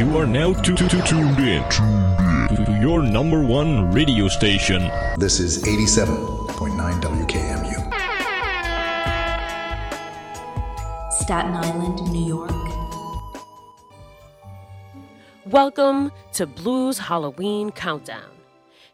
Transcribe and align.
You 0.00 0.16
are 0.16 0.26
now 0.26 0.54
tu- 0.54 0.74
tu- 0.74 0.88
tu- 0.88 1.02
tuned 1.02 1.38
in 1.40 1.62
to 1.68 2.78
your 2.80 3.02
number 3.02 3.44
one 3.44 3.92
radio 3.92 4.28
station. 4.28 4.90
This 5.18 5.38
is 5.38 5.62
87.9 5.64 7.02
WKMU. 7.02 7.76
Staten 11.20 11.52
Island, 11.52 12.10
New 12.10 12.24
York. 12.26 12.50
Welcome 15.44 16.12
to 16.32 16.46
Blues 16.46 16.96
Halloween 16.96 17.70
Countdown. 17.70 18.30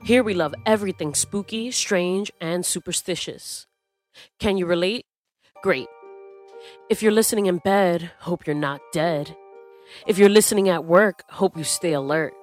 Here 0.02 0.24
we 0.24 0.34
love 0.34 0.56
everything 0.66 1.14
spooky, 1.14 1.70
strange, 1.70 2.32
and 2.40 2.66
superstitious. 2.66 3.68
Can 4.40 4.58
you 4.58 4.66
relate? 4.66 5.06
Great. 5.62 5.86
If 6.90 7.00
you're 7.00 7.12
listening 7.12 7.46
in 7.46 7.58
bed, 7.58 8.10
hope 8.18 8.44
you're 8.44 8.56
not 8.56 8.80
dead. 8.92 9.36
If 10.06 10.18
you're 10.18 10.28
listening 10.28 10.68
at 10.68 10.84
work, 10.84 11.24
hope 11.30 11.56
you 11.56 11.64
stay 11.64 11.92
alert. 11.92 12.34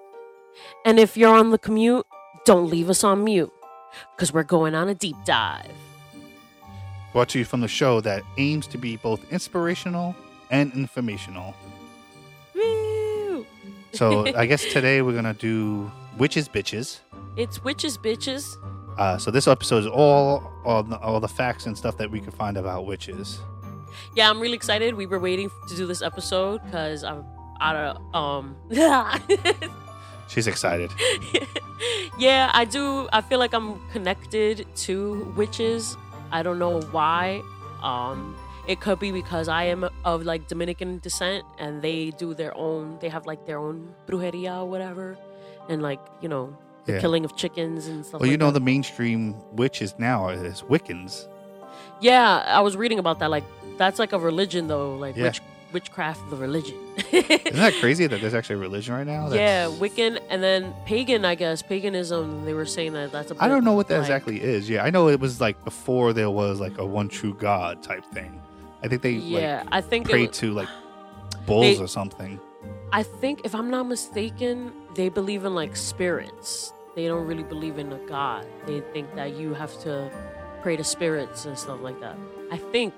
And 0.85 0.99
if 0.99 1.17
you're 1.17 1.33
on 1.33 1.51
the 1.51 1.57
commute, 1.57 2.05
don't 2.45 2.69
leave 2.69 2.89
us 2.89 3.03
on 3.03 3.23
mute, 3.23 3.51
because 4.15 4.33
we're 4.33 4.43
going 4.43 4.75
on 4.75 4.89
a 4.89 4.95
deep 4.95 5.15
dive. 5.25 5.71
Brought 7.11 7.29
to 7.29 7.39
you 7.39 7.45
from 7.45 7.61
the 7.61 7.67
show 7.67 8.01
that 8.01 8.23
aims 8.37 8.67
to 8.67 8.77
be 8.77 8.97
both 8.97 9.31
inspirational 9.31 10.15
and 10.49 10.73
informational. 10.73 11.53
Woo! 12.55 13.45
So 13.93 14.25
I 14.35 14.45
guess 14.45 14.65
today 14.65 15.01
we're 15.01 15.13
gonna 15.13 15.33
do 15.33 15.91
witches 16.17 16.49
bitches. 16.49 16.99
It's 17.37 17.63
witches, 17.63 17.97
bitches. 17.97 18.55
Uh, 18.97 19.17
so 19.17 19.31
this 19.31 19.47
episode 19.47 19.79
is 19.79 19.87
all 19.87 20.51
all 20.65 20.83
the, 20.83 20.97
all 20.99 21.19
the 21.19 21.27
facts 21.27 21.65
and 21.65 21.77
stuff 21.77 21.97
that 21.97 22.09
we 22.09 22.19
could 22.19 22.33
find 22.33 22.57
about 22.57 22.85
witches. 22.85 23.39
Yeah, 24.15 24.29
I'm 24.29 24.39
really 24.39 24.55
excited. 24.55 24.95
We 24.95 25.05
were 25.05 25.19
waiting 25.19 25.49
to 25.67 25.75
do 25.75 25.85
this 25.85 26.01
episode 26.01 26.61
because 26.65 27.03
I'm 27.03 27.23
out 27.63 27.75
of 27.75 28.15
um. 28.15 28.55
She's 30.27 30.47
excited. 30.47 30.89
yeah, 32.17 32.49
I 32.53 32.65
do. 32.65 33.07
I 33.13 33.21
feel 33.21 33.39
like 33.39 33.53
I'm 33.53 33.79
connected 33.91 34.65
to 34.87 35.31
witches. 35.35 35.95
I 36.31 36.41
don't 36.43 36.57
know 36.59 36.81
why. 36.91 37.41
Um, 37.83 38.35
it 38.67 38.79
could 38.79 38.99
be 38.99 39.11
because 39.11 39.47
I 39.47 39.65
am 39.65 39.87
of 40.05 40.23
like 40.23 40.47
Dominican 40.47 40.99
descent, 40.99 41.43
and 41.59 41.81
they 41.81 42.11
do 42.11 42.33
their 42.33 42.55
own. 42.57 42.97
They 42.99 43.09
have 43.09 43.25
like 43.27 43.45
their 43.45 43.59
own 43.59 43.93
brujeria 44.07 44.61
or 44.61 44.65
whatever, 44.69 45.17
and 45.69 45.81
like 45.81 45.99
you 46.21 46.29
know 46.29 46.55
the 46.85 46.93
Yeah. 46.93 46.99
killing 46.99 47.25
of 47.25 47.35
chickens 47.35 47.87
and 47.87 48.05
stuff. 48.05 48.21
Well, 48.21 48.29
you 48.29 48.37
know 48.37 48.47
that. 48.51 48.59
the 48.59 48.65
mainstream 48.65 49.35
witches 49.53 49.93
now 49.99 50.29
is 50.29 50.61
Wiccans. 50.63 51.27
Yeah, 52.01 52.43
I 52.47 52.61
was 52.61 52.75
reading 52.75 52.97
about 52.99 53.19
that. 53.19 53.29
Like 53.29 53.43
that's 53.77 53.99
like 53.99 54.13
a 54.13 54.19
religion 54.19 54.67
though. 54.67 54.95
Like 54.95 55.15
Yeah. 55.15 55.23
witch, 55.25 55.41
witchcraft, 55.73 56.29
the 56.29 56.35
religion. 56.35 56.77
Isn't 57.11 57.55
that 57.55 57.73
crazy 57.79 58.07
that 58.07 58.21
there's 58.21 58.33
actually 58.33 58.55
a 58.55 58.59
religion 58.59 58.93
right 58.93 59.05
now? 59.07 59.31
Yeah, 59.33 59.65
Wiccan, 59.67 60.19
and 60.29 60.41
then 60.43 60.73
pagan. 60.85 61.25
I 61.25 61.35
guess 61.35 61.61
paganism. 61.61 62.45
They 62.45 62.53
were 62.53 62.65
saying 62.65 62.93
that 62.93 63.11
that's 63.11 63.31
a. 63.31 63.35
I 63.39 63.47
don't 63.47 63.63
know 63.63 63.73
what 63.73 63.87
that 63.89 63.95
like- 63.95 64.03
exactly 64.03 64.41
is. 64.41 64.69
Yeah, 64.69 64.83
I 64.83 64.89
know 64.89 65.09
it 65.09 65.19
was 65.19 65.41
like 65.41 65.63
before 65.63 66.13
there 66.13 66.29
was 66.29 66.59
like 66.59 66.77
a 66.77 66.85
one 66.85 67.09
true 67.09 67.33
God 67.33 67.81
type 67.83 68.05
thing. 68.05 68.39
I 68.83 68.87
think 68.87 69.01
they 69.01 69.11
Yeah, 69.11 69.63
I 69.71 69.81
think 69.81 70.05
like 70.07 70.13
it 70.15 70.17
pray 70.17 70.27
to 70.47 70.51
like 70.53 70.69
bulls 71.45 71.77
They- 71.77 71.83
or 71.83 71.87
something. 71.87 72.39
I 72.93 73.03
think 73.03 73.41
if 73.43 73.55
I'm 73.55 73.69
not 73.69 73.87
mistaken, 73.87 74.71
they 74.95 75.09
believe 75.09 75.43
in 75.45 75.55
like 75.55 75.75
spirits. 75.75 76.71
They 76.95 77.07
don't 77.07 77.25
really 77.25 77.43
believe 77.43 77.79
in 77.79 77.91
a 77.91 77.97
god. 78.07 78.45
They 78.67 78.81
think 78.93 79.15
that 79.15 79.35
you 79.35 79.53
have 79.55 79.77
to 79.81 80.11
pray 80.61 80.75
to 80.77 80.83
spirits 80.83 81.45
and 81.45 81.57
stuff 81.57 81.81
like 81.81 81.99
that. 82.01 82.15
I 82.51 82.57
think. 82.57 82.93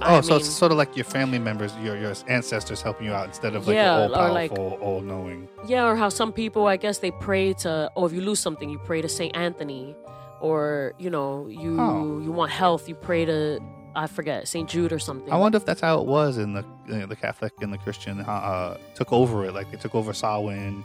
Oh, 0.00 0.16
I 0.16 0.20
so 0.20 0.30
mean, 0.32 0.40
it's 0.40 0.48
sort 0.50 0.70
of 0.72 0.78
like 0.78 0.96
your 0.96 1.04
family 1.04 1.38
members, 1.38 1.74
your 1.78 1.96
your 1.96 2.12
ancestors 2.28 2.80
helping 2.82 3.06
you 3.06 3.12
out 3.12 3.26
instead 3.26 3.54
of 3.54 3.66
like 3.66 3.74
Yeah, 3.74 3.94
all 3.96 4.14
or 4.16 4.30
like- 4.32 4.54
powerful, 4.54 4.78
all 4.80 5.00
knowing. 5.00 5.48
yeah, 5.66 5.86
or 5.86 5.96
how 5.96 6.08
some 6.08 6.32
people, 6.32 6.66
I 6.66 6.76
guess, 6.76 6.98
they 6.98 7.10
pray 7.10 7.52
to. 7.64 7.90
Oh, 7.96 8.04
if 8.06 8.12
you 8.12 8.20
lose 8.20 8.38
something, 8.40 8.68
you 8.70 8.78
pray 8.78 9.02
to 9.02 9.08
Saint 9.08 9.36
Anthony, 9.36 9.96
or 10.40 10.94
you 10.98 11.10
know, 11.10 11.46
you 11.48 11.80
Oh. 11.80 12.20
you 12.20 12.30
want 12.32 12.50
health, 12.52 12.88
you 12.88 12.94
pray 12.94 13.24
to. 13.24 13.60
I 13.96 14.06
forget 14.06 14.46
Saint 14.46 14.68
Jude 14.68 14.92
or 14.92 15.00
something. 15.00 15.32
I 15.32 15.36
wonder 15.36 15.56
if 15.56 15.64
that's 15.64 15.80
how 15.80 15.98
it 16.00 16.06
was 16.06 16.38
in 16.38 16.52
the 16.52 16.64
you 16.86 16.98
know, 16.98 17.06
the 17.06 17.16
Catholic 17.16 17.52
and 17.60 17.72
the 17.72 17.78
Christian 17.78 18.20
uh, 18.20 18.30
uh, 18.30 18.76
took 18.94 19.12
over 19.12 19.44
it. 19.46 19.54
Like 19.54 19.70
they 19.72 19.78
took 19.78 19.94
over 19.96 20.12
Samhain 20.12 20.84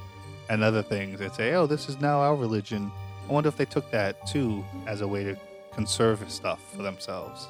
and 0.49 0.63
other 0.63 0.81
things. 0.81 1.19
They'd 1.19 1.33
say, 1.35 1.53
"Oh, 1.53 1.67
this 1.67 1.87
is 1.89 1.99
now 2.01 2.21
our 2.21 2.35
religion." 2.35 2.91
I 3.29 3.31
wonder 3.31 3.47
if 3.49 3.57
they 3.57 3.65
took 3.65 3.91
that 3.91 4.25
too 4.25 4.63
as 4.87 5.01
a 5.01 5.07
way 5.07 5.23
to 5.25 5.37
conserve 5.73 6.23
stuff 6.31 6.59
for 6.75 6.81
themselves. 6.81 7.47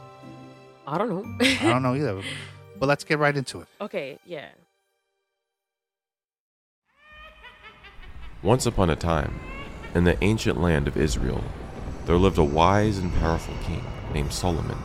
I 0.86 0.98
don't 0.98 1.10
know. 1.10 1.46
I 1.46 1.70
don't 1.70 1.84
know 1.84 1.96
either. 1.96 2.22
But 2.80 2.88
let's 2.88 3.04
get 3.04 3.20
right 3.20 3.36
into 3.36 3.62
it. 3.62 3.68
okay, 3.82 4.20
yeah. 4.26 4.50
Once 8.42 8.66
upon 8.66 8.90
a 8.90 8.96
time, 8.96 9.40
in 9.96 10.04
the 10.04 10.22
ancient 10.24 10.60
land 10.60 10.88
of 10.88 10.98
Israel, 10.98 11.44
there 12.06 12.18
lived 12.18 12.38
a 12.38 12.44
wise 12.44 12.98
and 12.98 13.14
powerful 13.16 13.56
king 13.64 13.84
named 14.14 14.34
Solomon. 14.34 14.78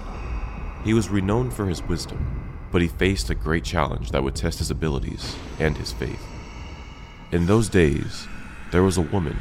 He 0.84 0.94
was 0.94 1.08
renowned 1.08 1.52
for 1.52 1.66
his 1.66 1.82
wisdom, 1.82 2.48
but 2.70 2.82
he 2.82 2.88
faced 2.88 3.30
a 3.30 3.34
great 3.34 3.64
challenge 3.64 4.12
that 4.12 4.22
would 4.22 4.36
test 4.36 4.60
his 4.60 4.70
abilities 4.70 5.34
and 5.58 5.76
his 5.76 5.92
faith. 5.92 6.22
In 7.32 7.46
those 7.46 7.68
days, 7.68 8.28
there 8.70 8.84
was 8.84 8.96
a 8.96 9.02
woman 9.02 9.36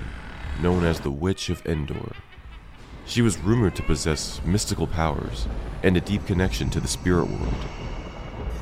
known 0.61 0.83
as 0.83 0.99
the 0.99 1.11
Witch 1.11 1.49
of 1.49 1.63
Endor. 1.65 2.13
She 3.07 3.21
was 3.21 3.37
rumored 3.39 3.73
to 3.77 3.83
possess 3.83 4.41
mystical 4.43 4.85
powers 4.85 5.47
and 5.81 5.95
a 5.95 6.01
deep 6.01 6.25
connection 6.25 6.69
to 6.71 6.81
the 6.81 6.89
spirit 6.89 7.29
world. 7.29 7.65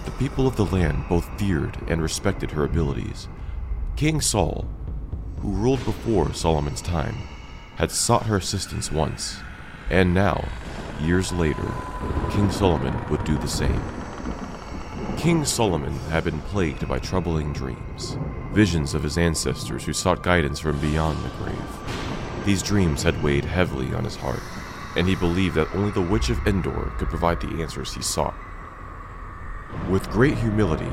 The 0.05 0.11
people 0.11 0.45
of 0.45 0.55
the 0.55 0.65
land 0.65 1.05
both 1.09 1.27
feared 1.39 1.77
and 1.87 1.99
respected 1.99 2.51
her 2.51 2.63
abilities. 2.63 3.27
King 3.95 4.21
Saul, 4.21 4.67
who 5.39 5.51
ruled 5.51 5.83
before 5.83 6.31
Solomon's 6.33 6.83
time, 6.83 7.15
had 7.77 7.89
sought 7.89 8.27
her 8.27 8.37
assistance 8.37 8.91
once, 8.91 9.37
and 9.89 10.13
now, 10.13 10.47
years 11.01 11.33
later, 11.33 11.71
King 12.29 12.51
Solomon 12.51 12.93
would 13.09 13.23
do 13.23 13.39
the 13.39 13.47
same. 13.47 13.81
King 15.17 15.43
Solomon 15.43 15.93
had 16.11 16.23
been 16.23 16.39
plagued 16.41 16.87
by 16.87 16.99
troubling 16.99 17.51
dreams, 17.51 18.15
visions 18.53 18.93
of 18.93 19.01
his 19.01 19.17
ancestors 19.17 19.85
who 19.85 19.93
sought 19.93 20.21
guidance 20.21 20.59
from 20.59 20.79
beyond 20.79 21.17
the 21.25 21.29
grave. 21.29 22.14
These 22.45 22.61
dreams 22.61 23.01
had 23.01 23.23
weighed 23.23 23.43
heavily 23.43 23.91
on 23.95 24.03
his 24.03 24.17
heart, 24.17 24.41
and 24.95 25.07
he 25.07 25.15
believed 25.15 25.55
that 25.55 25.73
only 25.73 25.89
the 25.89 25.99
Witch 25.99 26.29
of 26.29 26.45
Endor 26.45 26.93
could 26.99 27.09
provide 27.09 27.41
the 27.41 27.59
answers 27.59 27.95
he 27.95 28.03
sought. 28.03 28.35
With 29.89 30.11
great 30.11 30.37
humility, 30.37 30.91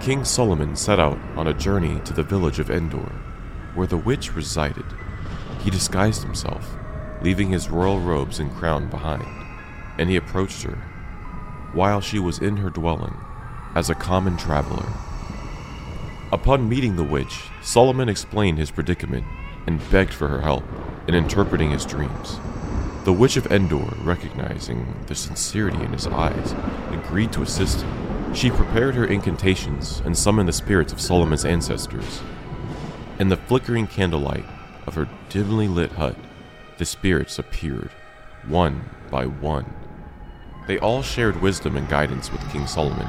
King 0.00 0.24
Solomon 0.24 0.76
set 0.76 1.00
out 1.00 1.18
on 1.34 1.48
a 1.48 1.54
journey 1.54 2.00
to 2.04 2.12
the 2.12 2.22
village 2.22 2.60
of 2.60 2.70
Endor, 2.70 3.10
where 3.74 3.88
the 3.88 3.96
witch 3.96 4.36
resided. 4.36 4.84
He 5.64 5.70
disguised 5.70 6.22
himself, 6.22 6.76
leaving 7.20 7.50
his 7.50 7.68
royal 7.68 7.98
robes 7.98 8.38
and 8.38 8.54
crown 8.54 8.88
behind, 8.88 9.26
and 9.98 10.08
he 10.08 10.14
approached 10.14 10.62
her, 10.62 10.78
while 11.72 12.00
she 12.00 12.20
was 12.20 12.38
in 12.38 12.58
her 12.58 12.70
dwelling, 12.70 13.16
as 13.74 13.90
a 13.90 13.96
common 13.96 14.36
traveler. 14.36 14.86
Upon 16.30 16.68
meeting 16.68 16.94
the 16.94 17.02
witch, 17.02 17.50
Solomon 17.60 18.08
explained 18.08 18.58
his 18.58 18.70
predicament 18.70 19.24
and 19.66 19.90
begged 19.90 20.14
for 20.14 20.28
her 20.28 20.40
help 20.40 20.64
in 21.08 21.14
interpreting 21.14 21.70
his 21.70 21.84
dreams. 21.84 22.38
The 23.04 23.12
Witch 23.12 23.36
of 23.36 23.46
Endor, 23.50 23.94
recognizing 24.02 24.94
the 25.06 25.14
sincerity 25.14 25.82
in 25.82 25.92
his 25.92 26.06
eyes, 26.06 26.54
agreed 26.90 27.32
to 27.32 27.42
assist 27.42 27.80
him. 27.80 28.34
She 28.34 28.50
prepared 28.50 28.94
her 28.94 29.04
incantations 29.04 30.00
and 30.04 30.16
summoned 30.16 30.48
the 30.48 30.52
spirits 30.52 30.92
of 30.92 31.00
Solomon's 31.00 31.44
ancestors. 31.44 32.22
In 33.18 33.28
the 33.28 33.36
flickering 33.36 33.86
candlelight 33.86 34.44
of 34.86 34.94
her 34.94 35.08
dimly 35.28 35.68
lit 35.68 35.92
hut, 35.92 36.16
the 36.78 36.84
spirits 36.84 37.38
appeared, 37.38 37.90
one 38.46 38.88
by 39.10 39.26
one. 39.26 39.72
They 40.66 40.78
all 40.78 41.02
shared 41.02 41.42
wisdom 41.42 41.76
and 41.76 41.88
guidance 41.88 42.30
with 42.30 42.50
King 42.52 42.66
Solomon, 42.66 43.08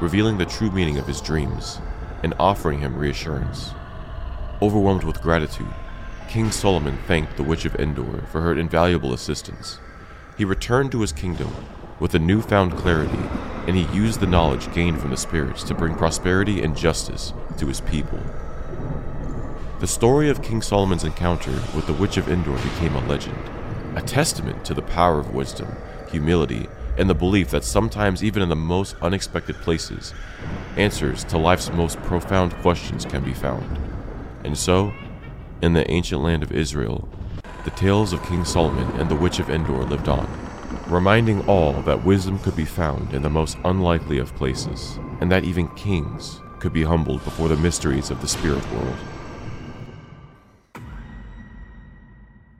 revealing 0.00 0.36
the 0.36 0.46
true 0.46 0.70
meaning 0.70 0.98
of 0.98 1.06
his 1.06 1.20
dreams 1.20 1.80
and 2.22 2.34
offering 2.38 2.80
him 2.80 2.96
reassurance. 2.96 3.70
Overwhelmed 4.60 5.04
with 5.04 5.22
gratitude, 5.22 5.72
King 6.28 6.50
Solomon 6.50 6.98
thanked 7.06 7.38
the 7.38 7.42
Witch 7.42 7.64
of 7.64 7.74
Endor 7.76 8.22
for 8.30 8.42
her 8.42 8.52
invaluable 8.52 9.14
assistance. 9.14 9.78
He 10.36 10.44
returned 10.44 10.92
to 10.92 11.00
his 11.00 11.10
kingdom 11.10 11.54
with 11.98 12.14
a 12.14 12.18
newfound 12.18 12.76
clarity, 12.76 13.18
and 13.66 13.74
he 13.74 13.96
used 13.96 14.20
the 14.20 14.26
knowledge 14.26 14.70
gained 14.74 15.00
from 15.00 15.08
the 15.08 15.16
spirits 15.16 15.62
to 15.64 15.74
bring 15.74 15.94
prosperity 15.94 16.62
and 16.62 16.76
justice 16.76 17.32
to 17.56 17.66
his 17.66 17.80
people. 17.80 18.20
The 19.80 19.86
story 19.86 20.28
of 20.28 20.42
King 20.42 20.60
Solomon's 20.60 21.02
encounter 21.02 21.62
with 21.74 21.86
the 21.86 21.94
Witch 21.94 22.18
of 22.18 22.28
Endor 22.28 22.56
became 22.58 22.94
a 22.94 23.06
legend, 23.06 23.38
a 23.96 24.02
testament 24.02 24.66
to 24.66 24.74
the 24.74 24.82
power 24.82 25.18
of 25.18 25.34
wisdom, 25.34 25.74
humility, 26.10 26.68
and 26.98 27.08
the 27.08 27.14
belief 27.14 27.50
that 27.52 27.64
sometimes, 27.64 28.22
even 28.22 28.42
in 28.42 28.50
the 28.50 28.56
most 28.56 28.96
unexpected 29.00 29.56
places, 29.56 30.12
answers 30.76 31.24
to 31.24 31.38
life's 31.38 31.72
most 31.72 31.98
profound 32.02 32.54
questions 32.56 33.06
can 33.06 33.24
be 33.24 33.32
found. 33.32 33.78
And 34.44 34.58
so, 34.58 34.92
in 35.62 35.72
the 35.72 35.90
ancient 35.90 36.22
land 36.22 36.42
of 36.42 36.52
Israel, 36.52 37.08
the 37.64 37.70
tales 37.70 38.12
of 38.12 38.22
King 38.22 38.44
Solomon 38.44 38.88
and 39.00 39.10
the 39.10 39.16
Witch 39.16 39.38
of 39.38 39.50
Endor 39.50 39.84
lived 39.84 40.08
on, 40.08 40.28
reminding 40.86 41.46
all 41.48 41.72
that 41.82 42.04
wisdom 42.04 42.38
could 42.38 42.56
be 42.56 42.64
found 42.64 43.12
in 43.12 43.22
the 43.22 43.30
most 43.30 43.58
unlikely 43.64 44.18
of 44.18 44.34
places, 44.36 44.98
and 45.20 45.30
that 45.30 45.44
even 45.44 45.68
kings 45.74 46.40
could 46.60 46.72
be 46.72 46.82
humbled 46.82 47.22
before 47.24 47.48
the 47.48 47.56
mysteries 47.56 48.10
of 48.10 48.20
the 48.20 48.28
spirit 48.28 48.64
world. 48.72 48.96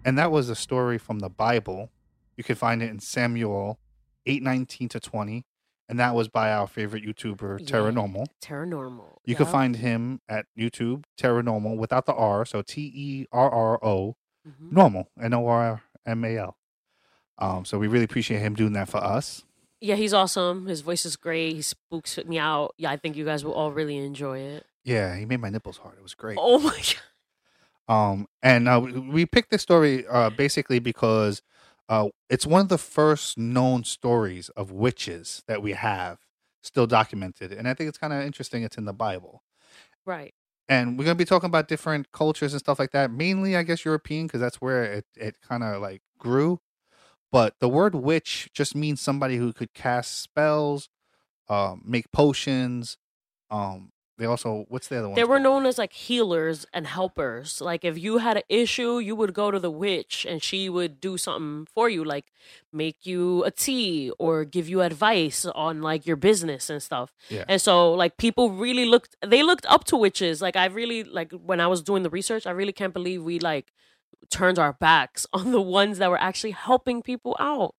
And 0.05 0.17
that 0.19 0.31
was 0.31 0.49
a 0.49 0.55
story 0.55 0.99
from 0.99 1.19
the 1.19 1.29
Bible. 1.29 1.91
You 2.37 2.45
can 2.45 2.57
find 2.57 2.83
it 2.83 2.91
in 2.91 2.99
Samuel 2.99 3.79
819 4.27 4.89
to 4.91 5.01
20. 5.01 5.45
And 5.89 5.99
that 5.99 6.15
was 6.15 6.29
by 6.29 6.53
our 6.53 6.67
favorite 6.67 7.03
YouTuber, 7.05 7.61
Yeah. 7.61 7.67
Terranormal. 7.67 8.27
Terranormal. 8.43 9.19
You 9.25 9.35
can 9.35 9.47
find 9.47 9.77
him 9.77 10.21
at 10.29 10.45
YouTube, 10.59 11.05
Terranormal, 11.19 11.77
without 11.79 12.05
the 12.07 12.13
R. 12.15 12.45
So 12.45 12.61
T 12.63 12.93
E 12.95 13.27
R 13.33 13.51
R 13.51 13.83
O, 13.85 14.17
Mhm. 14.47 14.73
normal, 14.73 15.09
N 15.21 15.33
O 15.35 15.47
R 15.47 15.83
M 16.05 16.25
A 16.25 16.37
L. 16.37 16.57
Um, 17.39 17.65
so 17.65 17.79
we 17.79 17.87
really 17.89 18.05
appreciate 18.05 18.41
him 18.41 18.55
doing 18.55 18.73
that 18.75 18.89
for 18.89 18.99
us. 18.99 19.45
Yeah, 19.81 19.95
he's 19.95 20.13
awesome. 20.13 20.67
His 20.67 20.81
voice 20.81 21.07
is 21.07 21.17
great. 21.17 21.55
He 21.55 21.63
spooks 21.63 22.19
me 22.27 22.39
out. 22.39 22.75
Yeah, 22.79 22.91
I 22.91 22.97
think 22.97 23.17
you 23.17 23.25
guys 23.25 23.45
will 23.45 23.53
all 23.55 23.71
really 23.73 23.97
enjoy 23.97 24.41
it. 24.41 24.67
Yeah, 24.85 25.17
he 25.17 25.25
made 25.25 25.41
my 25.41 25.49
nipples 25.51 25.77
hard. 25.79 25.97
It 25.97 26.03
was 26.03 26.15
great. 26.15 26.37
Oh 26.41 26.59
my 26.59 26.71
god. 27.89 27.95
Um, 27.95 28.29
and 28.43 28.69
uh, 28.69 28.81
we- 28.85 28.93
we 28.99 29.27
picked 29.27 29.51
this 29.51 29.63
story 29.63 30.07
uh, 30.07 30.29
basically 30.31 30.79
because 30.81 31.43
uh, 31.89 32.09
it's 32.31 32.47
one 32.47 32.63
of 32.63 32.69
the 32.69 32.79
first 32.79 33.39
known 33.39 33.85
stories 33.85 34.49
of 34.51 34.71
witches 34.73 35.43
that 35.49 35.63
we 35.63 35.73
have 35.73 36.21
still 36.63 36.87
documented, 36.87 37.53
and 37.53 37.69
I 37.69 37.75
think 37.75 37.89
it's 37.89 37.99
kind 37.99 38.13
of 38.13 38.23
interesting. 38.23 38.63
It's 38.63 38.79
in 38.79 38.85
the 38.85 38.93
Bible, 38.93 39.43
Right. 40.05 40.35
and 40.69 40.99
we're 40.99 41.05
gonna 41.05 41.15
be 41.15 41.25
talking 41.25 41.47
about 41.49 41.69
different 41.69 42.13
cultures 42.13 42.53
and 42.53 42.61
stuff 42.61 42.79
like 42.79 42.91
that. 42.93 43.11
Mainly, 43.11 43.57
I 43.57 43.63
guess 43.63 43.85
European 43.85 44.27
because 44.27 44.41
that's 44.41 44.61
where 44.61 44.85
it 44.85 45.07
it 45.17 45.37
kind 45.41 45.63
of 45.63 45.81
like 45.81 46.03
grew. 46.19 46.61
But 47.33 47.57
the 47.61 47.69
word 47.69 47.95
witch 47.97 48.51
just 48.55 48.75
means 48.77 49.01
somebody 49.01 49.37
who 49.37 49.53
could 49.53 49.75
cast 49.75 50.21
spells, 50.23 50.89
um, 51.49 51.83
make 51.87 52.13
potions. 52.13 52.99
Um, 53.51 53.91
they 54.19 54.27
also 54.27 54.67
what's 54.69 54.89
the 54.89 54.99
other 54.99 55.09
one? 55.09 55.15
They 55.15 55.23
were 55.23 55.39
known 55.39 55.65
as 55.65 55.79
like 55.79 55.93
healers 55.93 56.67
and 56.75 56.89
helpers. 56.89 57.61
Like 57.61 57.85
if 57.85 57.97
you 57.97 58.19
had 58.19 58.37
an 58.37 58.43
issue, 58.49 58.99
you 58.99 59.15
would 59.15 59.33
go 59.33 59.53
to 59.53 59.61
the 59.61 59.71
witch 59.71 60.27
and 60.29 60.43
she 60.43 60.69
would 60.69 61.01
do 61.01 61.17
something 61.17 61.69
for 61.73 61.89
you, 61.89 62.05
like 62.05 62.27
make 62.73 63.07
you 63.07 63.45
a 63.45 63.53
tea 63.53 64.11
or 64.19 64.45
give 64.45 64.69
you 64.69 64.83
advice 64.83 65.47
on 65.47 65.83
like 65.83 66.05
your 66.05 66.17
business 66.17 66.69
and 66.69 66.83
stuff. 66.83 67.15
Yeah. 67.29 67.45
And 67.47 67.61
so 67.61 67.93
like 67.93 68.17
people 68.17 68.51
really 68.51 68.85
looked 68.85 69.15
they 69.25 69.45
looked 69.45 69.67
up 69.67 69.85
to 69.85 69.97
witches. 69.97 70.43
Like 70.43 70.57
I 70.57 70.67
really 70.67 71.05
like 71.05 71.31
when 71.33 71.61
I 71.61 71.69
was 71.69 71.81
doing 71.81 72.03
the 72.03 72.11
research, 72.11 72.45
I 72.45 72.51
really 72.51 72.73
can't 72.73 72.93
believe 72.93 73.23
we 73.23 73.39
like 73.39 73.73
turned 74.31 74.59
our 74.59 74.73
backs 74.73 75.27
on 75.33 75.53
the 75.53 75.63
ones 75.63 75.99
that 75.99 76.11
were 76.11 76.21
actually 76.21 76.53
helping 76.53 77.03
people 77.03 77.37
out. 77.39 77.77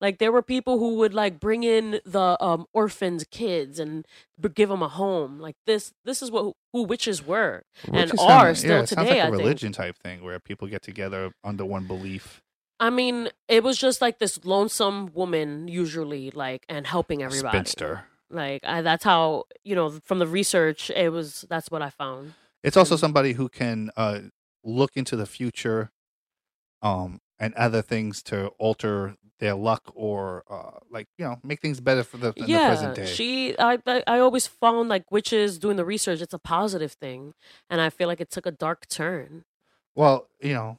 Like 0.00 0.18
there 0.18 0.32
were 0.32 0.42
people 0.42 0.78
who 0.78 0.94
would 0.96 1.12
like 1.12 1.38
bring 1.38 1.62
in 1.62 2.00
the 2.06 2.36
um 2.42 2.66
orphans 2.72 3.24
kids 3.30 3.78
and 3.78 4.06
give 4.54 4.68
them 4.70 4.82
a 4.82 4.88
home. 4.88 5.38
Like 5.38 5.56
this 5.66 5.92
this 6.04 6.22
is 6.22 6.30
what 6.30 6.54
who 6.72 6.84
witches 6.84 7.24
were 7.26 7.64
and 7.84 7.94
Witches 7.96 8.20
are 8.20 8.54
sound- 8.54 8.58
still 8.58 8.70
yeah, 8.70 8.82
it 8.82 8.88
sounds 8.88 9.08
today, 9.08 9.18
like 9.20 9.24
I 9.24 9.28
a 9.28 9.30
think. 9.30 9.42
religion 9.42 9.72
type 9.72 9.96
thing 9.98 10.22
where 10.22 10.40
people 10.40 10.68
get 10.68 10.82
together 10.82 11.32
under 11.44 11.64
one 11.64 11.86
belief. 11.86 12.42
I 12.78 12.88
mean, 12.88 13.28
it 13.46 13.62
was 13.62 13.76
just 13.76 14.00
like 14.00 14.18
this 14.18 14.42
lonesome 14.44 15.10
woman 15.12 15.68
usually 15.68 16.30
like 16.30 16.64
and 16.68 16.86
helping 16.86 17.22
everybody. 17.22 17.58
Spinster. 17.58 18.04
Like 18.30 18.62
I, 18.64 18.80
that's 18.80 19.04
how, 19.04 19.44
you 19.64 19.74
know, 19.74 19.90
from 20.04 20.18
the 20.18 20.26
research 20.26 20.88
it 20.90 21.10
was 21.12 21.44
that's 21.50 21.70
what 21.70 21.82
I 21.82 21.90
found. 21.90 22.32
It's 22.64 22.76
also 22.78 22.96
somebody 22.96 23.32
who 23.34 23.48
can 23.50 23.90
uh, 23.98 24.20
look 24.64 24.92
into 24.96 25.16
the 25.16 25.26
future, 25.26 25.90
um, 26.80 27.20
and 27.40 27.54
other 27.54 27.82
things 27.82 28.22
to 28.24 28.48
alter 28.58 29.16
their 29.40 29.54
luck 29.54 29.90
or 29.94 30.44
uh, 30.50 30.78
like 30.90 31.08
you 31.18 31.24
know 31.24 31.38
make 31.42 31.60
things 31.60 31.80
better 31.80 32.04
for 32.04 32.18
the, 32.18 32.34
in 32.36 32.42
the 32.42 32.46
yeah, 32.46 32.68
present 32.68 32.94
day. 32.94 33.06
she. 33.06 33.58
I, 33.58 33.78
I 33.86 34.04
I 34.06 34.18
always 34.20 34.46
found 34.46 34.88
like 34.88 35.10
witches 35.10 35.58
doing 35.58 35.76
the 35.76 35.84
research. 35.84 36.20
It's 36.20 36.34
a 36.34 36.38
positive 36.38 36.92
thing, 36.92 37.34
and 37.68 37.80
I 37.80 37.90
feel 37.90 38.06
like 38.06 38.20
it 38.20 38.30
took 38.30 38.46
a 38.46 38.52
dark 38.52 38.86
turn. 38.88 39.44
Well, 39.96 40.28
you 40.40 40.54
know, 40.54 40.78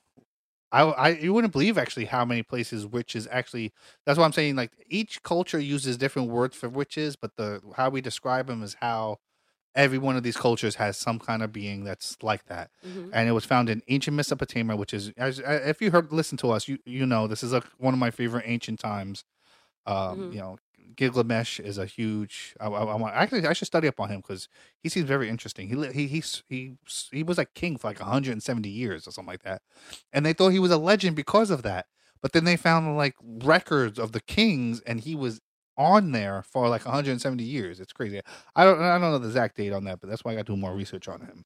I, 0.71 0.83
I 0.83 1.09
you 1.09 1.33
wouldn't 1.33 1.53
believe 1.53 1.77
actually 1.77 2.05
how 2.05 2.23
many 2.23 2.43
places 2.43 2.85
witches 2.85 3.27
actually. 3.29 3.73
That's 4.05 4.17
why 4.17 4.25
I'm 4.25 4.31
saying 4.33 4.55
like 4.55 4.71
each 4.87 5.23
culture 5.23 5.59
uses 5.59 5.97
different 5.97 6.29
words 6.29 6.55
for 6.55 6.69
witches, 6.69 7.15
but 7.15 7.35
the 7.35 7.61
how 7.75 7.89
we 7.89 8.01
describe 8.01 8.47
them 8.47 8.63
is 8.63 8.75
how 8.79 9.17
every 9.75 9.97
one 9.97 10.15
of 10.17 10.23
these 10.23 10.37
cultures 10.37 10.75
has 10.75 10.97
some 10.97 11.17
kind 11.19 11.41
of 11.43 11.51
being 11.53 11.83
that's 11.83 12.17
like 12.21 12.45
that. 12.45 12.69
Mhm. 12.85 13.09
and 13.13 13.29
it 13.29 13.31
was 13.33 13.45
found 13.45 13.69
in 13.69 13.81
ancient 13.87 14.15
Mesopotamia, 14.17 14.75
which 14.75 14.93
is 14.93 15.11
as, 15.17 15.39
uh, 15.39 15.61
if 15.65 15.81
you 15.81 15.91
heard 15.91 16.11
listen 16.11 16.37
to 16.39 16.51
us, 16.51 16.67
you 16.67 16.77
you 16.85 17.05
know 17.05 17.27
this 17.27 17.43
is 17.43 17.53
a, 17.53 17.61
one 17.77 17.93
of 17.93 17.99
my 17.99 18.11
favorite 18.11 18.43
ancient 18.47 18.79
times. 18.79 19.23
Um, 19.85 20.19
Mhm. 20.19 20.33
You 20.33 20.39
know, 20.39 20.57
Gilgamesh 20.95 21.59
is 21.59 21.77
a 21.77 21.85
huge. 21.85 22.53
I, 22.59 22.67
I, 22.67 22.83
I 22.83 22.95
want 22.95 23.15
actually 23.15 23.45
I 23.47 23.53
should 23.53 23.67
study 23.67 23.87
up 23.87 23.99
on 23.99 24.09
him 24.09 24.21
because 24.21 24.47
he 24.83 24.89
seems 24.89 25.07
very 25.07 25.29
interesting. 25.29 25.67
He 25.69 25.87
he 25.91 26.07
he 26.07 26.23
he 26.49 26.77
he 27.11 27.23
was 27.23 27.37
like 27.37 27.53
king 27.53 27.77
for 27.77 27.87
like 27.89 27.99
170 27.99 28.69
years 28.69 29.07
or 29.07 29.11
something 29.11 29.31
like 29.31 29.43
that, 29.43 29.61
and 30.13 30.25
they 30.25 30.33
thought 30.33 30.49
he 30.49 30.59
was 30.59 30.71
a 30.71 30.77
legend 30.77 31.15
because 31.15 31.49
of 31.49 31.63
that. 31.63 31.87
But 32.21 32.33
then 32.33 32.43
they 32.43 32.55
found 32.57 32.97
like 32.97 33.15
records 33.23 33.97
of 33.97 34.11
the 34.11 34.19
kings, 34.21 34.81
and 34.81 34.99
he 34.99 35.15
was 35.15 35.39
on 35.77 36.11
there 36.11 36.43
for 36.43 36.67
like 36.69 36.85
170 36.85 37.43
years. 37.43 37.79
It's 37.79 37.93
crazy. 37.93 38.21
I 38.55 38.63
don't 38.65 38.81
I 38.81 38.93
don't 38.97 39.01
know 39.01 39.17
the 39.19 39.27
exact 39.27 39.57
date 39.57 39.73
on 39.73 39.83
that, 39.85 39.99
but 40.01 40.09
that's 40.09 40.23
why 40.23 40.31
I 40.31 40.35
got 40.35 40.45
to 40.45 40.53
do 40.53 40.57
more 40.57 40.73
research 40.75 41.07
on 41.07 41.21
him. 41.21 41.43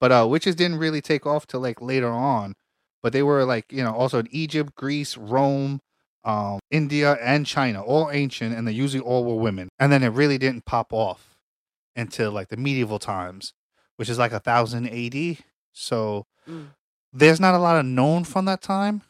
But 0.00 0.12
uh 0.12 0.26
witches 0.28 0.54
didn't 0.54 0.78
really 0.78 1.00
take 1.00 1.26
off 1.26 1.46
till 1.46 1.60
like 1.60 1.80
later 1.80 2.10
on. 2.10 2.54
But 3.02 3.12
they 3.12 3.22
were 3.22 3.44
like, 3.44 3.70
you 3.70 3.84
know, 3.84 3.94
also 3.94 4.18
in 4.18 4.28
Egypt, 4.30 4.74
Greece, 4.76 5.16
Rome, 5.18 5.80
um, 6.24 6.58
India, 6.70 7.18
and 7.20 7.44
China, 7.44 7.82
all 7.82 8.10
ancient, 8.10 8.56
and 8.56 8.66
they 8.66 8.72
usually 8.72 9.02
all 9.02 9.24
were 9.26 9.34
women. 9.42 9.68
And 9.78 9.92
then 9.92 10.02
it 10.02 10.08
really 10.08 10.38
didn't 10.38 10.64
pop 10.64 10.90
off 10.92 11.36
until 11.96 12.32
like 12.32 12.48
the 12.48 12.56
medieval 12.56 12.98
times, 12.98 13.52
which 13.96 14.08
is 14.08 14.18
like 14.18 14.32
a 14.32 14.40
thousand 14.40 14.88
AD. 14.88 15.38
So 15.72 16.26
Mm. 16.48 16.68
there's 17.12 17.40
not 17.40 17.54
a 17.54 17.58
lot 17.58 17.76
of 17.78 17.86
known 17.86 18.24
from 18.24 18.44
that 18.46 18.60
time. 18.62 19.02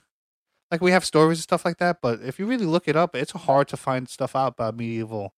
Like 0.70 0.80
we 0.80 0.90
have 0.90 1.04
stories 1.04 1.38
and 1.38 1.42
stuff 1.42 1.64
like 1.64 1.78
that, 1.78 1.98
but 2.02 2.20
if 2.22 2.38
you 2.38 2.46
really 2.46 2.66
look 2.66 2.88
it 2.88 2.96
up, 2.96 3.14
it's 3.14 3.32
hard 3.32 3.68
to 3.68 3.76
find 3.76 4.08
stuff 4.08 4.34
out 4.34 4.54
about 4.54 4.76
medieval. 4.76 5.34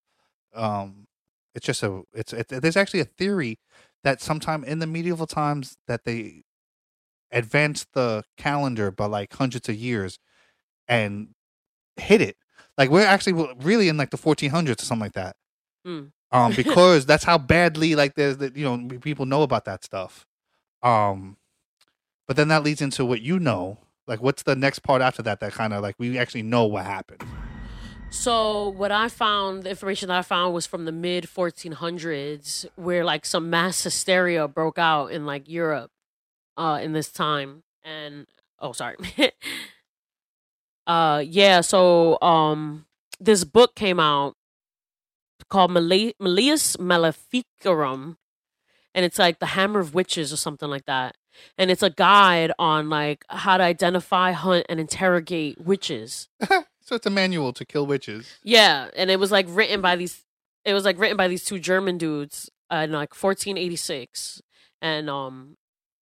Um, 0.55 1.06
it's 1.55 1.67
just 1.67 1.82
a 1.82 2.02
it's 2.12 2.32
it, 2.32 2.49
there's 2.49 2.76
actually 2.76 3.00
a 3.00 3.05
theory 3.05 3.58
that 4.05 4.20
sometime 4.20 4.62
in 4.64 4.78
the 4.78 4.87
medieval 4.87 5.26
times 5.26 5.76
that 5.88 6.05
they 6.05 6.44
advanced 7.32 7.88
the 7.93 8.25
calendar 8.37 8.90
by 8.90 9.06
like 9.06 9.32
hundreds 9.34 9.69
of 9.69 9.75
years 9.75 10.19
and 10.88 11.29
hit 11.96 12.20
it. 12.20 12.37
Like 12.79 12.90
we're 12.90 13.06
actually 13.06 13.49
really 13.62 13.88
in 13.88 13.96
like 13.96 14.11
the 14.11 14.19
1400s 14.19 14.82
or 14.82 14.84
something 14.84 15.00
like 15.00 15.14
that. 15.14 15.37
Mm. 15.86 16.12
Um, 16.31 16.53
because 16.56 17.06
that's 17.06 17.24
how 17.24 17.39
badly 17.39 17.94
like 17.94 18.15
there's 18.15 18.39
that 18.39 18.56
you 18.56 18.65
know 18.65 18.98
people 18.98 19.27
know 19.27 19.43
about 19.43 19.65
that 19.65 19.84
stuff. 19.84 20.27
Um, 20.82 21.36
but 22.27 22.36
then 22.36 22.48
that 22.48 22.62
leads 22.65 22.82
into 22.82 23.05
what 23.05 23.22
you 23.22 23.39
know. 23.39 23.79
Like, 24.06 24.22
what's 24.22 24.43
the 24.43 24.55
next 24.56 24.81
part 24.81 25.03
after 25.03 25.22
that? 25.22 25.41
That 25.41 25.53
kind 25.53 25.72
of 25.72 25.82
like 25.82 25.96
we 25.98 26.19
actually 26.19 26.43
know 26.43 26.67
what 26.67 26.84
happened. 26.84 27.25
So 28.10 28.69
what 28.69 28.93
I 28.93 29.08
found, 29.08 29.65
the 29.65 29.70
information 29.70 30.08
that 30.08 30.19
I 30.19 30.22
found 30.22 30.55
was 30.55 30.67
from 30.67 30.84
the 30.84 30.93
mid 30.93 31.25
1400s, 31.25 32.67
where 32.77 33.05
like 33.05 33.27
some 33.27 33.51
mass 33.51 33.82
hysteria 33.82 34.46
broke 34.48 34.79
out 34.79 35.08
in 35.08 35.27
like 35.27 35.48
Europe, 35.48 35.91
uh, 36.56 36.79
in 36.82 36.93
this 36.93 37.10
time. 37.10 37.63
And 37.84 38.27
oh, 38.60 38.72
sorry. 38.72 38.96
uh, 40.86 41.22
yeah. 41.27 41.60
So 41.60 42.20
um, 42.22 42.86
this 43.20 43.44
book 43.44 43.75
came 43.75 44.01
out 44.01 44.34
called 45.48 45.72
Male- 45.72 46.13
Malleus 46.20 46.79
Maleficarum, 46.79 48.19
and 48.94 49.05
it's 49.05 49.19
like 49.19 49.39
the 49.39 49.46
Hammer 49.46 49.81
of 49.81 49.94
Witches 49.94 50.32
or 50.32 50.36
something 50.36 50.69
like 50.69 50.86
that. 50.86 51.17
And 51.58 51.70
it's 51.70 51.82
a 51.82 51.90
guide 51.90 52.52
on 52.58 52.88
like 52.88 53.24
how 53.28 53.58
to 53.58 53.64
identify, 53.64 54.32
hunt, 54.32 54.66
and 54.69 54.81
interrogate 54.81 55.60
witches. 55.60 56.28
So 56.86 56.94
it's 56.94 57.06
a 57.06 57.10
manual 57.10 57.52
to 57.55 57.64
kill 57.64 57.84
witches. 57.84 58.38
Yeah, 58.44 58.90
and 58.96 59.10
it 59.10 59.19
was 59.19 59.32
like 59.32 59.46
written 59.48 59.81
by 59.81 59.96
these. 59.96 60.22
It 60.64 60.72
was 60.72 60.84
like 60.84 61.00
written 61.00 61.16
by 61.16 61.26
these 61.26 61.44
two 61.44 61.58
German 61.58 61.98
dudes 61.98 62.48
uh, 62.72 62.76
in 62.76 62.93
like 62.93 63.10
1486, 63.10 64.40
and 64.81 65.10
um, 65.10 65.56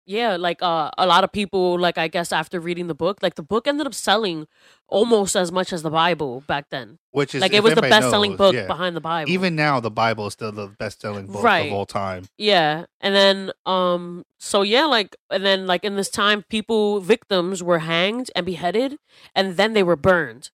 yeah, 0.05 0.37
like 0.37 0.63
uh, 0.63 0.91
a 0.99 1.07
lot 1.07 1.25
of 1.25 1.33
people 1.33 1.79
like 1.79 1.97
I 1.97 2.09
guess 2.09 2.33
after 2.33 2.59
reading 2.61 2.89
the 2.89 2.95
book, 2.95 3.23
like 3.23 3.37
the 3.37 3.43
book 3.43 3.69
ended 3.69 3.87
up 3.87 3.95
selling 3.95 4.47
almost 4.89 5.37
as 5.37 5.53
much 5.53 5.73
as 5.73 5.83
the 5.83 5.91
Bible 5.91 6.43
back 6.47 6.71
then. 6.71 6.99
Which 7.13 7.35
is 7.35 7.41
like 7.41 7.53
it 7.53 7.63
was 7.63 7.75
the 7.75 7.83
best 7.83 8.11
selling 8.11 8.33
knows, 8.33 8.39
book 8.39 8.55
yeah. 8.55 8.67
behind 8.67 8.97
the 8.97 9.01
Bible. 9.01 9.31
Even 9.31 9.55
now, 9.55 9.79
the 9.81 9.91
Bible 9.91 10.27
is 10.27 10.33
still 10.33 10.53
the 10.53 10.69
best 10.69 11.01
selling 11.01 11.27
book 11.27 11.43
Right. 11.43 11.67
of 11.67 11.73
all 11.73 11.87
time. 11.87 12.25
Yeah. 12.37 12.87
And 13.01 13.15
then 13.15 13.53
um 13.65 14.25
so 14.39 14.63
yeah, 14.63 14.87
like 14.87 15.17
and 15.31 15.45
then 15.45 15.67
like 15.67 15.85
in 15.85 15.97
this 15.97 16.11
time 16.11 16.45
people 16.49 17.01
victims 17.01 17.63
were 17.63 17.81
hanged 17.81 18.31
and 18.35 18.45
beheaded 18.45 18.99
and 19.35 19.57
then 19.57 19.73
they 19.73 19.83
were 19.83 19.97
burned. 19.97 20.51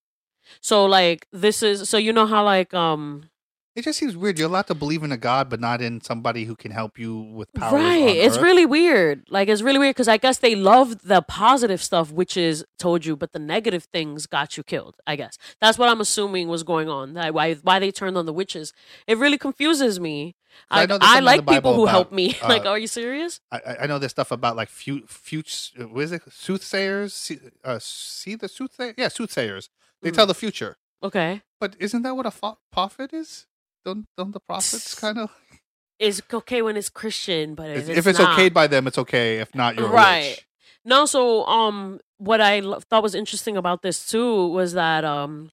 So 0.60 0.84
like 0.84 1.26
this 1.32 1.62
is 1.62 1.88
so 1.88 1.96
you 1.96 2.12
know 2.12 2.26
how 2.26 2.44
like 2.44 2.74
um 2.74 3.30
It 3.78 3.84
just 3.84 3.98
seems 4.00 4.16
weird. 4.16 4.38
You're 4.40 4.48
allowed 4.48 4.66
to 4.66 4.74
believe 4.74 5.04
in 5.04 5.12
a 5.12 5.16
god, 5.16 5.48
but 5.48 5.60
not 5.60 5.80
in 5.80 6.00
somebody 6.00 6.44
who 6.46 6.56
can 6.56 6.72
help 6.72 6.98
you 6.98 7.16
with 7.16 7.52
powers. 7.52 7.74
right. 7.74 8.16
It's 8.16 8.36
Earth. 8.36 8.42
really 8.42 8.66
weird. 8.66 9.24
Like 9.30 9.48
it's 9.48 9.62
really 9.62 9.78
weird 9.78 9.94
because 9.94 10.08
I 10.08 10.16
guess 10.16 10.38
they 10.38 10.56
love 10.56 11.02
the 11.06 11.22
positive 11.22 11.80
stuff, 11.80 12.10
which 12.10 12.36
is 12.36 12.64
told 12.80 13.06
you, 13.06 13.16
but 13.16 13.32
the 13.32 13.38
negative 13.38 13.84
things 13.84 14.26
got 14.26 14.56
you 14.56 14.64
killed. 14.64 14.96
I 15.06 15.14
guess 15.14 15.38
that's 15.60 15.78
what 15.78 15.88
I'm 15.88 16.00
assuming 16.00 16.48
was 16.48 16.64
going 16.64 16.88
on. 16.88 17.14
That 17.14 17.32
why 17.34 17.54
why 17.54 17.78
they 17.78 17.92
turned 17.92 18.18
on 18.18 18.26
the 18.26 18.32
witches. 18.32 18.72
It 19.06 19.16
really 19.16 19.38
confuses 19.38 20.00
me. 20.00 20.34
I 20.70 20.82
I, 20.84 20.98
I, 21.00 21.20
like 21.20 21.46
people 21.46 21.74
who 21.74 21.86
help 21.86 22.10
me. 22.10 22.36
uh, 22.42 22.48
like, 22.48 22.64
are 22.66 22.78
you 22.80 22.88
serious? 22.88 23.40
I, 23.52 23.60
I- 23.82 23.86
know 23.86 23.98
there's 24.00 24.10
stuff 24.10 24.32
about 24.32 24.56
like 24.56 24.70
fut, 24.70 25.08
fut, 25.08 25.70
what 25.92 26.02
is 26.02 26.10
it? 26.12 26.22
Soothsayers? 26.32 27.12
See, 27.14 27.38
uh, 27.62 27.78
see 27.80 28.34
the 28.34 28.48
soothsayers? 28.48 28.94
Yeah, 28.98 29.06
soothsayers. 29.08 29.68
They 30.02 30.10
Mm. 30.10 30.14
tell 30.14 30.26
the 30.26 30.34
future. 30.34 30.78
Okay. 31.02 31.42
But 31.60 31.76
isn't 31.78 32.02
that 32.02 32.16
what 32.16 32.26
a 32.26 32.30
fo- 32.30 32.58
prophet 32.72 33.12
is? 33.12 33.46
Don't 33.88 34.04
don't 34.18 34.32
the 34.32 34.40
prophets 34.40 34.94
kind 34.94 35.16
of? 35.16 35.30
It's 35.98 36.20
okay 36.30 36.60
when 36.60 36.76
it's 36.76 36.90
Christian, 36.90 37.54
but 37.54 37.70
if 37.70 37.88
If 37.88 37.96
it's, 37.96 38.06
it's 38.06 38.18
not, 38.18 38.38
okayed 38.38 38.52
by 38.52 38.66
them, 38.66 38.86
it's 38.86 38.98
okay. 38.98 39.38
If 39.38 39.54
not, 39.54 39.76
you're 39.76 39.88
right. 39.88 40.28
witch. 40.28 40.46
No, 40.84 41.06
so 41.06 41.46
um, 41.46 41.98
what 42.18 42.42
I 42.42 42.60
lo- 42.60 42.80
thought 42.80 43.02
was 43.02 43.14
interesting 43.14 43.56
about 43.56 43.80
this 43.80 44.06
too 44.06 44.48
was 44.48 44.74
that 44.74 45.06
um, 45.06 45.50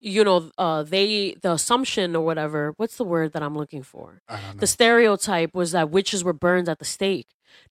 you 0.00 0.24
know, 0.24 0.50
uh, 0.58 0.82
they 0.82 1.36
the 1.40 1.52
assumption 1.52 2.16
or 2.16 2.24
whatever. 2.24 2.74
What's 2.76 2.96
the 2.96 3.04
word 3.04 3.32
that 3.34 3.42
I'm 3.42 3.56
looking 3.56 3.84
for? 3.84 4.20
I 4.28 4.40
don't 4.40 4.56
know. 4.56 4.60
The 4.60 4.66
stereotype 4.66 5.54
was 5.54 5.70
that 5.70 5.90
witches 5.90 6.24
were 6.24 6.32
burned 6.32 6.68
at 6.68 6.80
the 6.80 6.84
stake. 6.84 7.28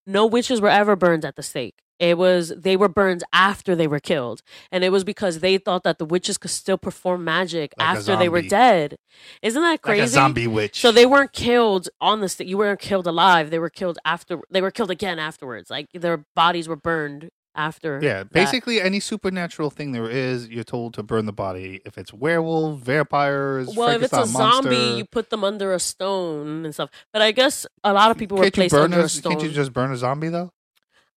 No 0.08 0.26
witches 0.26 0.62
were 0.62 0.70
ever 0.70 0.96
burned 0.96 1.26
at 1.26 1.36
the 1.36 1.44
stake. 1.44 1.76
It 2.00 2.18
was 2.18 2.54
they 2.56 2.78
were 2.78 2.88
burned 2.88 3.24
after 3.34 3.76
they 3.76 3.88
were 3.88 4.00
killed, 4.00 4.42
and 4.72 4.84
it 4.84 4.90
was 4.90 5.04
because 5.04 5.40
they 5.40 5.58
thought 5.58 5.84
that 5.84 6.00
the 6.00 6.06
witches 6.06 6.38
could 6.38 6.52
still 6.52 6.78
perform 6.78 7.26
magic 7.26 7.74
Like 7.78 7.88
after 7.88 8.16
they 8.16 8.30
were 8.30 8.42
dead. 8.42 8.98
Isn't 9.42 9.62
that 9.62 9.70
like 9.70 9.82
crazy? 9.82 10.04
a 10.04 10.08
zombie 10.08 10.48
witch. 10.48 10.80
So 10.80 10.92
they 10.94 11.06
weren't 11.06 11.34
killed 11.34 11.90
on 12.00 12.22
the 12.22 12.30
stake. 12.30 12.48
You 12.48 12.58
weren't 12.58 12.80
killed 12.80 13.06
alive. 13.06 13.50
They 13.50 13.60
were 13.60 13.70
killed 13.70 14.00
after. 14.06 14.40
They 14.50 14.62
were 14.62 14.72
killed 14.72 14.92
again 14.92 15.20
afterwards. 15.20 15.70
Like 15.70 15.88
their 15.94 16.26
bodies 16.36 16.70
were 16.70 16.78
burned 16.78 17.30
after. 17.56 18.00
yeah, 18.02 18.20
that. 18.20 18.32
basically 18.32 18.80
any 18.80 19.00
supernatural 19.00 19.70
thing 19.70 19.92
there 19.92 20.10
is, 20.10 20.48
you're 20.48 20.64
told 20.64 20.94
to 20.94 21.04
burn 21.04 21.26
the 21.26 21.34
body. 21.34 21.82
If 21.86 21.98
it's 21.98 22.14
werewolf, 22.14 22.80
vampires, 22.80 23.76
Well, 23.76 23.90
if 23.90 24.04
it's 24.04 24.14
a 24.14 24.26
Frankenstein 24.26 24.64
zombie, 24.64 24.98
you 25.00 25.06
put 25.06 25.30
them 25.30 25.44
under 25.44 25.74
a 25.74 25.80
stone 25.80 26.64
and 26.64 26.74
stuff. 26.74 26.90
But 27.12 27.22
I 27.22 27.32
guess 27.32 27.66
a 27.84 27.92
lot 27.92 28.12
of 28.12 28.18
people 28.18 28.38
were 28.38 28.50
placed 28.50 28.74
under 28.74 29.02
a, 29.02 29.04
a 29.04 29.10
stone. 29.10 29.34
Can't 29.34 29.44
you 29.44 29.52
just 29.52 29.74
burn 29.74 29.92
a 29.92 29.98
zombie 29.98 30.30
though? 30.30 30.52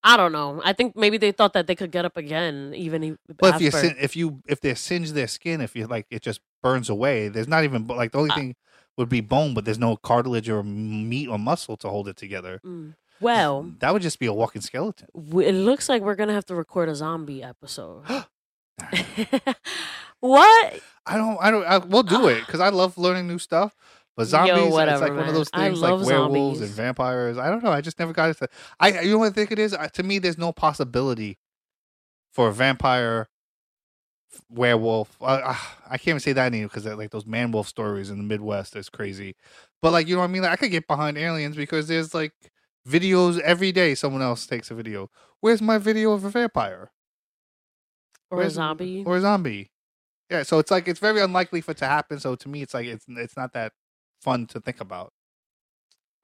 I 0.05 0.17
don't 0.17 0.33
know. 0.33 0.61
I 0.65 0.73
think 0.73 0.97
maybe 0.97 1.17
they 1.17 1.31
thought 1.33 1.53
that 1.53 1.67
they 1.67 1.75
could 1.77 1.93
get 1.93 2.05
up 2.05 2.17
again, 2.17 2.73
even 2.75 3.17
Well, 3.41 3.55
if 3.55 3.61
you 3.61 3.71
sin- 3.71 3.97
if 4.01 4.17
you 4.17 4.43
if 4.49 4.61
they 4.61 4.75
singe 4.75 5.13
their 5.13 5.29
skin, 5.29 5.61
if 5.61 5.77
you 5.77 5.87
like, 5.87 6.07
it 6.11 6.23
just 6.23 6.41
burns 6.63 6.89
away. 6.91 7.29
There's 7.29 7.49
not 7.49 7.63
even 7.65 7.87
like 7.87 8.11
the 8.13 8.19
only 8.19 8.31
Uh, 8.31 8.35
thing 8.35 8.57
would 8.99 9.09
be 9.09 9.21
bone, 9.21 9.55
but 9.55 9.65
there's 9.65 9.79
no 9.79 9.97
cartilage 9.97 10.49
or 10.49 10.63
meat 10.65 11.29
or 11.29 11.39
muscle 11.39 11.77
to 11.79 11.89
hold 11.89 12.09
it 12.09 12.17
together. 12.17 12.61
Mm. 12.65 12.95
Well, 13.21 13.71
That 13.79 13.93
would 13.93 14.03
just 14.03 14.19
be 14.19 14.27
a 14.27 14.33
walking 14.33 14.61
skeleton. 14.63 15.07
it 15.15 15.53
looks 15.55 15.89
like 15.89 16.03
we're 16.03 16.17
gonna 16.17 16.33
have 16.35 16.47
to 16.47 16.55
record 16.57 16.89
a 16.89 16.95
zombie 16.97 17.43
episode. 17.43 18.03
what? 20.21 20.81
I 21.07 21.17
don't. 21.17 21.39
I 21.41 21.51
don't. 21.51 21.65
I, 21.65 21.79
we'll 21.79 22.03
do 22.03 22.29
it 22.29 22.41
because 22.47 22.61
I 22.61 22.69
love 22.69 22.99
learning 22.99 23.27
new 23.29 23.39
stuff. 23.39 23.77
But 24.17 24.27
zombies, 24.27 24.65
it's 24.65 24.73
whatever, 24.73 25.09
like 25.09 25.17
one 25.17 25.29
of 25.29 25.35
those 25.35 25.49
things 25.49 25.81
like 25.81 26.05
werewolves 26.05 26.61
and 26.61 26.71
vampires. 26.71 27.39
I 27.39 27.49
don't 27.49 27.65
know. 27.65 27.71
I 27.71 27.81
just 27.81 27.99
never 27.99 28.13
got 28.13 28.29
into. 28.29 28.49
I 28.79 29.01
you 29.01 29.13
know 29.13 29.19
what 29.19 29.33
I 29.33 29.35
think 29.35 29.51
it 29.51 29.59
is. 29.59 29.73
I, 29.73 29.89
to 29.89 30.03
me, 30.03 30.19
there's 30.19 30.37
no 30.37 30.53
possibility 30.53 31.39
for 32.31 32.49
a 32.49 32.53
vampire, 32.53 33.31
werewolf. 34.51 35.17
Uh, 35.21 35.41
uh, 35.45 35.57
I 35.87 35.97
can't 35.97 36.09
even 36.09 36.21
say 36.21 36.35
that 36.35 36.47
anymore 36.47 36.69
because 36.69 36.85
like 36.85 37.11
those 37.11 37.25
man 37.25 37.53
wolf 37.53 37.69
stories 37.69 38.11
in 38.11 38.19
the 38.19 38.25
Midwest 38.25 38.77
is 38.77 38.91
crazy. 38.91 39.35
But 39.81 39.93
like 39.93 40.07
you 40.07 40.15
know 40.15 40.21
what 40.21 40.29
I 40.29 40.33
mean. 40.33 40.43
Like 40.43 40.53
I 40.53 40.57
could 40.57 40.71
get 40.71 40.87
behind 40.87 41.17
aliens 41.17 41.57
because 41.57 41.89
there's 41.89 42.13
like 42.13 42.33
videos 42.87 43.41
every 43.41 43.73
day. 43.73 43.95
Someone 43.95 44.21
else 44.21 44.47
takes 44.47 44.71
a 44.71 44.75
video. 44.75 45.11
Where's 45.41 45.63
my 45.63 45.79
video 45.79 46.13
of 46.13 46.25
a 46.25 46.31
vampire? 46.31 46.91
Or 48.31 48.43
a 48.43 48.51
zombie? 48.51 49.05
or 49.07 49.17
a 49.17 49.21
zombie. 49.21 49.71
Yeah, 50.31 50.43
so 50.43 50.59
it's 50.59 50.71
like 50.71 50.87
it's 50.87 51.01
very 51.01 51.21
unlikely 51.21 51.63
for 51.63 51.73
it 51.73 51.79
to 51.79 51.87
happen. 51.87 52.21
So 52.21 52.35
to 52.35 52.49
me, 52.49 52.63
it's 52.63 52.75
like 52.75 52.87
it's 52.87 53.07
it's 53.09 53.37
not 53.37 53.53
that 53.55 53.73
fun 54.23 54.47
to 54.49 54.61
think 54.61 54.81
about. 54.81 55.13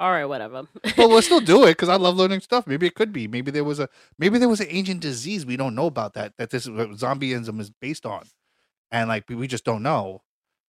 All 0.00 0.12
right, 0.12 0.26
whatever. 0.26 0.68
But 0.96 1.08
we'll 1.08 1.22
still 1.22 1.40
do 1.40 1.64
it 1.64 1.70
because 1.72 1.88
I 1.88 1.96
love 1.96 2.16
learning 2.22 2.40
stuff. 2.40 2.66
Maybe 2.68 2.86
it 2.86 2.94
could 2.94 3.12
be. 3.12 3.26
Maybe 3.26 3.50
there 3.50 3.64
was 3.64 3.80
a 3.80 3.88
maybe 4.18 4.38
there 4.38 4.48
was 4.48 4.60
an 4.60 4.68
ancient 4.70 5.00
disease 5.00 5.44
we 5.44 5.56
don't 5.56 5.74
know 5.74 5.86
about 5.86 6.14
that 6.14 6.34
that 6.38 6.50
this 6.50 6.68
what 6.68 6.90
zombieism 6.90 7.58
is 7.60 7.70
based 7.70 8.06
on, 8.06 8.24
and 8.92 9.08
like 9.08 9.24
we- 9.28 9.34
we 9.34 9.48
just 9.48 9.64
don't 9.64 9.82
know. 9.82 10.22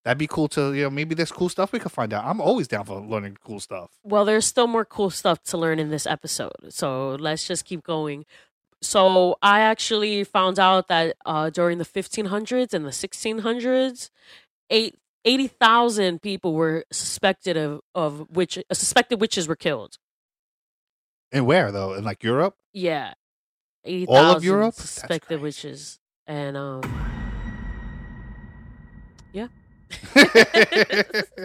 That'd 0.04 0.18
be 0.18 0.26
cool 0.26 0.48
to 0.48 0.72
you 0.74 0.84
know 0.84 0.90
maybe 0.90 1.14
there's 1.14 1.30
cool 1.30 1.48
stuff 1.48 1.70
we 1.72 1.78
could 1.78 1.92
find 1.92 2.12
out. 2.12 2.24
I'm 2.24 2.40
always 2.40 2.66
down 2.66 2.86
for 2.86 3.00
learning 3.00 3.36
cool 3.44 3.60
stuff. 3.60 3.90
Well, 4.02 4.24
there's 4.24 4.46
still 4.46 4.66
more 4.66 4.84
cool 4.84 5.10
stuff 5.10 5.42
to 5.44 5.58
learn 5.58 5.78
in 5.78 5.90
this 5.90 6.06
episode. 6.06 6.56
So 6.70 7.16
let's 7.20 7.46
just 7.46 7.64
keep 7.64 7.84
going. 7.84 8.24
So 8.82 9.36
I 9.42 9.60
actually 9.60 10.24
found 10.24 10.58
out 10.58 10.88
that 10.88 11.14
uh, 11.26 11.50
during 11.50 11.76
the 11.78 11.84
1500s 11.84 12.72
and 12.72 12.86
the 12.86 12.90
1600s, 12.90 14.08
eight, 14.70 14.94
80,000 15.24 16.22
people 16.22 16.54
were 16.54 16.84
suspected 16.90 17.56
of, 17.56 17.80
of 17.94 18.26
witch, 18.30 18.58
uh, 18.58 18.74
suspected 18.74 19.20
witches 19.20 19.48
were 19.48 19.56
killed. 19.56 19.96
And 21.32 21.46
where 21.46 21.70
though? 21.70 21.94
In 21.94 22.04
like 22.04 22.22
Europe? 22.22 22.54
Yeah. 22.72 23.14
80,000 23.84 24.24
All 24.24 24.36
of 24.36 24.44
Europe? 24.44 24.74
Suspected 24.74 25.40
witches. 25.40 25.98
And 26.26 26.56
um 26.56 26.82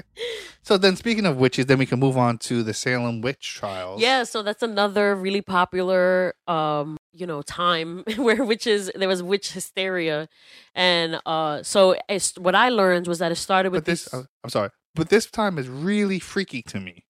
so 0.61 0.77
then, 0.77 0.95
speaking 0.95 1.25
of 1.25 1.37
witches, 1.37 1.65
then 1.65 1.77
we 1.77 1.85
can 1.85 1.99
move 1.99 2.17
on 2.17 2.37
to 2.39 2.63
the 2.63 2.73
Salem 2.73 3.21
witch 3.21 3.55
trials. 3.55 4.01
Yeah, 4.01 4.23
so 4.23 4.43
that's 4.43 4.63
another 4.63 5.15
really 5.15 5.41
popular 5.41 6.33
um, 6.47 6.97
you 7.13 7.25
know, 7.25 7.41
time 7.41 8.03
where 8.17 8.43
witches 8.43 8.91
there 8.95 9.07
was 9.07 9.23
witch 9.23 9.53
hysteria. 9.53 10.27
And 10.75 11.21
uh 11.25 11.63
so 11.63 11.95
it's, 12.09 12.37
what 12.37 12.55
I 12.55 12.69
learned 12.69 13.07
was 13.07 13.19
that 13.19 13.31
it 13.31 13.35
started 13.35 13.71
with 13.71 13.83
but 13.83 13.85
this 13.85 14.09
these- 14.11 14.25
I'm 14.43 14.49
sorry, 14.49 14.69
but 14.93 15.09
this 15.09 15.25
time 15.25 15.57
is 15.57 15.67
really 15.69 16.19
freaky 16.19 16.61
to 16.63 16.79
me 16.79 17.04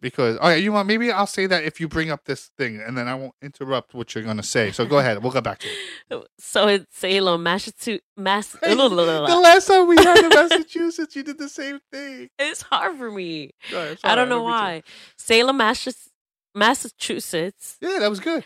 because 0.00 0.36
all 0.38 0.48
right, 0.48 0.62
you 0.62 0.72
want 0.72 0.88
maybe 0.88 1.10
I'll 1.12 1.26
say 1.26 1.46
that 1.46 1.64
if 1.64 1.80
you 1.80 1.88
bring 1.88 2.10
up 2.10 2.24
this 2.24 2.50
thing, 2.58 2.80
and 2.80 2.96
then 2.96 3.08
I 3.08 3.14
won't 3.14 3.34
interrupt 3.42 3.94
what 3.94 4.14
you're 4.14 4.24
gonna 4.24 4.42
say. 4.42 4.70
So 4.72 4.86
go 4.86 4.98
ahead, 4.98 5.22
we'll 5.22 5.32
go 5.32 5.40
back 5.40 5.58
to 5.60 5.68
it. 5.68 6.24
so 6.38 6.68
it's 6.68 6.86
Salem, 6.96 7.42
Massachusetts, 7.42 8.04
Mass. 8.16 8.48
the 8.62 9.40
last 9.42 9.66
time 9.66 9.86
we 9.86 9.96
had 9.96 10.18
in 10.18 10.28
Massachusetts, 10.34 11.14
you 11.16 11.22
did 11.22 11.38
the 11.38 11.48
same 11.48 11.80
thing. 11.92 12.28
it's 12.38 12.62
hard 12.62 12.96
for 12.96 13.10
me. 13.10 13.52
Ahead, 13.72 13.98
I 14.04 14.14
don't 14.14 14.28
know 14.28 14.42
why. 14.42 14.82
Salem, 15.16 15.56
Mass- 15.56 16.08
Massachusetts, 16.54 17.76
Yeah, 17.80 17.98
that 18.00 18.10
was 18.10 18.20
good. 18.20 18.44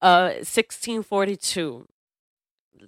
uh 0.00 0.32
1642 0.42 1.86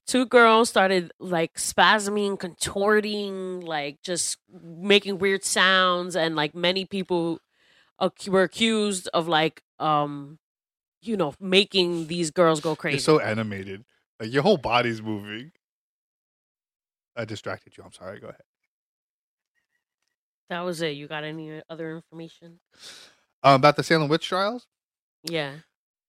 two 0.06 0.26
girls 0.26 0.68
started 0.68 1.12
like 1.20 1.54
spasming 1.54 2.38
contorting 2.38 3.60
like 3.60 4.02
just 4.02 4.38
making 4.62 5.18
weird 5.18 5.44
sounds 5.44 6.16
and 6.16 6.34
like 6.34 6.54
many 6.54 6.84
people 6.84 7.38
ac- 8.02 8.30
were 8.30 8.42
accused 8.42 9.08
of 9.14 9.28
like 9.28 9.62
um 9.78 10.38
you 11.02 11.16
know 11.16 11.34
making 11.40 12.06
these 12.06 12.30
girls 12.30 12.60
go 12.60 12.74
crazy 12.76 12.94
You're 12.94 13.00
so 13.00 13.20
animated, 13.20 13.84
like 14.20 14.32
your 14.32 14.42
whole 14.42 14.56
body's 14.56 15.02
moving. 15.02 15.52
I 17.16 17.24
distracted 17.24 17.76
you. 17.76 17.84
I'm 17.84 17.92
sorry. 17.92 18.18
Go 18.20 18.28
ahead. 18.28 18.42
that 20.50 20.60
was 20.60 20.82
it 20.82 20.90
you 20.90 21.06
got 21.08 21.24
any 21.24 21.62
other 21.70 21.94
information 21.94 22.60
Um, 23.42 23.56
about 23.56 23.76
the 23.76 23.82
Salem 23.82 24.08
witch 24.08 24.26
trials. 24.28 24.66
yeah 25.22 25.52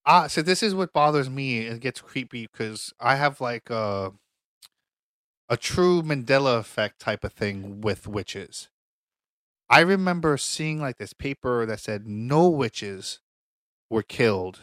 Ah, 0.07 0.27
so 0.27 0.41
this 0.43 0.61
is 0.61 0.75
what 0.75 0.93
bothers 0.93 1.29
me. 1.31 1.61
It 1.61 1.79
gets 1.79 1.99
creepy 1.99 2.47
because 2.47 2.93
I 2.99 3.15
have 3.15 3.41
like 3.41 3.69
a 3.71 4.11
a 5.49 5.57
true 5.57 6.01
Mandela 6.03 6.59
effect 6.59 6.99
type 6.99 7.23
of 7.23 7.33
thing 7.33 7.81
with 7.81 8.07
witches. 8.07 8.69
I 9.69 9.79
remember 9.79 10.37
seeing 10.37 10.79
like 10.79 10.97
this 10.97 11.13
paper 11.13 11.65
that 11.65 11.79
said 11.79 12.07
no 12.07 12.47
witches 12.47 13.19
were 13.89 14.03
killed 14.03 14.59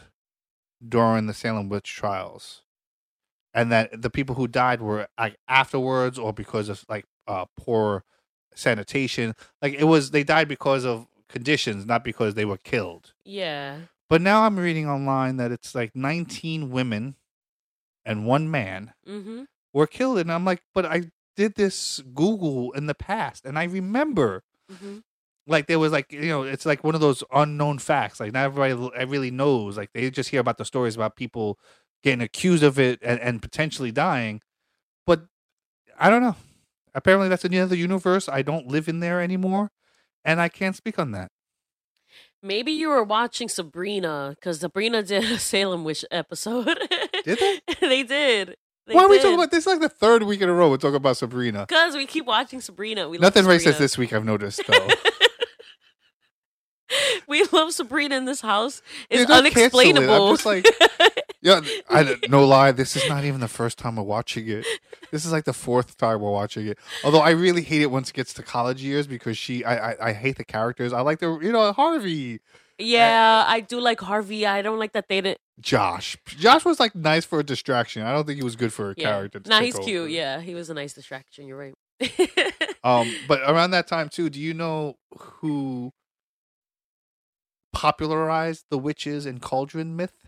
during 0.87 1.27
the 1.27 1.33
Salem 1.33 1.69
witch 1.69 1.93
trials, 1.93 2.63
and 3.53 3.71
that 3.71 4.01
the 4.01 4.09
people 4.09 4.35
who 4.35 4.47
died 4.47 4.81
were 4.81 5.07
like 5.19 5.37
afterwards 5.47 6.17
or 6.17 6.33
because 6.33 6.69
of 6.69 6.85
like 6.87 7.05
uh, 7.27 7.45
poor 7.57 8.03
sanitation. 8.55 9.35
Like 9.61 9.73
it 9.73 9.85
was 9.85 10.11
they 10.11 10.23
died 10.23 10.47
because 10.47 10.85
of 10.85 11.07
conditions, 11.29 11.85
not 11.85 12.03
because 12.03 12.35
they 12.35 12.45
were 12.45 12.57
killed. 12.57 13.13
yeah 13.25 13.79
But 14.09 14.21
now 14.21 14.43
I'm 14.43 14.57
reading 14.57 14.87
online 14.87 15.37
that 15.37 15.51
it's 15.51 15.73
like 15.73 15.95
19 15.95 16.69
women 16.69 17.15
and 18.05 18.25
one 18.25 18.49
man 18.49 18.93
mm-hmm 19.07 19.43
were 19.73 19.87
killed. 19.87 20.19
And 20.19 20.31
I'm 20.31 20.45
like, 20.45 20.61
but 20.75 20.85
I 20.85 21.09
did 21.35 21.55
this 21.55 21.99
Google 22.13 22.71
in 22.73 22.85
the 22.85 22.93
past 22.93 23.43
and 23.43 23.57
I 23.57 23.63
remember 23.63 24.43
mm-hmm 24.73 24.99
like 25.47 25.67
there 25.67 25.79
was 25.79 25.91
like, 25.91 26.11
you 26.11 26.29
know, 26.29 26.43
it's 26.43 26.65
like 26.65 26.83
one 26.83 26.95
of 26.95 27.01
those 27.01 27.23
unknown 27.31 27.79
facts. 27.79 28.19
Like 28.19 28.33
not 28.33 28.45
everybody 28.45 29.05
really 29.05 29.31
knows. 29.31 29.77
Like 29.77 29.91
they 29.93 30.09
just 30.09 30.29
hear 30.29 30.39
about 30.39 30.57
the 30.57 30.65
stories 30.65 30.95
about 30.95 31.15
people 31.15 31.59
getting 32.03 32.21
accused 32.21 32.63
of 32.63 32.79
it 32.79 32.99
and, 33.01 33.19
and 33.19 33.41
potentially 33.41 33.91
dying. 33.91 34.41
But 35.05 35.25
I 35.99 36.09
don't 36.09 36.21
know. 36.21 36.35
Apparently, 36.95 37.27
that's 37.27 37.45
another 37.45 37.75
universe. 37.75 38.29
I 38.29 38.41
don't 38.43 38.67
live 38.67 38.87
in 38.87 38.99
there 38.99 39.19
anymore, 39.19 39.71
and 40.23 40.39
I 40.39 40.47
can't 40.47 40.75
speak 40.75 40.99
on 40.99 41.11
that. 41.11 41.31
Maybe 42.43 42.71
you 42.71 42.89
were 42.89 43.03
watching 43.03 43.49
Sabrina 43.49 44.35
because 44.35 44.59
Sabrina 44.59 45.01
did 45.01 45.23
a 45.23 45.39
Salem 45.39 45.83
Witch 45.83 46.05
episode. 46.11 46.77
Did 47.23 47.39
they? 47.39 47.59
they 47.81 48.03
did. 48.03 48.57
They 48.85 48.95
Why 48.95 49.03
are 49.05 49.09
we 49.09 49.15
did. 49.17 49.23
talking 49.23 49.35
about 49.35 49.51
this? 49.51 49.59
Is 49.61 49.67
like 49.67 49.79
the 49.79 49.87
third 49.89 50.23
week 50.23 50.41
in 50.41 50.49
a 50.49 50.53
row 50.53 50.69
we're 50.69 50.77
talking 50.77 50.95
about 50.95 51.15
Sabrina. 51.17 51.65
Because 51.67 51.95
we 51.95 52.05
keep 52.05 52.25
watching 52.25 52.59
Sabrina. 52.59 53.07
We 53.07 53.17
Nothing 53.17 53.45
love 53.45 53.55
racist 53.61 53.77
this 53.77 53.97
week. 53.97 54.11
I've 54.11 54.25
noticed 54.25 54.61
though. 54.67 54.87
We 57.27 57.43
love 57.51 57.71
Sabrina 57.71 58.15
in 58.17 58.25
this 58.25 58.41
house. 58.41 58.81
It's 59.09 59.25
don't 59.25 59.49
cancel 59.51 59.79
it. 59.79 59.83
I'm 59.87 59.97
unexplainable. 59.97 60.31
just 60.33 60.45
like- 60.45 60.67
yeah, 61.41 61.61
I 61.89 62.17
no 62.29 62.45
lie. 62.45 62.71
This 62.73 62.95
is 62.95 63.07
not 63.07 63.23
even 63.23 63.39
the 63.39 63.47
first 63.47 63.79
time 63.79 63.95
we're 63.95 64.03
watching 64.03 64.47
it. 64.49 64.65
This 65.09 65.25
is 65.25 65.31
like 65.31 65.45
the 65.45 65.53
fourth 65.53 65.97
time 65.97 66.19
we're 66.21 66.31
watching 66.31 66.67
it. 66.67 66.77
Although 67.03 67.21
I 67.21 67.31
really 67.31 67.61
hate 67.63 67.81
it 67.81 67.89
once 67.89 68.09
it 68.09 68.13
gets 68.13 68.33
to 68.35 68.43
college 68.43 68.83
years 68.83 69.07
because 69.07 69.37
she, 69.37 69.63
I, 69.63 69.91
I, 69.91 70.09
I 70.09 70.13
hate 70.13 70.37
the 70.37 70.43
characters. 70.43 70.91
I 70.93 71.01
like 71.01 71.19
the, 71.19 71.39
you 71.41 71.51
know, 71.51 71.71
Harvey, 71.71 72.41
yeah, 72.77 73.43
I 73.47 73.59
do 73.61 73.79
like 73.79 73.99
Harvey. 74.01 74.45
I 74.45 74.61
don't 74.61 74.79
like 74.79 74.93
that 74.93 75.05
they 75.09 75.21
didn't. 75.21 75.37
Josh. 75.59 76.17
Josh 76.27 76.65
was 76.65 76.79
like 76.79 76.95
nice 76.95 77.25
for 77.25 77.39
a 77.39 77.43
distraction. 77.43 78.01
I 78.03 78.11
don't 78.13 78.25
think 78.25 78.37
he 78.37 78.43
was 78.43 78.55
good 78.55 78.73
for 78.73 78.91
a 78.91 78.95
Yeah. 78.97 79.11
character. 79.11 79.41
Nah, 79.45 79.61
he's 79.61 79.75
over. 79.75 79.83
cute. 79.83 80.11
Yeah, 80.11 80.41
he 80.41 80.55
was 80.55 80.69
a 80.69 80.73
nice 80.73 80.93
distraction. 80.93 81.47
You're 81.47 81.57
right. 81.57 81.73
Um, 82.85 83.15
but 83.29 83.39
around 83.49 83.71
that 83.71 83.87
time 83.87 84.09
too, 84.09 84.29
do 84.29 84.41
you 84.41 84.53
know 84.53 84.95
who 85.17 85.93
popularized 87.71 88.65
the 88.69 88.77
witches 88.77 89.25
and 89.25 89.41
cauldron 89.41 89.95
myth? 89.95 90.22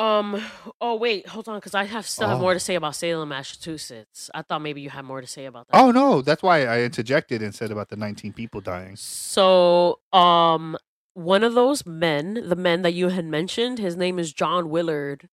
Um. 0.00 0.42
Oh 0.80 0.96
wait, 0.96 1.26
hold 1.28 1.48
on, 1.48 1.58
because 1.58 1.74
I 1.74 1.84
have 1.84 2.06
still 2.06 2.28
have 2.28 2.38
Oh. 2.38 2.40
more 2.40 2.54
to 2.54 2.60
say 2.60 2.74
about 2.74 2.96
Salem, 2.96 3.28
Massachusetts. 3.28 4.30
I 4.34 4.42
thought 4.42 4.62
maybe 4.62 4.80
you 4.80 4.90
had 4.90 5.04
more 5.04 5.20
to 5.20 5.26
say 5.26 5.44
about 5.46 5.68
that. 5.68 5.76
Oh 5.78 5.90
no, 5.90 6.22
that's 6.22 6.42
why 6.42 6.64
I 6.66 6.80
interjected 6.82 7.42
and 7.42 7.54
said 7.54 7.70
about 7.70 7.88
the 7.90 7.96
19 7.96 8.32
people 8.32 8.60
dying. 8.60 8.96
So, 8.96 10.00
um, 10.12 10.76
one 11.14 11.44
of 11.44 11.54
those 11.54 11.84
men, 11.86 12.42
the 12.48 12.56
men 12.56 12.82
that 12.82 12.92
you 12.92 13.08
had 13.08 13.24
mentioned, 13.26 13.78
his 13.78 13.96
name 13.96 14.18
is 14.18 14.32
John 14.32 14.70
Willard, 14.70 15.28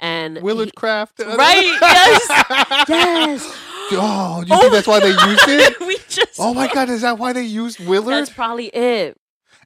and 0.00 0.40
Willard 0.42 0.68
he- 0.68 0.72
Craft. 0.72 1.18
Right, 1.26 1.78
yes, 1.80 2.26
yes. 2.88 3.58
Oh, 3.94 4.42
you 4.46 4.58
think 4.58 4.72
that's 4.72 4.86
why 4.86 5.00
they 5.00 5.10
used 5.10 5.48
it? 5.48 5.78
we 5.86 5.98
just. 6.08 6.38
Oh 6.38 6.54
my 6.54 6.66
god, 6.72 6.88
is 6.88 7.02
that 7.02 7.18
why 7.18 7.34
they 7.34 7.42
used 7.42 7.78
Willard? 7.84 8.14
That's 8.14 8.30
probably 8.30 8.68
it. 8.68 9.18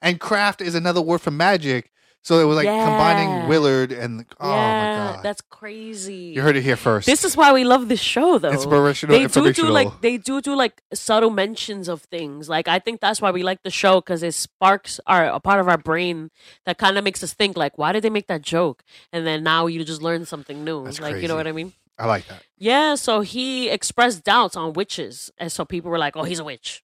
and 0.03 0.19
craft 0.19 0.61
is 0.61 0.75
another 0.75 1.01
word 1.01 1.21
for 1.21 1.31
magic. 1.31 1.93
So 2.27 2.41
it 2.41 2.45
was 2.51 2.57
like 2.57 2.65
Yeah. 2.65 2.85
combining 2.85 3.47
Willard 3.49 3.93
and 3.93 4.27
oh 4.41 4.51
yeah, 4.51 5.07
my 5.07 5.13
god. 5.15 5.23
that's 5.23 5.41
crazy. 5.43 6.33
you 6.35 6.43
heard 6.43 6.57
it 6.57 6.63
here 6.63 6.75
first. 6.75 7.07
This 7.07 7.25
is 7.25 7.37
why 7.37 7.53
we 7.53 7.63
love 7.63 7.87
this 7.87 8.01
show, 8.01 8.39
though. 8.41 8.51
inspirational 8.51 9.17
they 9.17 9.27
do 9.29 9.53
do 9.53 9.69
like 9.69 10.01
they 10.01 10.17
do 10.19 10.41
do 10.41 10.57
like 10.57 10.83
subtle 10.93 11.31
mentions 11.31 11.87
of 11.87 12.03
things. 12.03 12.49
Like 12.49 12.67
I 12.67 12.81
think 12.81 13.01
that's 13.01 13.23
why 13.23 13.31
we 13.31 13.45
like 13.45 13.63
the 13.63 13.71
show 13.71 14.01
because 14.01 14.25
it 14.25 14.35
sparks 14.35 14.99
our 15.07 15.27
a 15.27 15.39
part 15.39 15.61
of 15.61 15.69
our 15.69 15.79
brain 15.79 16.33
that 16.65 16.79
kind 16.79 16.99
of 16.99 17.05
makes 17.05 17.23
us 17.23 17.33
think 17.33 17.57
like, 17.57 17.79
why 17.79 17.93
did 17.93 18.03
they 18.03 18.11
make 18.11 18.27
that 18.27 18.43
joke? 18.43 18.83
And 19.13 19.25
then 19.25 19.45
now 19.45 19.69
you 19.69 19.85
just 19.85 20.03
learn 20.03 20.27
something 20.27 20.65
new. 20.65 20.83
That's 20.83 21.01
like 21.01 21.23
you 21.23 21.29
know 21.29 21.37
what 21.37 21.47
I 21.47 21.53
mean? 21.53 21.75
I 21.97 22.07
like 22.07 22.27
that. 22.27 22.43
Yeah. 22.59 22.97
So 22.97 23.21
he 23.21 23.69
expressed 23.69 24.25
doubts 24.25 24.57
on 24.57 24.73
witches, 24.73 25.31
and 25.39 25.53
so 25.53 25.65
people 25.65 25.93
were 25.93 25.99
like, 25.99 26.17
"Oh, 26.17 26.25
he's 26.25 26.41
a 26.41 26.45
witch." 26.45 26.83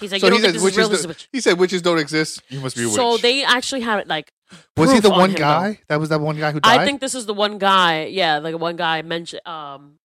He's 0.00 0.12
like, 0.12 0.20
so 0.20 0.28
"You 0.28 0.34
he 0.34 0.38
don't 0.38 0.42
think 0.42 0.54
said 0.54 0.54
this 0.54 0.62
is 0.62 0.64
witches. 0.64 0.90
real? 0.90 0.98
A 0.98 1.02
do- 1.02 1.08
witch." 1.08 1.28
he 1.32 1.40
said 1.40 1.58
witches 1.58 1.82
don't 1.82 1.98
exist. 1.98 2.40
You 2.50 2.60
must 2.60 2.76
be 2.76 2.84
a 2.84 2.86
witch. 2.86 2.94
So 2.94 3.16
they 3.16 3.42
actually 3.42 3.80
have 3.82 3.98
it 3.98 4.06
like. 4.06 4.30
Was 4.76 4.92
he 4.92 5.00
the 5.00 5.10
on 5.10 5.18
one 5.18 5.30
him, 5.30 5.34
though. 5.36 5.40
guy? 5.40 5.80
That 5.88 6.00
was 6.00 6.08
that 6.10 6.20
one 6.20 6.38
guy 6.38 6.52
who 6.52 6.60
died. 6.60 6.80
I 6.80 6.84
think 6.84 7.00
this 7.00 7.14
is 7.14 7.26
the 7.26 7.34
one 7.34 7.58
guy. 7.58 8.06
Yeah, 8.06 8.38
like 8.38 8.58
one 8.58 8.76
guy 8.76 9.02
mentioned. 9.02 9.46
Um, 9.46 9.98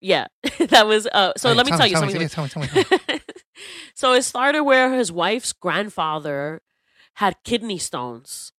yeah, 0.00 0.26
that 0.58 0.86
was. 0.86 1.06
Uh, 1.06 1.32
so 1.36 1.50
Hey, 1.50 1.54
let 1.54 1.66
me 1.66 1.72
tell, 1.72 1.86
you 1.86 1.94
tell 1.94 2.06
me, 2.06 2.12
something. 2.12 2.28
Tell 2.28 2.44
me, 2.44 2.50
tell 2.50 2.62
me, 2.62 2.84
tell 2.84 3.16
me. 3.16 3.20
so 3.94 4.12
it 4.12 4.22
started 4.22 4.64
where 4.64 4.92
his 4.94 5.12
wife's 5.12 5.52
grandfather 5.52 6.62
had 7.14 7.36
kidney 7.44 7.78
stones. 7.78 8.52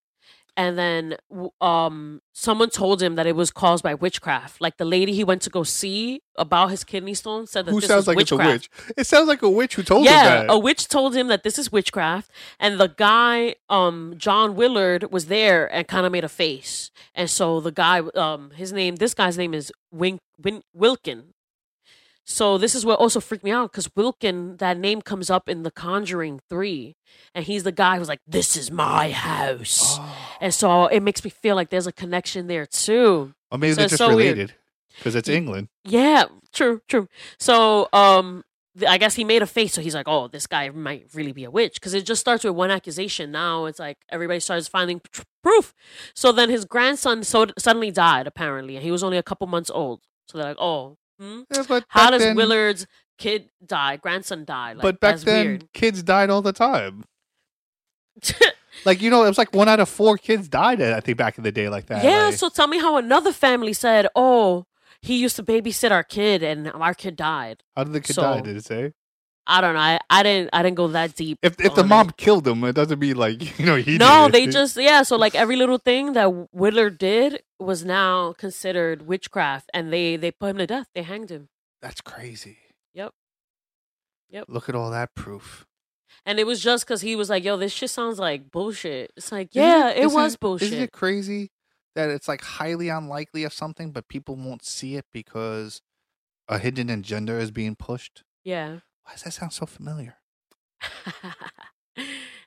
And 0.58 0.78
then 0.78 1.18
um 1.62 2.22
someone 2.34 2.70
told 2.70 3.02
him 3.02 3.16
that 3.16 3.28
it 3.28 3.36
was 3.36 3.52
caused 3.52 3.84
by 3.84 3.94
witchcraft. 3.94 4.62
Like 4.62 4.78
the 4.78 4.86
lady 4.86 5.14
he 5.14 5.24
went 5.24 5.42
to 5.44 5.50
go 5.50 5.64
see 5.64 6.22
about 6.38 6.70
his 6.70 6.84
kidney 6.84 7.14
stone 7.14 7.48
said 7.48 7.66
that 7.66 7.72
who 7.72 7.80
this 7.80 7.88
sounds 7.88 8.08
like 8.08 8.18
witchcraft. 8.18 8.66
it's 8.66 8.68
a 8.68 8.86
witch? 8.88 8.94
It 8.98 9.08
sounds 9.08 9.28
like 9.28 9.42
a 9.42 9.50
witch 9.50 9.76
who 9.76 9.84
told 9.84 10.06
yeah, 10.06 10.42
him 10.42 10.48
that. 10.48 10.54
a 10.54 10.58
witch 10.58 10.88
told 10.88 11.16
him 11.16 11.28
that 11.28 11.44
this 11.44 11.58
is 11.58 11.72
witchcraft, 11.72 12.30
and 12.60 12.80
the 12.80 12.88
guy, 12.88 13.56
um, 13.70 14.16
John 14.18 14.56
Willard, 14.56 15.12
was 15.12 15.28
there 15.28 15.74
and 15.74 15.88
kind 15.88 16.06
of 16.06 16.12
made 16.12 16.24
a 16.24 16.30
face, 16.30 16.92
and 17.14 17.30
so 17.30 17.60
the 17.60 17.72
guy, 17.72 18.00
um, 18.16 18.52
his 18.52 18.74
name, 18.74 18.98
this 18.98 19.14
guy's 19.14 19.38
name 19.38 19.54
is 19.54 19.72
Wink, 19.92 20.22
Win, 20.42 20.62
Wilkin. 20.74 21.35
So 22.28 22.58
this 22.58 22.74
is 22.74 22.84
what 22.86 23.00
also 23.00 23.20
freaked 23.20 23.44
me 23.44 23.52
out 23.52 23.72
because 23.72 23.90
Wilkin, 23.96 24.58
that 24.58 24.78
name 24.80 25.02
comes 25.02 25.30
up 25.30 25.48
in 25.48 25.62
The 25.64 25.70
Conjuring 25.72 26.40
Three, 26.50 26.96
and 27.36 27.46
he's 27.46 27.64
the 27.64 27.72
guy 27.72 27.98
who's 27.98 28.08
like, 28.10 28.22
"This 28.28 28.58
is 28.58 28.72
my 28.72 29.12
house," 29.12 29.98
Oh. 30.00 30.38
and 30.42 30.52
so 30.54 30.88
it 30.88 31.02
makes 31.02 31.24
me 31.24 31.30
feel 31.30 31.56
like 31.56 31.70
there's 31.70 31.86
a 31.88 31.92
connection 31.94 32.48
there 32.48 32.66
too. 32.66 33.34
Or 33.52 33.58
maybe 33.60 33.74
So 33.74 33.82
they're 33.82 33.88
just 33.90 33.98
so 34.00 34.10
related 34.10 34.54
because 34.98 35.14
it's 35.16 35.30
England. 35.30 35.68
Yeah, 35.84 36.26
true, 36.52 36.82
true. 36.88 37.08
So, 37.40 37.90
um, 37.94 38.44
I 38.88 38.98
guess 38.98 39.14
he 39.16 39.24
made 39.24 39.42
a 39.44 39.48
face, 39.48 39.74
so 39.74 39.82
he's 39.82 39.94
like, 39.94 40.08
"Oh, 40.08 40.28
this 40.28 40.48
guy 40.48 40.70
might 40.70 41.06
really 41.14 41.32
be 41.32 41.44
a 41.44 41.52
witch," 41.52 41.76
because 41.76 41.94
it 41.94 42.06
just 42.08 42.22
starts 42.22 42.44
with 42.44 42.56
one 42.56 42.72
accusation. 42.72 43.32
Now 43.32 43.66
it's 43.66 43.78
like 43.80 43.98
everybody 44.10 44.40
starts 44.40 44.68
finding 44.68 45.00
tr- 45.12 45.22
proof. 45.44 45.76
So 46.16 46.32
then 46.32 46.50
his 46.50 46.66
grandson 46.66 47.24
so 47.24 47.46
suddenly 47.60 47.92
died, 47.92 48.26
apparently, 48.26 48.76
and 48.78 48.84
he 48.84 48.90
was 48.92 49.04
only 49.04 49.18
a 49.18 49.24
couple 49.24 49.46
months 49.46 49.70
old. 49.70 50.02
So 50.28 50.40
they're 50.40 50.48
like, 50.48 50.58
"Oh, 50.60 50.98
hmm? 51.20 51.42
Yeah, 51.54 51.64
but 51.68 51.86
how 51.88 52.12
does 52.12 52.22
then, 52.22 52.36
Willard's 52.36 52.88
kid 53.18 53.50
die? 53.66 53.98
Grandson 53.98 54.46
die? 54.46 54.74
Like, 54.74 54.82
but 54.82 55.00
back 55.00 55.20
then, 55.20 55.46
weird." 55.46 55.74
kids 55.74 56.04
died 56.04 56.30
all 56.30 56.42
the 56.42 56.54
time. 56.54 57.04
Like 58.84 59.02
you 59.02 59.10
know, 59.10 59.24
it 59.24 59.28
was 59.30 59.38
like 59.38 59.54
one 59.54 59.70
out 59.70 59.80
of 59.80 59.88
four 59.88 60.18
kids 60.18 60.50
died. 60.50 60.82
I 60.82 61.00
think 61.00 61.18
back 61.18 61.38
in 61.38 61.44
the 61.44 61.52
day, 61.52 61.70
like 61.70 61.86
that. 61.88 62.04
yeah. 62.04 62.26
like- 62.26 62.36
So 62.36 62.50
tell 62.50 62.68
me 62.68 62.80
how 62.80 62.98
another 62.98 63.32
family 63.32 63.72
said, 63.74 64.08
"Oh, 64.16 64.66
he 65.02 65.18
used 65.18 65.38
to 65.38 65.44
babysit 65.44 65.92
our 65.92 66.04
kid, 66.04 66.44
and 66.44 66.72
our 66.74 66.94
kid 66.94 67.16
died." 67.16 67.64
how 67.76 67.86
did 67.86 67.94
the 67.94 68.02
kid 68.02 68.14
so- 68.14 68.22
die? 68.22 68.42
Did 68.42 68.58
it 68.58 68.66
say? 68.66 68.92
I 69.48 69.62
don't 69.62 69.76
know. 69.76 69.80
I, 69.80 70.00
I 70.10 70.24
didn't. 70.24 70.50
I 70.54 70.64
didn't 70.64 70.76
go 70.76 70.88
that 70.90 71.16
deep. 71.16 71.38
If 71.44 71.60
if 71.62 71.76
the 71.76 71.82
it. 71.82 71.88
mom 71.88 72.10
killed 72.18 72.48
him, 72.48 72.64
it 72.64 72.74
doesn't 72.74 72.98
mean 73.00 73.16
like 73.16 73.60
you 73.60 73.66
know 73.66 73.76
he. 73.76 73.98
no, 73.98 74.28
they 74.28 74.48
just 74.48 74.76
yeah. 74.76 75.04
So 75.04 75.16
like 75.18 75.36
every 75.36 75.56
little 75.56 75.78
thing 75.78 76.14
that 76.14 76.50
Willard 76.52 76.98
did 76.98 77.44
was 77.60 77.86
now 77.86 78.34
considered 78.34 79.08
witchcraft, 79.08 79.70
and 79.74 79.92
they 79.94 80.16
they 80.16 80.32
put 80.32 80.50
him 80.52 80.58
to 80.58 80.68
death. 80.68 80.88
They 80.94 81.04
hanged 81.04 81.30
him, 81.32 81.50
That's 81.82 82.02
crazy. 82.02 82.58
Yep. 82.94 83.14
Yep. 84.30 84.46
Look 84.48 84.70
at 84.70 84.76
all 84.76 84.92
that 84.92 85.16
proof. 85.16 85.66
and 86.26 86.40
it 86.40 86.46
was 86.48 86.62
just 86.62 86.86
because 86.86 87.02
he 87.02 87.16
was 87.16 87.30
like, 87.30 87.44
"Yo, 87.44 87.58
this 87.58 87.72
shit 87.74 87.90
sounds 87.90 88.20
like 88.20 88.52
bullshit." 88.52 89.12
It's 89.18 89.32
like, 89.32 89.56
Isn't 89.56 89.62
yeah, 89.68 89.90
it 89.90 90.06
isn't 90.06 90.14
was 90.20 90.36
bullshit. 90.36 90.68
Isn't 90.74 90.84
it 90.84 90.92
crazy 90.92 91.52
that 91.96 92.10
it's 92.10 92.28
like 92.28 92.42
highly 92.42 92.90
unlikely 92.90 93.44
of 93.44 93.54
something, 93.54 93.92
but 93.92 94.08
people 94.08 94.36
won't 94.36 94.66
see 94.66 94.96
it 94.96 95.06
because 95.14 95.82
a 96.50 96.58
hidden 96.60 96.90
agenda 96.90 97.38
is 97.40 97.52
being 97.52 97.76
pushed? 97.76 98.24
yeah, 98.44 98.80
Why 99.04 99.14
does 99.14 99.24
that 99.24 99.32
sound 99.32 99.54
so 99.54 99.66
familiar? 99.66 100.16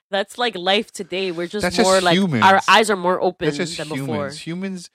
that's 0.09 0.37
like 0.37 0.55
life 0.55 0.91
today. 0.91 1.31
We're 1.31 1.47
just 1.47 1.63
That's 1.63 1.75
just 1.75 1.87
more 1.87 2.01
like 2.01 2.17
our 2.43 2.61
eyes 2.67 2.89
are 2.89 2.95
more 2.95 3.21
open 3.21 3.47
It's 3.47 3.57
just 3.57 3.77
than 3.77 3.87
humans. 3.87 4.07
before. 4.07 4.29
Humans. 4.29 4.89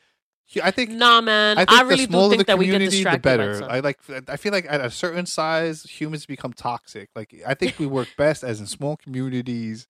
I 0.62 0.70
think. 0.70 0.90
Nah, 0.90 1.20
man, 1.20 1.58
I 1.58 1.62
I, 1.62 1.64
think 1.64 1.78
the 1.78 1.84
really 1.86 2.06
do 2.06 2.10
smaller 2.12 2.28
think 2.30 2.40
the 2.40 2.44
that 2.46 2.58
we 2.58 2.66
get 2.66 2.78
the 2.78 2.84
distracted 2.86 3.22
by 3.22 3.36
better. 3.36 3.64
I 3.64 3.80
like. 3.80 3.98
I 4.28 4.36
feel 4.36 4.52
like 4.52 4.66
at 4.68 4.80
a 4.80 4.90
certain 4.90 5.26
size, 5.26 5.82
humans 5.84 6.26
become 6.26 6.52
toxic. 6.52 7.08
Like 7.16 7.34
I 7.46 7.54
think 7.54 7.78
we 7.78 7.86
work 7.86 8.08
best 8.18 8.44
as 8.44 8.60
in 8.60 8.66
small 8.66 8.96
communities. 8.96 9.86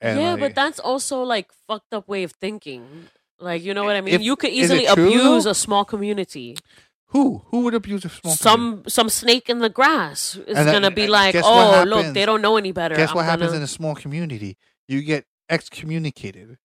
And 0.00 0.18
yeah, 0.18 0.30
like, 0.32 0.40
but 0.40 0.54
that's 0.54 0.80
also 0.80 1.22
like 1.22 1.50
fucked 1.68 1.92
up 1.92 2.08
way 2.08 2.22
of 2.22 2.32
thinking. 2.32 3.08
Like 3.38 3.62
you 3.62 3.74
know 3.74 3.84
what 3.84 3.96
I 3.96 4.00
mean? 4.00 4.14
If- 4.14 4.22
you 4.22 4.36
could 4.36 4.50
easily 4.50 4.86
abuse 4.86 5.46
a 5.46 5.54
small 5.54 5.84
community. 5.84 6.56
Who 7.10 7.42
who 7.46 7.60
would 7.64 7.74
abuse 7.74 8.04
a 8.04 8.08
small? 8.08 8.36
community? 8.36 8.42
some 8.42 8.84
some 8.88 9.08
snake 9.08 9.48
in 9.48 9.58
the 9.60 9.68
grass 9.68 10.36
is 10.36 10.56
And 10.56 10.70
gonna 10.70 10.90
be 10.90 11.06
like, 11.06 11.34
oh 11.36 11.84
look, 11.86 12.14
they 12.14 12.24
don't 12.26 12.42
know 12.42 12.56
any 12.56 12.72
better. 12.72 12.94
Guess 12.96 13.10
I'm 13.10 13.16
what 13.16 13.24
happens 13.24 13.50
gonna-" 13.50 13.58
in 13.58 13.62
a 13.62 13.68
small 13.68 13.94
community? 13.94 14.56
You 14.88 15.02
get 15.02 15.26
excommunicated 15.48 16.58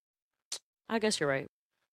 I 0.88 1.00
guess 1.00 1.20
you're 1.20 1.30
right. 1.30 1.48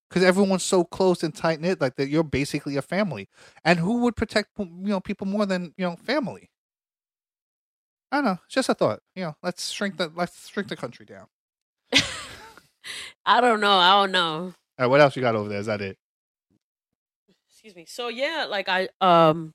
because 0.09 0.23
everyone's 0.23 0.63
so 0.63 0.83
close 0.83 1.23
and 1.23 1.33
tight 1.33 1.59
knit. 1.59 1.81
Like 1.81 1.95
that, 1.95 2.09
you're 2.09 2.23
basically 2.23 2.75
a 2.77 2.81
family. 2.83 3.27
And 3.65 3.79
who 3.79 4.01
would 4.03 4.15
protect 4.15 4.49
you 4.59 4.67
know 4.67 4.99
people 4.99 5.25
more 5.27 5.45
than 5.47 5.73
you 5.77 5.85
know 5.85 5.95
family? 5.95 6.49
I 8.11 8.17
don't 8.17 8.25
know. 8.25 8.37
It's 8.45 8.53
just 8.53 8.69
a 8.69 8.75
thought. 8.75 8.99
You 9.15 9.23
know, 9.23 9.35
let's 9.41 9.71
shrink 9.71 9.97
the 9.97 10.11
let's 10.15 10.47
shrink 10.47 10.69
the 10.69 10.75
country 10.75 11.07
down. 11.07 11.25
I 13.25 13.41
don't 13.41 13.59
know. 13.59 13.77
I 13.77 14.01
don't 14.01 14.11
know. 14.11 14.35
All 14.35 14.53
right, 14.77 14.87
what 14.87 15.01
else 15.01 15.15
you 15.15 15.21
got 15.23 15.35
over 15.35 15.49
there? 15.49 15.59
Is 15.59 15.65
that 15.65 15.81
it? 15.81 15.97
Excuse 17.63 17.77
me. 17.77 17.85
So 17.87 18.09
yeah, 18.09 18.45
like 18.49 18.67
I 18.67 18.89
um 18.99 19.53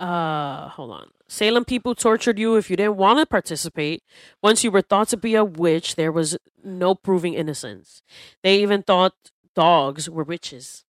uh 0.00 0.68
hold 0.70 0.90
on. 0.90 1.10
Salem 1.28 1.64
people 1.64 1.94
tortured 1.94 2.36
you 2.36 2.56
if 2.56 2.68
you 2.68 2.76
didn't 2.76 2.96
want 2.96 3.20
to 3.20 3.26
participate. 3.26 4.02
Once 4.42 4.64
you 4.64 4.72
were 4.72 4.82
thought 4.82 5.06
to 5.10 5.16
be 5.16 5.36
a 5.36 5.44
witch, 5.44 5.94
there 5.94 6.10
was 6.10 6.36
no 6.64 6.96
proving 6.96 7.34
innocence. 7.34 8.02
They 8.42 8.60
even 8.60 8.82
thought 8.82 9.12
dogs 9.54 10.10
were 10.10 10.24
witches. 10.24 10.84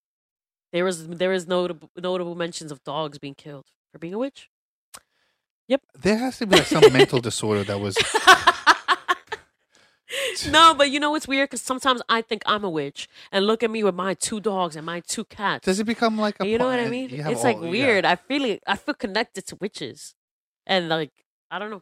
There 0.74 0.86
was 0.86 1.08
there 1.08 1.34
is 1.34 1.48
notable 1.48 1.92
notable 1.96 2.34
mentions 2.34 2.72
of 2.72 2.84
dogs 2.84 3.20
being 3.20 3.36
killed 3.36 3.68
for 3.92 4.00
being 4.00 4.16
a 4.16 4.18
witch. 4.18 4.50
Yep. 5.68 5.82
There 6.02 6.18
has 6.18 6.40
to 6.40 6.48
be 6.48 6.56
like 6.56 6.66
some 6.66 6.92
mental 6.92 7.20
disorder 7.20 7.64
that 7.66 7.80
was. 7.80 7.96
no, 10.50 10.74
but 10.74 10.90
you 10.92 11.00
know 11.00 11.12
what's 11.12 11.28
weird? 11.28 11.50
Because 11.50 11.62
sometimes 11.62 12.02
I 12.10 12.22
think 12.22 12.42
I'm 12.46 12.64
a 12.64 12.70
witch, 12.70 13.08
and 13.32 13.46
look 13.46 13.64
at 13.64 13.70
me 13.72 13.84
with 13.84 13.96
my 13.96 14.14
two 14.14 14.40
dogs 14.40 14.76
and 14.76 14.86
my 14.86 15.02
two 15.02 15.26
cats. 15.26 15.66
Does 15.66 15.80
it 15.80 15.86
become 15.86 16.18
like 16.18 16.36
a? 16.40 16.48
you 16.48 16.58
know 16.58 16.66
what 16.66 16.80
I 16.80 16.90
mean? 16.90 17.10
It's 17.12 17.44
like 17.44 17.58
all- 17.58 17.66
yeah. 17.66 17.70
weird. 17.72 18.06
I 18.06 18.16
feel 18.16 18.46
it. 18.46 18.64
I 18.66 18.76
feel 18.76 18.96
connected 18.96 19.46
to 19.48 19.58
witches, 19.60 20.16
and 20.66 20.90
like 20.90 21.12
I 21.52 21.60
don't 21.60 21.70
know. 21.70 21.82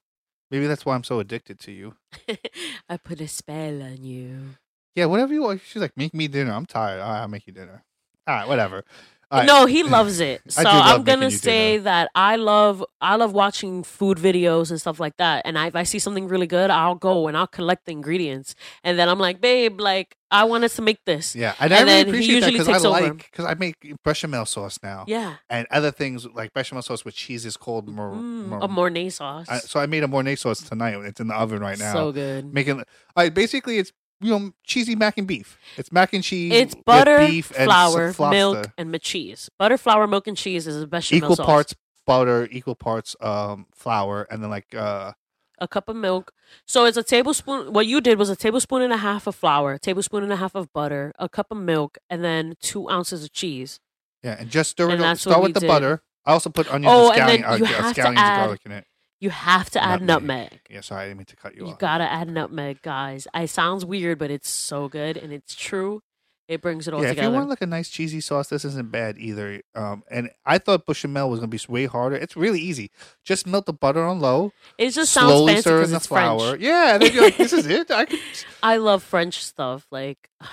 Maybe 0.50 0.68
that's 0.68 0.86
why 0.86 0.96
I'm 0.96 1.04
so 1.04 1.20
addicted 1.20 1.60
to 1.62 1.72
you. 1.72 1.96
I 2.90 2.98
put 2.98 3.20
a 3.20 3.28
spell 3.28 3.82
on 3.84 4.04
you. 4.04 4.56
Yeah, 4.96 5.06
whatever 5.06 5.34
you 5.34 5.44
want. 5.44 5.62
She's 5.66 5.82
like, 5.82 5.96
make 5.98 6.14
me 6.14 6.28
dinner. 6.30 6.54
I'm 6.54 6.66
tired. 6.66 7.02
I'll 7.02 7.28
make 7.28 7.46
you 7.48 7.54
dinner. 7.54 7.84
All 8.26 8.36
right, 8.36 8.48
whatever. 8.48 8.84
Right. 9.30 9.46
No, 9.46 9.66
he 9.66 9.84
loves 9.84 10.20
it. 10.22 10.42
So 10.50 10.64
love 10.64 11.00
I'm 11.00 11.04
gonna 11.04 11.30
say 11.30 11.74
dinner. 11.74 11.84
that 11.84 12.10
I 12.16 12.38
love 12.38 12.84
I 13.02 13.18
love 13.18 13.34
watching 13.34 13.84
food 13.84 14.18
videos 14.18 14.70
and 14.72 14.80
stuff 14.80 15.00
like 15.02 15.18
that. 15.18 15.42
And 15.46 15.58
I, 15.60 15.68
if 15.68 15.76
I 15.76 15.84
see 15.84 16.00
something 16.00 16.28
really 16.30 16.48
good, 16.48 16.70
I'll 16.70 16.96
go 16.96 17.28
and 17.28 17.36
I'll 17.36 17.46
collect 17.48 17.86
the 17.86 17.92
ingredients. 17.92 18.56
And 18.86 18.98
then 18.98 19.10
I'm 19.10 19.20
like, 19.20 19.42
babe, 19.42 19.82
like 19.82 20.16
I 20.32 20.46
want 20.46 20.64
us 20.64 20.76
to 20.78 20.82
make 20.82 21.04
this. 21.06 21.36
Yeah, 21.36 21.54
and, 21.60 21.74
And 21.74 21.90
I 21.90 21.98
really 22.04 22.10
appreciate 22.10 22.40
that 22.42 22.52
because 22.54 22.68
I 22.86 22.88
like 22.90 23.18
because 23.18 23.46
I 23.46 23.54
make 23.56 23.76
bechamel 24.04 24.46
sauce 24.46 24.80
now, 24.82 25.04
Yeah. 25.08 25.36
and 25.50 25.68
other 25.72 25.92
things 25.92 26.26
like 26.26 26.54
bechamel 26.54 26.82
sauce 26.82 27.04
with 27.06 27.16
cheese 27.16 27.46
is 27.46 27.58
called 27.58 27.88
mor- 27.90 28.14
Mm, 28.14 28.48
mor- 28.48 28.60
a 28.62 28.68
Mornay 28.68 29.10
sauce. 29.10 29.48
I, 29.50 29.60
so 29.60 29.80
I 29.80 29.86
made 29.88 30.04
a 30.04 30.08
mornay 30.08 30.36
sauce 30.36 30.62
tonight. 30.62 30.96
It's 31.06 31.20
in 31.20 31.28
the 31.28 31.36
oven 31.36 31.60
right 31.60 31.78
now. 31.78 31.94
So 31.94 32.12
good. 32.14 32.54
Making, 32.54 32.84
I 33.16 33.28
basically 33.30 33.78
it's 33.78 33.92
you 34.22 34.30
know 34.32 34.52
cheesy 34.64 34.96
mac 34.96 35.18
and 35.18 35.28
beef. 35.28 35.58
It's 35.78 35.92
mac 35.92 36.14
and 36.14 36.24
cheese. 36.24 36.52
It's 36.54 36.76
butter, 36.76 37.20
beef, 37.28 37.48
flour, 37.48 38.14
some 38.14 38.30
milk, 38.32 38.72
and 38.78 39.00
cheese. 39.02 39.50
Butter, 39.60 39.78
flour, 39.78 40.08
milk, 40.08 40.28
and 40.28 40.38
cheese 40.38 40.68
is 40.68 40.82
a 40.82 40.88
bechamel 40.88 41.24
equal 41.26 41.36
sauce. 41.36 41.46
parts 41.46 41.76
butter, 42.06 42.48
equal 42.52 42.76
parts 42.76 43.16
um 43.22 43.68
flour, 43.74 44.28
and 44.32 44.42
then 44.44 44.50
like 44.50 44.74
uh 44.74 45.14
a 45.60 45.68
cup 45.68 45.90
of 45.90 45.96
milk. 45.96 46.32
So 46.66 46.86
it's 46.86 46.98
a 46.98 47.04
tablespoon. 47.04 47.74
What 47.74 47.88
you 47.88 48.00
did 48.00 48.20
was 48.20 48.30
a 48.30 48.36
tablespoon 48.36 48.82
and 48.84 48.94
a 48.94 48.98
half 48.98 49.26
of 49.28 49.36
flour, 49.36 49.74
a 49.74 49.80
tablespoon 49.80 50.24
and 50.24 50.32
a 50.32 50.36
half 50.36 50.54
of 50.56 50.72
butter, 50.72 51.14
a 51.18 51.28
cup 51.28 51.48
of 51.52 51.58
milk, 51.58 51.98
and 52.10 52.24
then 52.24 52.56
two 52.62 52.90
ounces 52.90 53.24
of 53.24 53.32
cheese. 53.32 53.80
yeah, 54.24 54.36
and 54.40 54.50
just 54.50 54.72
stir 54.72 54.86
And 54.86 54.94
it. 54.94 55.00
up. 55.00 55.02
that's 55.02 55.26
what 55.26 55.32
Start 55.32 55.44
with 55.44 55.54
the 55.56 55.60
did. 55.62 55.68
butter. 55.68 56.04
I 56.26 56.34
also 56.34 56.50
put 56.50 56.72
onions 56.72 56.94
Oh, 56.96 57.12
and 57.12 57.22
and 57.22 57.30
then 57.30 57.60
you 57.60 57.66
uh, 57.66 57.68
have 57.70 57.96
to 57.96 58.02
scallions 58.02 58.08
and 58.10 58.18
add 58.20 58.38
garlic 58.38 58.62
in 58.66 58.72
it. 58.74 58.86
You 59.20 59.30
have 59.32 59.70
to 59.72 59.84
add 59.84 60.02
nutmeg. 60.02 60.60
Yeah, 60.70 60.82
sorry, 60.82 61.04
I 61.04 61.06
didn't 61.08 61.18
mean 61.18 61.26
to 61.26 61.36
cut 61.36 61.56
you, 61.56 61.66
You 61.66 61.72
off. 61.74 61.80
gotta 61.80 62.04
add 62.12 62.30
nutmeg, 62.30 62.82
guys. 62.84 63.28
It 63.34 63.50
sounds 63.50 63.84
weird, 63.84 64.20
but 64.20 64.30
it's 64.30 64.50
so 64.50 64.88
good 64.88 65.18
and 65.18 65.34
it's 65.34 65.56
true. 65.56 66.02
It 66.48 66.62
brings 66.62 66.88
it 66.88 66.94
all 66.94 67.04
yeah, 67.04 67.10
if 67.10 67.22
you 67.22 67.30
want 67.30 67.50
like 67.50 67.62
a 67.62 67.66
nice 67.66 67.90
cheesy 67.90 68.22
sauce, 68.22 68.48
this 68.48 68.64
isn't 68.64 68.90
bad 68.90 69.18
either. 69.18 69.62
Um, 69.76 70.04
and 70.10 70.30
I 70.46 70.60
thought 70.60 70.86
bechamel 70.86 71.30
was 71.30 71.40
gonna 71.42 71.50
be 71.50 71.60
way 71.68 71.88
harder. 71.88 72.16
It's 72.16 72.38
really 72.38 72.62
easy. 72.62 72.90
Just 73.26 73.46
melt 73.48 73.66
the 73.66 73.74
butter 73.74 74.02
on 74.06 74.22
low. 74.22 74.54
it 74.78 74.92
just 74.92 75.12
sounds 75.12 75.32
slowly 75.34 75.54
fancy 75.56 75.62
stir 75.62 75.84
in 75.84 75.92
the 75.92 76.00
flour. 76.00 76.50
French. 76.52 76.62
Yeah, 76.62 76.94
and 76.94 77.02
then 77.04 77.14
you're 77.14 77.24
like, 77.24 77.36
this 77.38 77.52
is 77.52 77.66
it. 77.68 77.92
I 77.92 78.06
can... 78.06 78.20
I 78.64 78.78
love 78.78 79.04
French 79.04 79.44
stuff. 79.44 79.86
Like, 79.92 80.30
I 80.42 80.48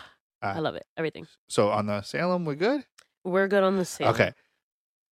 Ah. 0.57 0.59
love 0.59 0.75
it. 0.75 0.85
Everything. 0.97 1.27
So 1.49 1.71
on 1.71 1.87
the 1.87 2.03
Salem, 2.03 2.45
we're 2.45 2.57
good. 2.57 2.85
We're 3.25 3.47
good 3.49 3.63
on 3.63 3.77
the 3.77 3.85
same. 3.85 4.09
Okay. 4.09 4.33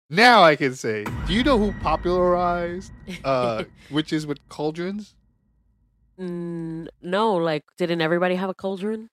Now 0.08 0.42
I 0.44 0.54
can 0.56 0.74
say, 0.74 1.04
do 1.26 1.32
you 1.32 1.42
know 1.42 1.58
who 1.58 1.72
popularized 1.80 2.92
uh, 3.24 3.64
witches 3.90 4.26
with 4.26 4.38
cauldrons? 4.48 5.14
Mm, 6.18 6.88
no, 7.02 7.34
like, 7.34 7.64
didn't 7.76 8.00
everybody 8.00 8.36
have 8.36 8.48
a 8.48 8.54
cauldron? 8.54 9.10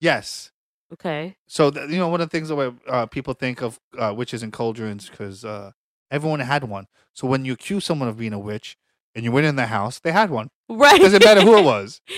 Yes. 0.00 0.52
Okay. 0.92 1.36
So 1.48 1.70
th- 1.70 1.90
you 1.90 1.98
know 1.98 2.08
one 2.08 2.20
of 2.20 2.30
the 2.30 2.36
things 2.36 2.48
that 2.48 2.74
uh, 2.88 3.06
people 3.06 3.34
think 3.34 3.62
of 3.62 3.78
uh, 3.98 4.14
witches 4.16 4.42
and 4.42 4.52
cauldrons 4.52 5.10
because 5.10 5.44
uh, 5.44 5.72
everyone 6.10 6.40
had 6.40 6.64
one. 6.64 6.86
So 7.12 7.26
when 7.26 7.44
you 7.44 7.52
accuse 7.52 7.84
someone 7.84 8.08
of 8.08 8.16
being 8.16 8.32
a 8.32 8.38
witch 8.38 8.78
and 9.14 9.24
you 9.24 9.32
went 9.32 9.46
in 9.46 9.56
their 9.56 9.66
house, 9.66 9.98
they 9.98 10.12
had 10.12 10.30
one. 10.30 10.48
Right. 10.68 11.00
Doesn't 11.00 11.24
matter 11.24 11.42
who 11.42 11.58
it 11.58 11.64
was. 11.64 12.00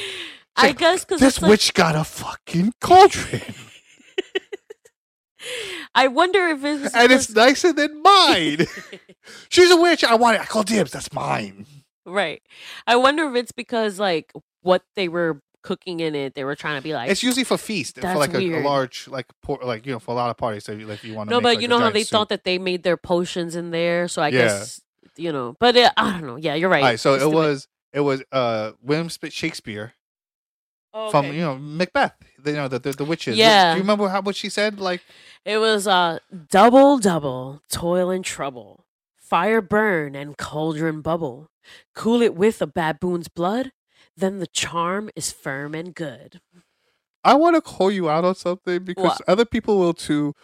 I 0.56 0.68
like, 0.68 0.78
guess 0.78 1.04
because 1.04 1.20
This 1.20 1.40
witch 1.40 1.74
got 1.74 1.96
a 1.96 2.04
fucking 2.04 2.74
cauldron, 2.80 3.40
I 5.94 6.06
wonder 6.06 6.48
if 6.48 6.64
it's 6.64 6.94
and 6.94 7.10
it's 7.12 7.34
nicer 7.34 7.72
than 7.72 8.02
mine. 8.02 8.66
She's 9.48 9.70
a 9.70 9.76
witch. 9.76 10.04
I 10.04 10.14
want 10.14 10.36
it. 10.36 10.40
I 10.40 10.44
call 10.44 10.62
dibs. 10.62 10.92
That's 10.92 11.12
mine. 11.12 11.66
right. 12.06 12.42
I 12.86 12.96
wonder 12.96 13.28
if 13.28 13.34
it's 13.34 13.52
because 13.52 13.98
like 13.98 14.32
what 14.62 14.82
they 14.94 15.08
were 15.08 15.40
cooking 15.62 16.00
in 16.00 16.14
it, 16.14 16.34
they 16.34 16.44
were 16.44 16.54
trying 16.56 16.76
to 16.78 16.82
be 16.82 16.92
like. 16.94 17.10
It's 17.10 17.22
usually 17.22 17.44
for 17.44 17.58
feast, 17.58 17.98
for 17.98 18.14
like 18.14 18.32
a, 18.34 18.38
a 18.38 18.62
large, 18.62 19.08
like 19.08 19.26
por- 19.42 19.60
like 19.62 19.84
you 19.84 19.92
know, 19.92 19.98
for 19.98 20.12
a 20.12 20.14
lot 20.14 20.30
of 20.30 20.36
parties. 20.36 20.64
So 20.64 20.72
like 20.74 21.02
you 21.04 21.14
want 21.14 21.28
to 21.28 21.32
no, 21.34 21.38
make, 21.38 21.42
but 21.42 21.48
like, 21.56 21.62
you 21.62 21.68
know 21.68 21.78
how 21.80 21.90
they 21.90 22.02
soup. 22.04 22.10
thought 22.10 22.28
that 22.30 22.44
they 22.44 22.58
made 22.58 22.82
their 22.82 22.96
potions 22.96 23.56
in 23.56 23.70
there, 23.70 24.06
so 24.08 24.22
I 24.22 24.28
Yeah. 24.28 24.42
guess 24.42 24.80
you 25.16 25.32
know. 25.32 25.56
But 25.58 25.76
it, 25.76 25.92
I 25.96 26.12
don't 26.12 26.26
know. 26.26 26.36
Yeah, 26.36 26.54
you're 26.54 26.68
right. 26.70 26.82
All 26.82 26.88
right, 26.90 27.00
so 27.00 27.14
It's 27.14 27.24
it 27.24 27.30
was 27.32 27.68
it 27.92 28.00
was 28.00 28.22
uh 28.32 28.72
William 28.82 29.08
Shakespeare 29.08 29.92
Oh, 30.94 31.10
from 31.10 31.26
you 31.26 31.40
know 31.40 31.56
Macbeth. 31.58 32.14
You 32.44 32.52
know 32.54 32.68
the 32.68 32.78
the, 32.78 32.92
the 32.92 33.04
witches. 33.04 33.36
Yeah. 33.36 33.72
Do 33.72 33.78
you 33.78 33.82
remember 33.82 34.08
how 34.08 34.20
what 34.22 34.36
she 34.36 34.48
said? 34.48 34.80
Like 34.80 35.02
It 35.44 35.58
was 35.58 35.86
uh 35.86 36.18
double 36.50 36.98
double 36.98 37.62
toil 37.70 38.10
and 38.10 38.24
trouble. 38.24 38.84
Fire 39.16 39.60
burn 39.60 40.14
and 40.16 40.36
cauldron 40.36 41.00
bubble. 41.02 41.50
Cool 41.94 42.20
it 42.22 42.34
with 42.34 42.60
a 42.60 42.66
baboon's 42.66 43.28
blood, 43.28 43.70
then 44.16 44.38
the 44.38 44.46
charm 44.48 45.08
is 45.14 45.30
firm 45.30 45.74
and 45.74 45.94
good. 45.94 46.40
I 47.22 47.34
want 47.34 47.54
to 47.54 47.60
call 47.60 47.90
you 47.90 48.08
out 48.10 48.24
on 48.24 48.34
something 48.34 48.82
because 48.82 49.04
What? 49.04 49.20
other 49.28 49.44
people 49.44 49.78
will 49.78 49.92
too. 49.94 50.34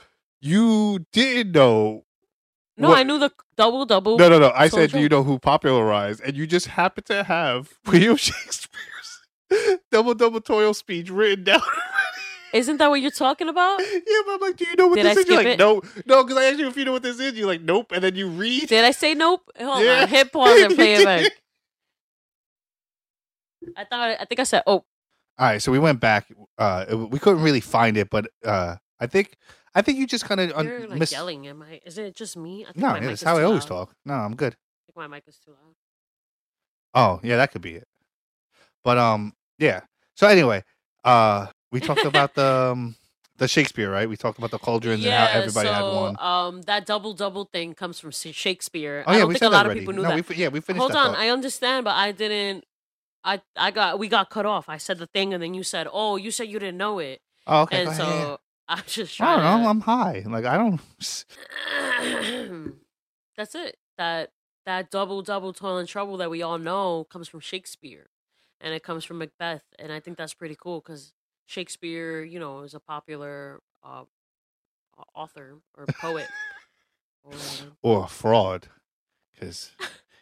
You 0.40 1.06
didn't 1.12 1.52
know. 1.52 2.04
No, 2.76 2.90
What- 2.90 2.98
I 2.98 3.02
knew 3.02 3.18
the 3.18 3.32
double 3.56 3.86
double. 3.86 4.18
No, 4.18 4.28
no, 4.28 4.38
no. 4.38 4.52
I 4.54 4.68
said, 4.68 4.92
do 4.92 5.00
you 5.00 5.08
know 5.08 5.22
who 5.22 5.38
popularized? 5.38 6.20
And 6.20 6.36
you 6.36 6.46
just 6.46 6.66
happen 6.66 7.02
to 7.04 7.24
have 7.24 7.70
William 7.86 8.16
Shakespeare's 8.16 8.95
double 9.90 10.14
double 10.14 10.40
toil 10.40 10.74
speech 10.74 11.10
written 11.10 11.44
down. 11.44 11.60
Isn't 12.52 12.78
that 12.78 12.88
what 12.88 13.00
you're 13.02 13.10
talking 13.10 13.48
about? 13.48 13.80
yeah, 13.80 13.98
but 14.24 14.34
I'm 14.34 14.40
like, 14.40 14.56
do 14.56 14.64
you 14.66 14.76
know 14.76 14.86
what 14.88 14.94
Did 14.96 15.06
I 15.06 15.14
this 15.14 15.24
is? 15.24 15.28
You're 15.28 15.36
like, 15.36 15.46
it? 15.46 15.58
no, 15.58 15.82
no, 16.06 16.22
because 16.24 16.38
I 16.38 16.44
asked 16.46 16.58
you 16.58 16.68
if 16.68 16.76
you 16.76 16.84
know 16.86 16.92
what 16.92 17.02
this 17.02 17.18
is. 17.20 17.34
You're 17.34 17.46
like, 17.48 17.60
nope, 17.60 17.92
and 17.92 18.02
then 18.02 18.14
you 18.14 18.28
read. 18.28 18.68
Did 18.68 18.84
I 18.84 18.92
say 18.92 19.14
nope? 19.14 19.42
Hold 19.60 19.84
Yeah. 19.84 20.02
on. 20.02 20.08
Hit 20.08 20.32
pause 20.32 20.60
and 20.62 20.74
play 20.74 20.94
it 20.94 21.04
back. 21.04 21.32
I 23.76 23.84
thought 23.84 24.16
I 24.20 24.24
think 24.24 24.40
I 24.40 24.44
said 24.44 24.62
oh 24.66 24.72
All 24.74 24.84
right, 25.38 25.60
so 25.60 25.72
we 25.72 25.78
went 25.78 26.00
back. 26.00 26.28
Uh, 26.56 27.06
we 27.10 27.18
couldn't 27.18 27.42
really 27.42 27.60
find 27.60 27.96
it, 27.96 28.08
but 28.10 28.30
uh, 28.44 28.76
I 29.00 29.06
think 29.06 29.36
I 29.74 29.82
think 29.82 29.98
you 29.98 30.06
just 30.06 30.24
kind 30.24 30.40
of 30.40 30.52
un- 30.52 30.88
like 30.88 30.98
miss. 31.00 31.12
yelling. 31.12 31.46
Am 31.48 31.62
I? 31.62 31.80
Is 31.84 31.98
it 31.98 32.14
just 32.14 32.36
me? 32.36 32.62
I 32.64 32.66
think 32.72 32.78
No, 32.78 32.88
my 32.88 32.94
yeah, 32.94 33.00
mic 33.00 33.08
that's 33.10 33.22
is 33.22 33.26
how 33.26 33.36
I 33.36 33.42
always 33.42 33.62
loud. 33.64 33.68
talk. 33.86 33.94
No, 34.06 34.14
I'm 34.14 34.34
good. 34.36 34.54
I 34.54 34.80
think 34.86 34.96
my 34.96 35.08
mic 35.08 35.24
is 35.26 35.38
too 35.38 35.50
loud. 35.50 35.74
Oh, 36.94 37.20
yeah, 37.22 37.36
that 37.36 37.52
could 37.52 37.60
be 37.60 37.74
it. 37.74 37.85
But 38.86 38.98
um, 38.98 39.32
yeah. 39.58 39.80
So 40.14 40.28
anyway, 40.28 40.62
uh, 41.02 41.48
we 41.72 41.80
talked 41.80 42.04
about 42.04 42.34
the 42.36 42.44
um, 42.72 42.94
the 43.36 43.48
Shakespeare, 43.48 43.90
right? 43.90 44.08
We 44.08 44.16
talked 44.16 44.38
about 44.38 44.52
the 44.52 44.60
cauldrons 44.60 45.04
and 45.04 45.12
how 45.12 45.26
everybody 45.26 45.66
so, 45.66 45.74
had 45.74 45.82
one. 45.82 46.16
Um, 46.20 46.62
that 46.62 46.86
double 46.86 47.12
double 47.12 47.46
thing 47.46 47.74
comes 47.74 47.98
from 47.98 48.12
Shakespeare. 48.12 49.02
Oh 49.04 49.10
I 49.10 49.14
yeah, 49.14 49.18
don't 49.18 49.28
we 49.28 49.34
think 49.34 49.50
a 49.50 49.52
lot 49.52 49.66
already. 49.66 49.80
of 49.80 49.82
people 49.82 49.94
knew 49.94 50.02
no, 50.02 50.14
that. 50.14 50.28
We, 50.28 50.36
yeah, 50.36 50.48
we 50.48 50.60
finished. 50.60 50.80
Hold 50.80 50.92
on, 50.92 51.14
thought. 51.14 51.18
I 51.18 51.30
understand, 51.30 51.82
but 51.82 51.96
I 51.96 52.12
didn't. 52.12 52.64
I 53.24 53.40
I 53.56 53.72
got 53.72 53.98
we 53.98 54.06
got 54.06 54.30
cut 54.30 54.46
off. 54.46 54.68
I 54.68 54.76
said 54.76 54.98
the 54.98 55.08
thing, 55.08 55.34
and 55.34 55.42
then 55.42 55.52
you 55.52 55.64
said, 55.64 55.88
"Oh, 55.92 56.14
you 56.14 56.30
said 56.30 56.46
you 56.46 56.60
didn't 56.60 56.78
know 56.78 57.00
it," 57.00 57.20
oh, 57.48 57.62
okay. 57.62 57.86
and 57.86 57.96
so 57.96 58.04
ahead. 58.04 58.38
I'm 58.68 58.84
just 58.86 59.20
I 59.20 59.34
don't 59.34 59.62
know. 59.62 59.68
I'm 59.68 59.80
high. 59.80 60.22
Like 60.24 60.44
I 60.44 60.56
don't. 60.56 60.80
That's 63.36 63.56
it. 63.56 63.78
That 63.98 64.30
that 64.64 64.92
double 64.92 65.22
double 65.22 65.52
toil 65.52 65.78
and 65.78 65.88
trouble 65.88 66.16
that 66.18 66.30
we 66.30 66.40
all 66.40 66.58
know 66.58 67.02
comes 67.10 67.26
from 67.26 67.40
Shakespeare, 67.40 68.10
and 68.60 68.72
it 68.74 68.82
comes 68.82 69.04
from 69.04 69.18
Macbeth, 69.18 69.62
and 69.78 69.92
I 69.92 70.00
think 70.00 70.16
that's 70.16 70.34
pretty 70.34 70.56
cool 70.60 70.80
because 70.80 71.12
Shakespeare, 71.46 72.22
you 72.22 72.38
know, 72.40 72.60
is 72.62 72.74
a 72.74 72.80
popular 72.80 73.60
uh, 73.84 74.04
author 75.14 75.56
or 75.76 75.86
poet. 76.00 76.26
or 77.24 77.34
or 77.82 78.04
a 78.04 78.08
fraud 78.08 78.68
because 79.32 79.70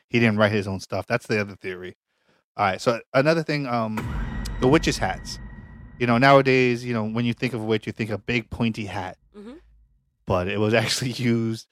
he 0.09 0.19
didn't 0.21 0.39
write 0.39 0.53
his 0.53 0.67
own 0.67 0.81
stuff. 0.81 1.07
That's 1.07 1.27
the 1.27 1.41
other 1.41 1.55
theory. 1.57 1.97
All 2.57 2.67
right. 2.67 2.81
So 2.81 3.01
another 3.13 3.43
thing, 3.43 3.67
um, 3.67 3.97
the 4.61 4.69
witches' 4.69 4.99
hats. 4.99 5.39
You 5.99 6.07
know, 6.07 6.19
nowadays, 6.19 6.85
you 6.85 6.93
know, 6.93 7.05
when 7.05 7.25
you 7.25 7.33
think 7.35 7.53
of 7.55 7.61
a 7.61 7.65
witch, 7.65 7.87
you 7.87 7.93
think 7.93 8.11
a 8.11 8.19
big 8.19 8.51
pointy 8.51 8.87
hat, 8.87 9.17
Mhm. 9.37 9.61
but 10.27 10.49
it 10.49 10.59
was 10.59 10.75
actually 10.83 11.13
used 11.13 11.69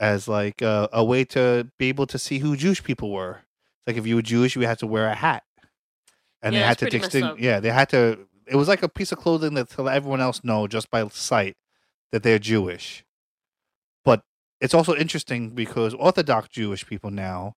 as 0.00 0.28
like 0.28 0.62
a, 0.62 0.88
a 0.92 1.04
way 1.04 1.24
to 1.24 1.70
be 1.78 1.88
able 1.88 2.06
to 2.06 2.18
see 2.18 2.38
who 2.38 2.56
Jewish 2.56 2.82
people 2.82 3.10
were. 3.10 3.42
It's 3.80 3.86
like 3.88 3.96
if 3.96 4.06
you 4.06 4.16
were 4.16 4.22
Jewish, 4.22 4.56
you 4.56 4.62
had 4.62 4.78
to 4.78 4.86
wear 4.86 5.08
a 5.08 5.14
hat, 5.14 5.42
and 6.42 6.54
Yeah, 6.54 6.60
they 6.60 6.66
had 6.66 6.78
to 6.78 6.90
distinguish. 6.90 7.40
Yeah, 7.42 7.60
they 7.60 7.70
had 7.70 7.88
to. 7.90 8.26
It 8.46 8.56
was 8.56 8.68
like 8.68 8.82
a 8.82 8.88
piece 8.88 9.12
of 9.12 9.18
clothing 9.18 9.54
that 9.54 9.68
to 9.70 9.82
let 9.82 9.96
everyone 9.96 10.20
else 10.20 10.42
know 10.42 10.66
just 10.66 10.90
by 10.90 11.06
sight 11.08 11.56
that 12.12 12.22
they're 12.22 12.38
Jewish. 12.38 13.04
But 14.04 14.22
it's 14.60 14.74
also 14.74 14.94
interesting 14.94 15.50
because 15.50 15.94
Orthodox 15.94 16.48
Jewish 16.48 16.86
people 16.86 17.10
now 17.10 17.54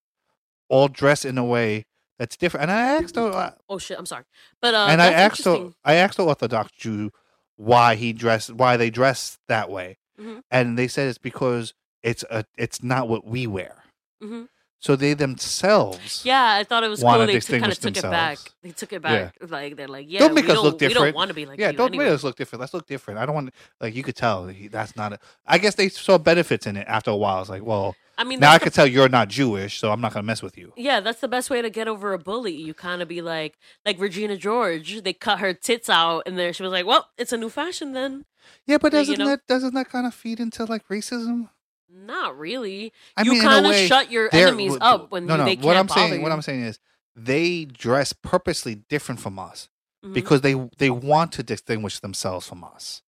all 0.68 0.88
dress 0.88 1.24
in 1.24 1.38
a 1.38 1.44
way 1.44 1.84
that's 2.18 2.36
different. 2.36 2.62
And 2.62 2.70
I 2.72 3.02
asked, 3.02 3.16
her, 3.16 3.54
Oh 3.68 3.78
shit! 3.78 3.98
I'm 3.98 4.06
sorry, 4.06 4.24
but 4.60 4.74
uh, 4.74 4.86
and 4.90 5.00
I 5.00 5.12
asked, 5.12 5.44
her. 5.44 5.70
I 5.84 5.94
asked 5.94 6.16
the 6.18 6.24
Orthodox 6.26 6.72
Jew 6.72 7.10
why 7.56 7.94
he 7.94 8.12
dressed, 8.12 8.52
why 8.52 8.76
they 8.76 8.90
dress 8.90 9.38
that 9.48 9.70
way, 9.70 9.96
Mhm. 10.20 10.42
and 10.50 10.78
they 10.78 10.88
said 10.88 11.08
it's 11.08 11.18
because 11.18 11.74
it's 12.02 12.24
a 12.30 12.44
it's 12.58 12.82
not 12.82 13.08
what 13.08 13.24
we 13.26 13.46
wear. 13.46 13.82
Mhm. 14.22 14.48
So 14.82 14.96
they 14.96 15.14
themselves 15.14 16.22
Yeah, 16.24 16.56
I 16.58 16.64
thought 16.64 16.82
it 16.82 16.88
was 16.88 17.00
cool. 17.00 17.26
They 17.26 17.38
kind 17.38 17.70
of 17.70 17.78
took 17.78 17.96
it 17.96 18.02
back. 18.02 18.38
They 18.62 18.72
took 18.72 18.92
it 18.92 19.00
back. 19.00 19.36
Like 19.40 19.76
they're 19.76 19.86
like, 19.86 20.06
yeah, 20.08 20.18
don't 20.18 20.34
make 20.34 20.44
we 20.46 20.50
us 20.50 20.56
don't, 20.56 20.64
look 20.64 20.80
We 20.80 20.92
don't 20.92 21.14
want 21.14 21.28
to 21.28 21.34
be 21.34 21.46
like 21.46 21.60
yeah, 21.60 21.70
don't 21.70 21.90
anyway. 21.90 22.06
make 22.06 22.14
us 22.14 22.24
look 22.24 22.36
different. 22.36 22.60
Let's 22.60 22.74
look 22.74 22.88
different. 22.88 23.20
I 23.20 23.24
don't 23.26 23.34
want 23.36 23.54
like 23.80 23.94
you 23.94 24.02
could 24.02 24.16
tell 24.16 24.52
that's 24.72 24.96
not. 24.96 25.12
A, 25.12 25.18
I 25.46 25.58
guess 25.58 25.76
they 25.76 25.88
saw 25.88 26.18
benefits 26.18 26.66
in 26.66 26.76
it 26.76 26.86
after 26.88 27.12
a 27.12 27.16
while. 27.16 27.40
It's 27.40 27.48
like, 27.48 27.64
well, 27.64 27.94
I 28.18 28.24
mean, 28.24 28.40
now 28.40 28.50
I 28.50 28.58
the- 28.58 28.64
can 28.64 28.72
tell 28.72 28.86
you're 28.88 29.08
not 29.08 29.28
Jewish, 29.28 29.78
so 29.78 29.92
I'm 29.92 30.00
not 30.00 30.14
gonna 30.14 30.24
mess 30.24 30.42
with 30.42 30.58
you. 30.58 30.72
Yeah, 30.76 30.98
that's 30.98 31.20
the 31.20 31.28
best 31.28 31.48
way 31.48 31.62
to 31.62 31.70
get 31.70 31.86
over 31.86 32.12
a 32.12 32.18
bully. 32.18 32.52
You 32.52 32.74
kind 32.74 33.02
of 33.02 33.06
be 33.08 33.22
like, 33.22 33.58
like 33.86 34.00
Regina 34.00 34.36
George. 34.36 35.02
They 35.02 35.12
cut 35.12 35.38
her 35.38 35.54
tits 35.54 35.88
out, 35.88 36.24
and 36.26 36.36
there 36.36 36.52
she 36.52 36.64
was 36.64 36.72
like, 36.72 36.86
"Well, 36.86 37.08
it's 37.16 37.32
a 37.32 37.36
new 37.36 37.50
fashion 37.50 37.92
then." 37.92 38.24
Yeah, 38.66 38.78
but 38.78 38.92
Like, 38.92 39.06
you 39.06 39.14
doesn't 39.14 39.18
know- 39.24 39.30
that 39.30 39.46
doesn't 39.46 39.74
that 39.74 39.88
kind 39.90 40.06
of 40.08 40.12
feed 40.14 40.40
into 40.40 40.64
like 40.64 40.88
racism? 40.88 41.50
Not 41.94 42.38
really. 42.38 42.92
I 43.16 43.22
you 43.22 43.40
kind 43.40 43.66
of 43.66 43.74
shut 43.74 44.10
your 44.10 44.28
enemies 44.32 44.76
up 44.80 45.10
when 45.10 45.26
no, 45.26 45.36
no. 45.36 45.44
they 45.44 45.56
can't 45.56 45.66
what 45.66 45.76
I'm 45.76 45.86
bother 45.86 46.00
saying, 46.08 46.22
what. 46.22 46.32
I'm 46.32 46.42
saying 46.42 46.62
is, 46.62 46.78
they 47.14 47.64
dress 47.66 48.12
purposely 48.12 48.74
different 48.74 49.20
from 49.20 49.38
us 49.38 49.68
Mhm. 50.04 50.14
because 50.14 50.40
they 50.40 50.54
they 50.78 50.90
want 50.90 51.32
to 51.32 51.42
distinguish 51.42 52.00
themselves 52.00 52.46
from 52.46 52.64
us. 52.64 53.02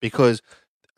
Because 0.00 0.42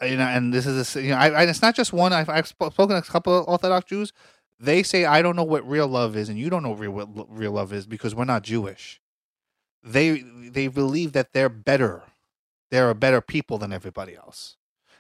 you 0.03 0.17
know, 0.17 0.25
and 0.27 0.53
this 0.55 0.67
is 0.67 0.97
a 0.97 1.03
you 1.03 1.11
know, 1.11 1.17
I, 1.17 1.43
and 1.43 1.51
it's 1.51 1.63
not 1.63 1.75
just 1.75 1.93
one. 1.93 2.13
I've, 2.13 2.29
I've 2.29 2.47
sp- 2.49 2.71
spoken 2.73 2.91
to 2.91 2.97
a 2.97 3.03
couple 3.03 3.37
of 3.39 3.49
Orthodox 3.49 3.89
Jews. 3.89 4.13
They 4.61 4.83
say 4.83 5.05
I 5.05 5.21
don't 5.21 5.37
know 5.37 5.45
what 5.45 5.69
real 5.69 5.89
love 5.89 6.17
is, 6.17 6.29
and 6.29 6.39
you 6.39 6.49
don't 6.51 6.63
know 6.63 6.73
real 6.73 6.93
what 6.93 7.27
real 7.29 7.53
love 7.53 7.73
is 7.73 7.87
because 7.87 8.15
we're 8.15 8.25
not 8.25 8.43
Jewish. 8.45 9.01
They 9.83 10.21
they 10.23 10.69
believe 10.69 11.13
that 11.13 11.33
they're 11.33 11.49
better, 11.51 12.03
they're 12.71 12.91
a 12.91 12.95
better 12.95 13.21
people 13.21 13.59
than 13.59 13.73
everybody 13.73 14.15
else. 14.17 14.57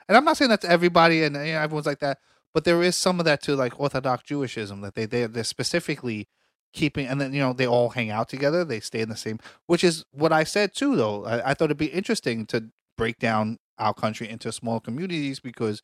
And 0.08 0.16
I'm 0.16 0.24
not 0.24 0.36
saying 0.36 0.50
that's 0.50 0.64
everybody 0.64 1.22
and 1.24 1.34
you 1.34 1.52
know, 1.52 1.60
everyone's 1.60 1.86
like 1.86 2.00
that, 2.00 2.18
but 2.52 2.64
there 2.64 2.82
is 2.82 2.96
some 2.96 3.18
of 3.18 3.24
that 3.26 3.42
to 3.42 3.56
like 3.56 3.78
Orthodox 3.78 4.24
Jewishism 4.24 4.82
that 4.82 4.94
they 4.94 5.06
they 5.06 5.26
they're 5.26 5.44
specifically 5.44 6.28
keeping, 6.72 7.06
and 7.06 7.20
then 7.20 7.32
you 7.32 7.40
know 7.40 7.52
they 7.52 7.66
all 7.66 7.90
hang 7.90 8.10
out 8.10 8.28
together, 8.28 8.64
they 8.64 8.80
stay 8.80 9.00
in 9.00 9.08
the 9.08 9.16
same, 9.16 9.38
which 9.66 9.82
is 9.82 10.04
what 10.12 10.32
I 10.32 10.44
said 10.44 10.74
too. 10.74 10.96
Though. 10.96 11.24
I, 11.24 11.50
I 11.50 11.54
thought 11.54 11.66
it'd 11.66 11.78
be 11.78 11.86
interesting 11.86 12.46
to 12.46 12.70
break 12.96 13.18
down 13.18 13.58
our 13.78 13.94
country 13.94 14.28
into 14.28 14.52
small 14.52 14.78
communities 14.78 15.40
because 15.40 15.82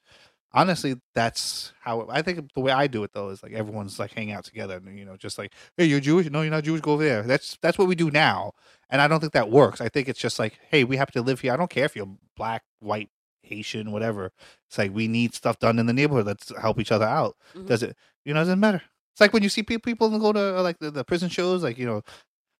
honestly 0.52 0.96
that's 1.14 1.72
how 1.80 2.06
I 2.09 2.22
think 2.22 2.52
the 2.54 2.61
way 2.61 2.72
I 2.72 2.87
do 2.87 3.02
it 3.04 3.12
though 3.12 3.30
is 3.30 3.42
like 3.42 3.52
everyone's 3.52 3.98
like 3.98 4.12
hang 4.12 4.33
out 4.33 4.44
together 4.44 4.76
and 4.76 4.98
you 4.98 5.04
know 5.04 5.16
just 5.16 5.38
like 5.38 5.52
hey 5.76 5.87
you're 5.87 6.00
Jewish? 6.00 6.30
No 6.30 6.42
you're 6.42 6.50
not 6.50 6.64
Jewish? 6.64 6.80
Go 6.80 6.92
over 6.92 7.04
there. 7.04 7.22
That's 7.22 7.59
that's 7.62 7.78
what 7.78 7.88
we 7.88 7.94
do 7.94 8.11
now. 8.11 8.52
And 8.90 9.00
I 9.00 9.09
don't 9.09 9.20
think 9.20 9.33
that 9.33 9.50
works. 9.50 9.80
I 9.80 9.88
think 9.88 10.09
it's 10.09 10.20
just 10.20 10.38
like 10.38 10.59
hey 10.70 10.85
we 10.85 10.96
have 10.98 11.11
to 11.12 11.22
live 11.22 11.40
here. 11.40 11.52
I 11.52 11.56
don't 11.56 11.70
care 11.70 11.85
if 11.85 11.96
you're 11.96 12.16
black 12.37 12.62
white 12.80 13.09
Haitian 13.50 13.90
whatever 13.92 14.32
it's 14.68 14.78
like 14.78 14.94
we 14.94 15.06
need 15.08 15.34
stuff 15.34 15.58
done 15.58 15.78
in 15.78 15.86
the 15.86 15.92
neighborhood 15.92 16.26
let's 16.26 16.52
help 16.60 16.78
each 16.80 16.92
other 16.92 17.06
out 17.06 17.36
Mhm. 17.54 17.66
does 17.66 17.82
it 17.82 17.96
you 18.24 18.32
know 18.32 18.40
it 18.40 18.44
doesn't 18.44 18.60
matter 18.60 18.82
it's 19.12 19.20
like 19.20 19.32
when 19.34 19.42
you 19.42 19.48
see 19.48 19.62
people 19.62 20.08
go 20.18 20.32
to 20.32 20.58
uh, 20.58 20.62
like 20.62 20.78
the, 20.78 20.90
the 20.90 21.04
prison 21.04 21.28
shows 21.28 21.62
like 21.62 21.76
you 21.78 21.86
know 21.86 22.02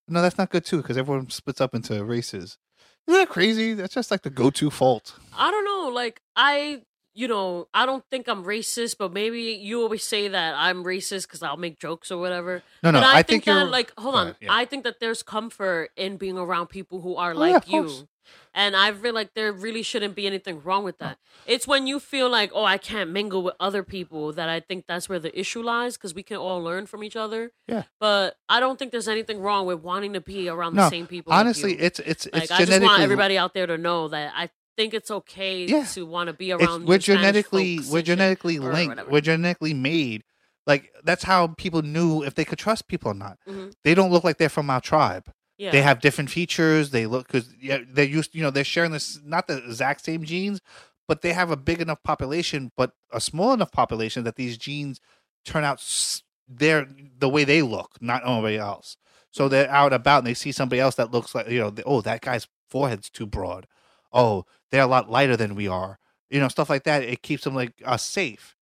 no 0.07 0.21
that's 0.21 0.37
not 0.37 0.49
good 0.49 0.65
too 0.65 0.77
because 0.81 0.97
everyone 0.97 1.29
splits 1.29 1.61
up 1.61 1.73
into 1.73 2.03
races 2.03 2.57
isn't 3.07 3.19
that 3.21 3.29
crazy 3.29 3.73
that's 3.73 3.93
just 3.95 4.11
like 4.11 4.21
the 4.23 4.29
go-to 4.29 4.69
fault 4.69 5.15
I 5.35 5.49
don't 5.49 5.65
know. 5.65 5.89
Like 5.93 6.21
I, 6.35 6.81
you 7.13 7.27
know, 7.27 7.67
I 7.73 7.85
don't 7.85 8.03
think 8.11 8.27
I'm 8.27 8.43
racist, 8.45 8.95
but 8.99 9.11
maybe 9.11 9.41
you 9.41 9.81
always 9.81 10.03
say 10.03 10.27
that 10.27 10.53
I'm 10.55 10.83
racist 10.83 11.23
because 11.23 11.41
I'll 11.43 11.57
make 11.57 11.79
jokes 11.79 12.11
or 12.11 12.17
whatever. 12.19 12.61
no 12.83 12.91
no 12.91 12.99
but 13.01 13.07
I, 13.07 13.19
I, 13.19 13.23
think, 13.23 13.45
you're 13.45 13.55
that, 13.55 13.69
like, 13.71 13.91
hold 13.97 14.15
on. 14.15 14.35
yeah. 14.39 14.49
I 14.53 14.65
think 14.65 14.83
that 14.83 14.99
there's 14.99 15.23
comfort 15.23 15.89
in 15.97 16.17
being 16.17 16.37
around 16.37 16.67
people 16.67 17.01
who 17.01 17.15
are 17.15 17.33
Oh, 17.33 17.37
like 17.37 17.55
of 17.55 17.67
you. 17.67 17.81
course. 17.83 18.05
And 18.53 18.75
I 18.75 18.91
feel 18.91 19.13
like 19.13 19.33
there 19.33 19.51
really 19.53 19.81
shouldn't 19.81 20.13
be 20.13 20.27
anything 20.27 20.61
wrong 20.61 20.83
with 20.83 20.97
that. 20.97 21.17
It's 21.47 21.65
when 21.65 21.87
you 21.87 21.99
feel 22.01 22.29
like, 22.29 22.51
oh, 22.53 22.65
I 22.65 22.77
can't 22.77 23.09
mingle 23.09 23.43
with 23.43 23.55
other 23.61 23.81
people 23.81 24.33
that 24.33 24.49
I 24.49 24.59
think 24.59 24.85
that's 24.87 25.07
where 25.07 25.19
the 25.19 25.37
issue 25.39 25.61
lies 25.61 25.95
because 25.95 26.13
we 26.13 26.21
can 26.23 26.37
all 26.37 26.61
learn 26.61 26.85
from 26.85 27.03
each 27.03 27.15
other. 27.15 27.51
Yeah. 27.67 27.83
But 27.99 28.35
I 28.49 28.59
don't 28.59 28.77
think 28.77 28.91
there's 28.91 29.07
anything 29.07 29.39
wrong 29.39 29.65
with 29.65 29.79
wanting 29.79 30.13
to 30.13 30.21
be 30.21 30.49
around 30.49 30.75
the 30.75 30.89
same 30.89 31.07
people. 31.07 31.31
honestly 31.31 31.79
it's 31.79 31.99
it's 31.99 32.27
like 32.33 32.43
it's 32.43 32.51
I 32.51 32.65
just 32.65 32.81
want 32.81 33.01
everybody 33.01 33.37
out 33.37 33.53
there 33.53 33.67
to 33.67 33.77
know 33.77 34.09
that 34.09 34.33
I 34.35 34.49
think 34.77 34.93
it's 34.93 35.11
okay 35.11 35.65
Yeah. 35.65 35.85
to 35.93 36.05
want 36.05 36.27
to 36.27 36.33
be 36.33 36.51
around. 36.51 36.85
we're 36.87 36.97
genetically 36.97 37.79
we're 37.89 38.01
genetically 38.01 38.59
linked 38.59 39.09
we're 39.09 39.21
genetically 39.21 39.73
made 39.73 40.23
like 40.67 40.91
that's 41.03 41.23
how 41.23 41.47
people 41.47 41.81
knew 41.81 42.23
if 42.23 42.35
they 42.35 42.45
could 42.45 42.57
trust 42.59 42.87
people 42.87 43.11
or 43.11 43.13
not 43.13 43.37
Mhm. 43.47 43.73
they 43.83 43.93
don't 43.95 44.11
look 44.11 44.23
like 44.23 44.37
they're 44.37 44.49
from 44.49 44.69
our 44.69 44.81
tribe 44.81 45.25
Yeah. 45.61 45.69
they 45.69 45.83
have 45.83 46.01
different 46.01 46.31
features. 46.31 46.89
They 46.89 47.05
look 47.05 47.27
because 47.27 47.53
yeah, 47.61 47.77
they're 47.87 48.03
used 48.03 48.33
you 48.33 48.41
know 48.41 48.49
they're 48.49 48.63
sharing 48.63 48.91
this 48.91 49.19
not 49.23 49.45
the 49.45 49.57
exact 49.57 50.03
same 50.03 50.23
genes 50.23 50.59
but 51.07 51.21
they 51.21 51.33
have 51.33 51.51
a 51.51 51.55
big 51.55 51.81
enough 51.81 52.01
population 52.01 52.71
but 52.75 52.93
a 53.11 53.21
small 53.21 53.53
enough 53.53 53.71
population 53.71 54.23
that 54.23 54.37
these 54.37 54.57
genes 54.57 54.99
turn 55.45 55.63
out 55.63 55.79
they're 56.47 56.87
the 57.19 57.29
way 57.29 57.43
they 57.43 57.61
look 57.61 57.95
not 58.01 58.25
nobody 58.25 58.57
else. 58.57 58.97
So 59.29 59.45
mm. 59.45 59.51
they're 59.51 59.69
out 59.69 59.93
about 59.93 60.19
and 60.19 60.27
they 60.27 60.33
see 60.33 60.51
somebody 60.51 60.79
else 60.79 60.95
that 60.95 61.11
looks 61.11 61.35
like 61.35 61.47
you 61.47 61.59
know 61.59 61.69
they- 61.69 61.83
oh 61.85 62.01
that 62.01 62.21
guy's 62.21 62.47
forehead's 62.67 63.11
too 63.11 63.27
broad. 63.27 63.67
Oh 64.11 64.45
they're 64.71 64.81
a 64.81 64.87
lot 64.87 65.11
lighter 65.11 65.37
than 65.37 65.53
we 65.53 65.67
are. 65.67 65.99
You 66.31 66.39
know 66.39 66.47
stuff 66.47 66.71
like 66.71 66.85
that. 66.85 67.03
It 67.03 67.21
keeps 67.21 67.43
them 67.43 67.53
like 67.53 67.73
us 67.85 68.01
safe. 68.01 68.55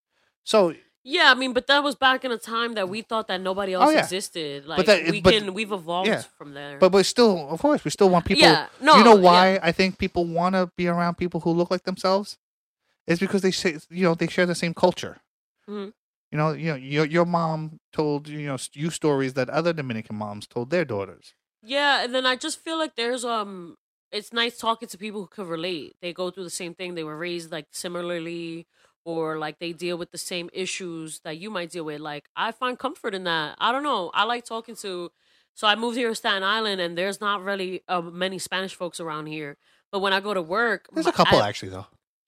So 0.44 0.74
Yeah, 1.04 1.32
I 1.32 1.34
mean, 1.34 1.54
but 1.54 1.68
that 1.68 1.82
was 1.82 1.96
back 1.96 2.26
in 2.26 2.32
a 2.32 2.38
time 2.38 2.74
that 2.74 2.90
we 2.90 3.02
thought 3.02 3.28
that 3.30 3.40
nobody 3.42 3.74
else 3.74 3.86
Oh, 3.88 3.90
yeah. 3.92 4.00
existed. 4.04 4.66
Like 4.66 4.86
that- 4.86 5.10
we 5.10 5.22
but- 5.22 5.34
can, 5.34 5.54
we've 5.54 5.72
evolved 5.72 6.10
yeah. 6.10 6.24
from 6.38 6.54
there. 6.54 6.78
but 6.78 6.92
we 6.92 7.04
still 7.04 7.50
of 7.50 7.60
course 7.62 7.84
we 7.86 7.92
still 7.92 8.10
want 8.10 8.26
people 8.26 8.44
Yeah, 8.44 8.68
no, 8.82 8.98
you 8.98 9.04
know 9.04 9.16
yeah. 9.16 9.22
why 9.22 9.60
i 9.64 9.72
think 9.72 9.98
people 9.98 10.26
want 10.26 10.56
to 10.56 10.70
be 10.76 10.88
around 10.88 11.16
people 11.16 11.40
who 11.42 11.52
look 11.52 11.72
like 11.72 11.84
themselves 11.84 12.38
it's 13.08 13.20
because 13.20 13.42
they 13.42 13.52
say 13.52 13.78
you 13.90 14.04
know 14.04 14.14
they 14.14 14.28
share 14.28 14.46
the 14.46 14.56
same 14.64 14.74
culture 14.74 15.18
Mhm. 15.70 15.94
you 16.32 16.38
know 16.38 16.52
you 16.54 16.68
know 16.72 16.76
your, 16.76 17.06
your 17.06 17.26
mom 17.26 17.80
told 17.94 18.28
you 18.28 18.46
know 18.48 18.58
you 18.74 18.90
stories 18.90 19.34
that 19.36 19.50
other 19.50 19.74
dominican 19.74 20.16
moms 20.18 20.48
told 20.48 20.70
their 20.70 20.86
daughters 20.86 21.34
yeah, 21.62 22.04
and 22.04 22.16
then 22.16 22.26
I 22.26 22.36
just 22.38 22.58
feel 22.64 22.78
like 22.78 22.96
there's 22.96 23.26
um, 23.26 23.76
it's 24.14 24.32
nice 24.32 24.58
talking 24.58 24.88
to 24.88 24.98
people 24.98 25.20
who 25.20 25.28
can 25.28 25.46
relate. 25.46 25.94
They 26.02 26.14
go 26.14 26.32
through 26.32 26.46
the 26.46 26.50
same 26.62 26.74
thing. 26.74 26.96
They 26.96 27.04
were 27.04 27.18
raised 27.18 27.52
like 27.52 27.68
similarly, 27.72 28.66
or 29.06 29.38
like 29.38 29.60
they 29.60 29.72
deal 29.74 29.98
with 29.98 30.12
the 30.12 30.18
same 30.18 30.50
issues 30.54 31.20
that 31.24 31.38
you 31.38 31.50
might 31.50 31.72
deal 31.72 31.86
with. 31.86 32.00
Like 32.02 32.30
I 32.36 32.52
find 32.52 32.78
comfort 32.78 33.14
in 33.16 33.24
that. 33.26 33.56
I 33.60 33.72
don't 33.72 33.84
know. 33.84 34.12
I 34.14 34.24
like 34.26 34.46
talking 34.46 34.76
to. 34.78 35.12
So 35.56 35.68
I 35.68 35.76
moved 35.76 35.98
here 35.98 36.10
to 36.10 36.16
Staten 36.16 36.44
Island, 36.44 36.80
and 36.80 36.98
there's 36.98 37.20
not 37.20 37.44
really 37.44 37.82
uh, 37.88 38.02
many 38.02 38.40
Spanish 38.40 38.76
folks 38.76 39.00
around 39.00 39.26
here. 39.28 39.58
But 39.92 40.00
when 40.00 40.14
I 40.14 40.20
go 40.22 40.34
to 40.34 40.42
work, 40.42 40.88
there's 40.94 41.08
a 41.08 41.12
couple 41.12 41.40
I, 41.40 41.50
actually 41.50 41.70
though 41.70 41.88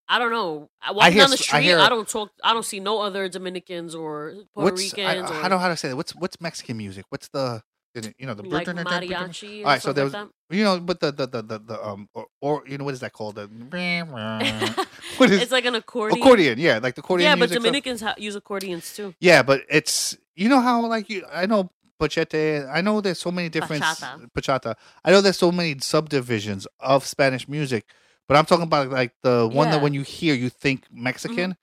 I 0.10 0.20
don't 0.20 0.32
know. 0.32 0.70
I- 0.82 0.92
Walking 0.92 1.14
hear 1.14 1.22
down 1.24 1.30
the 1.30 1.36
s- 1.36 1.42
I 1.42 1.44
street, 1.44 1.64
hear- 1.64 1.80
I, 1.80 1.88
don't 1.88 2.08
talk. 2.10 2.32
I 2.44 2.54
don't 2.54 2.66
see 2.66 2.80
no 2.82 3.00
other 3.02 3.30
Dominicans 3.30 3.96
or 3.96 4.34
Puerto 4.54 4.72
what's 4.72 4.82
I, 4.82 4.86
Ricans. 5.14 5.32
I 5.32 5.38
or 5.38 5.42
don't 5.44 5.52
know 5.52 5.58
how 5.60 5.70
to 5.70 5.78
say 5.78 5.88
that 5.90 5.96
what's 5.96 6.14
what's 6.16 6.42
mexican 6.42 6.76
music 6.78 7.06
what's 7.10 7.30
the 7.30 7.64
it, 7.94 8.16
you 8.18 8.26
know 8.26 8.34
the 8.34 8.44
like 8.44 8.68
mariachi. 8.68 9.60
all 9.60 9.66
right 9.66 9.82
so 9.82 9.92
there 9.94 10.06
was 10.06 10.14
like 10.14 10.28
you 10.50 10.64
know 10.64 10.80
but 10.80 11.00
the 11.00 11.12
the 11.12 11.28
the, 11.28 11.42
the, 11.42 11.60
the 11.60 11.86
um 11.86 12.08
or, 12.14 12.26
or 12.42 12.64
you 12.68 12.78
know 12.78 12.86
what 12.86 12.94
is 12.94 13.00
that 13.02 13.12
called 13.14 13.36
the 13.36 13.48
what 15.18 15.30
is 15.30 15.42
it's 15.42 15.52
like 15.52 15.66
an 15.66 15.76
accordion. 15.76 16.22
accordion 16.22 16.60
yeah 16.60 16.80
like 16.82 16.96
the 16.96 17.02
accordion 17.02 17.30
Yeah, 17.30 17.36
but 17.36 17.50
stuff. 17.50 17.62
Dominicans 17.64 18.02
ha- 18.02 18.16
use 18.18 18.36
accordions 18.36 18.96
too. 18.96 19.14
Yeah, 19.20 19.44
but 19.44 19.62
it's 19.70 20.18
you 20.36 20.50
know 20.50 20.60
how 20.62 20.86
like 20.86 21.10
you 21.10 21.26
I 21.32 21.46
know 21.46 21.70
bachete. 22.00 22.70
I 22.74 22.82
know 22.82 23.02
there's 23.02 23.20
so 23.20 23.32
many 23.32 23.50
different 23.50 23.84
Bachata. 23.84 24.76
I 25.04 25.12
know 25.12 25.22
there's 25.22 25.38
so 25.38 25.52
many 25.52 25.76
subdivisions 25.80 26.68
of 26.80 27.06
Spanish 27.06 27.48
music, 27.48 27.86
but 28.28 28.38
I'm 28.38 28.46
talking 28.46 28.64
about 28.64 28.90
like 28.90 29.14
the 29.22 29.48
one 29.48 29.68
that 29.68 29.74
Yeah. 29.74 29.76
Mm-hmm. 29.76 29.84
when 29.84 29.94
you 29.94 30.02
hear 30.04 30.34
you 30.34 30.50
think 30.50 30.86
Mexican. 30.92 31.56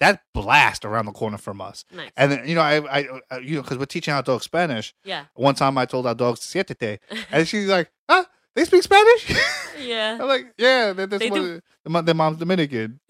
That 0.00 0.22
blast 0.32 0.84
around 0.86 1.04
the 1.06 1.12
corner 1.12 1.36
from 1.38 1.60
us, 1.60 1.84
Nice. 1.94 2.10
and 2.16 2.32
then 2.32 2.48
you 2.48 2.54
know 2.54 2.62
I, 2.62 3.00
I, 3.00 3.08
I 3.30 3.38
you 3.38 3.56
know 3.56 3.62
because 3.62 3.76
we're 3.78 3.84
teaching 3.84 4.14
our 4.14 4.22
dogs 4.22 4.44
Spanish. 4.44 4.94
yeah. 5.04 5.26
One 5.34 5.54
time 5.54 5.76
I 5.76 5.84
told 5.84 6.06
our 6.06 6.14
dogs 6.14 6.40
siéntate, 6.40 6.98
and 7.30 7.46
she's 7.46 7.68
like, 7.68 7.90
huh? 8.08 8.24
they 8.54 8.64
speak 8.64 8.82
Spanish." 8.82 9.32
Yeah. 9.80 10.18
I'm 10.20 10.28
like, 10.28 10.52
"Yeah, 10.58 10.92
that, 10.92 11.08
that's 11.08 11.22
They 11.22 11.30
what 11.30 11.40
do. 11.40 11.60
the 11.84 12.02
their 12.02 12.14
mom's 12.14 12.36
Dominican." 12.38 13.00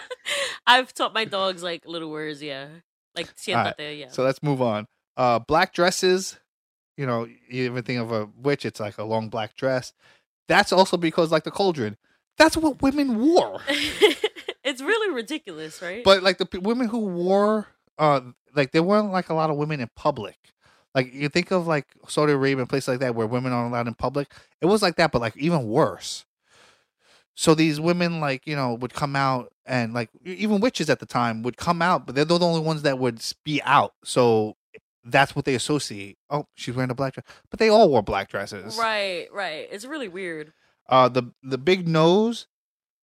I've 0.66 0.92
taught 0.94 1.12
my 1.14 1.24
dogs 1.26 1.62
like 1.62 1.86
little 1.86 2.10
words. 2.10 2.42
Yeah. 2.42 2.68
Like 3.14 3.34
siéntate. 3.36 3.98
Yeah. 3.98 4.08
So 4.08 4.22
let's 4.24 4.42
move 4.42 4.60
on. 4.62 4.86
Uh, 5.16 5.38
black 5.38 5.72
dresses. 5.74 6.38
You 6.96 7.04
know, 7.06 7.24
you 7.24 7.64
even 7.64 7.82
think 7.82 8.00
of 8.00 8.10
a 8.12 8.28
witch, 8.40 8.64
it's 8.64 8.80
like 8.80 8.96
a 8.96 9.04
long 9.04 9.28
black 9.28 9.54
dress. 9.56 9.92
That's 10.48 10.72
also 10.72 10.96
because, 10.96 11.30
like 11.30 11.44
the 11.44 11.50
cauldron, 11.50 11.98
that's 12.38 12.56
what 12.56 12.80
women 12.80 13.18
wore. 13.18 13.60
It's 14.76 14.82
really 14.82 15.14
ridiculous, 15.14 15.80
right? 15.80 16.04
But 16.04 16.22
like 16.22 16.36
the 16.36 16.44
p- 16.44 16.58
women 16.58 16.86
who 16.88 16.98
wore, 16.98 17.66
uh, 17.98 18.20
like 18.54 18.72
there 18.72 18.82
weren't 18.82 19.10
like 19.10 19.30
a 19.30 19.34
lot 19.34 19.48
of 19.48 19.56
women 19.56 19.80
in 19.80 19.88
public. 19.96 20.36
Like 20.94 21.14
you 21.14 21.30
think 21.30 21.50
of 21.50 21.66
like 21.66 21.86
Saudi 22.08 22.32
Arabia 22.32 22.58
and 22.60 22.68
places 22.68 22.88
like 22.88 23.00
that 23.00 23.14
where 23.14 23.26
women 23.26 23.52
aren't 23.52 23.72
allowed 23.72 23.88
in 23.88 23.94
public. 23.94 24.30
It 24.60 24.66
was 24.66 24.82
like 24.82 24.96
that, 24.96 25.12
but 25.12 25.22
like 25.22 25.34
even 25.38 25.66
worse. 25.66 26.26
So 27.34 27.54
these 27.54 27.80
women, 27.80 28.20
like 28.20 28.46
you 28.46 28.54
know, 28.54 28.74
would 28.74 28.92
come 28.92 29.16
out 29.16 29.50
and 29.64 29.94
like 29.94 30.10
even 30.26 30.60
witches 30.60 30.90
at 30.90 31.00
the 31.00 31.06
time 31.06 31.42
would 31.42 31.56
come 31.56 31.80
out, 31.80 32.04
but 32.04 32.14
they're 32.14 32.26
the 32.26 32.38
only 32.38 32.60
ones 32.60 32.82
that 32.82 32.98
would 32.98 33.22
be 33.44 33.62
out. 33.62 33.94
So 34.04 34.56
that's 35.04 35.34
what 35.34 35.46
they 35.46 35.54
associate. 35.54 36.18
Oh, 36.28 36.46
she's 36.54 36.74
wearing 36.74 36.90
a 36.90 36.94
black 36.94 37.14
dress, 37.14 37.24
but 37.50 37.58
they 37.60 37.70
all 37.70 37.88
wore 37.88 38.02
black 38.02 38.28
dresses. 38.28 38.76
right, 38.76 39.28
right. 39.32 39.68
It's 39.70 39.86
really 39.86 40.08
weird. 40.08 40.52
Uh, 40.86 41.08
the 41.08 41.32
the 41.42 41.58
big 41.58 41.88
nose 41.88 42.46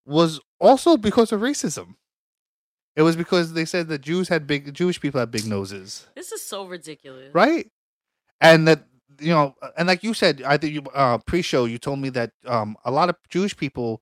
was 0.06 0.39
also 0.60 0.98
because 0.98 1.32
of 1.32 1.42
racism. 1.42 1.96
It 2.96 3.02
was 3.02 3.16
because 3.16 3.54
they 3.54 3.66
said 3.66 3.88
that 3.88 4.02
Jews 4.02 4.28
had 4.30 4.46
big 4.46 4.74
Jewish 4.74 5.00
people 5.02 5.20
had 5.20 5.32
big 5.32 5.48
noses, 5.48 6.08
This 6.16 6.32
is 6.32 6.44
so 6.44 6.66
ridiculous. 6.66 7.34
right? 7.34 7.72
And 8.39 8.68
that 8.68 8.86
you 9.20 9.30
know, 9.32 9.56
and 9.78 9.88
like 9.88 10.04
you 10.04 10.13
said, 10.13 10.42
I 10.44 10.58
think 10.58 10.74
you 10.74 10.84
uh, 10.94 11.18
pre-show 11.20 11.66
you 11.66 11.78
told 11.78 12.00
me 12.00 12.10
that 12.10 12.32
um 12.46 12.76
a 12.86 12.92
lot 12.92 13.10
of 13.10 13.16
Jewish 13.30 13.56
people 13.58 14.02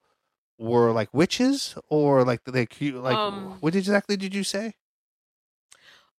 were 0.57 0.91
like 0.91 1.09
witches 1.13 1.75
or 1.89 2.23
like 2.23 2.43
they 2.45 2.67
like 2.91 3.17
Um, 3.17 3.57
what 3.61 3.75
exactly 3.75 4.17
did 4.17 4.33
you 4.35 4.43
say? 4.43 4.75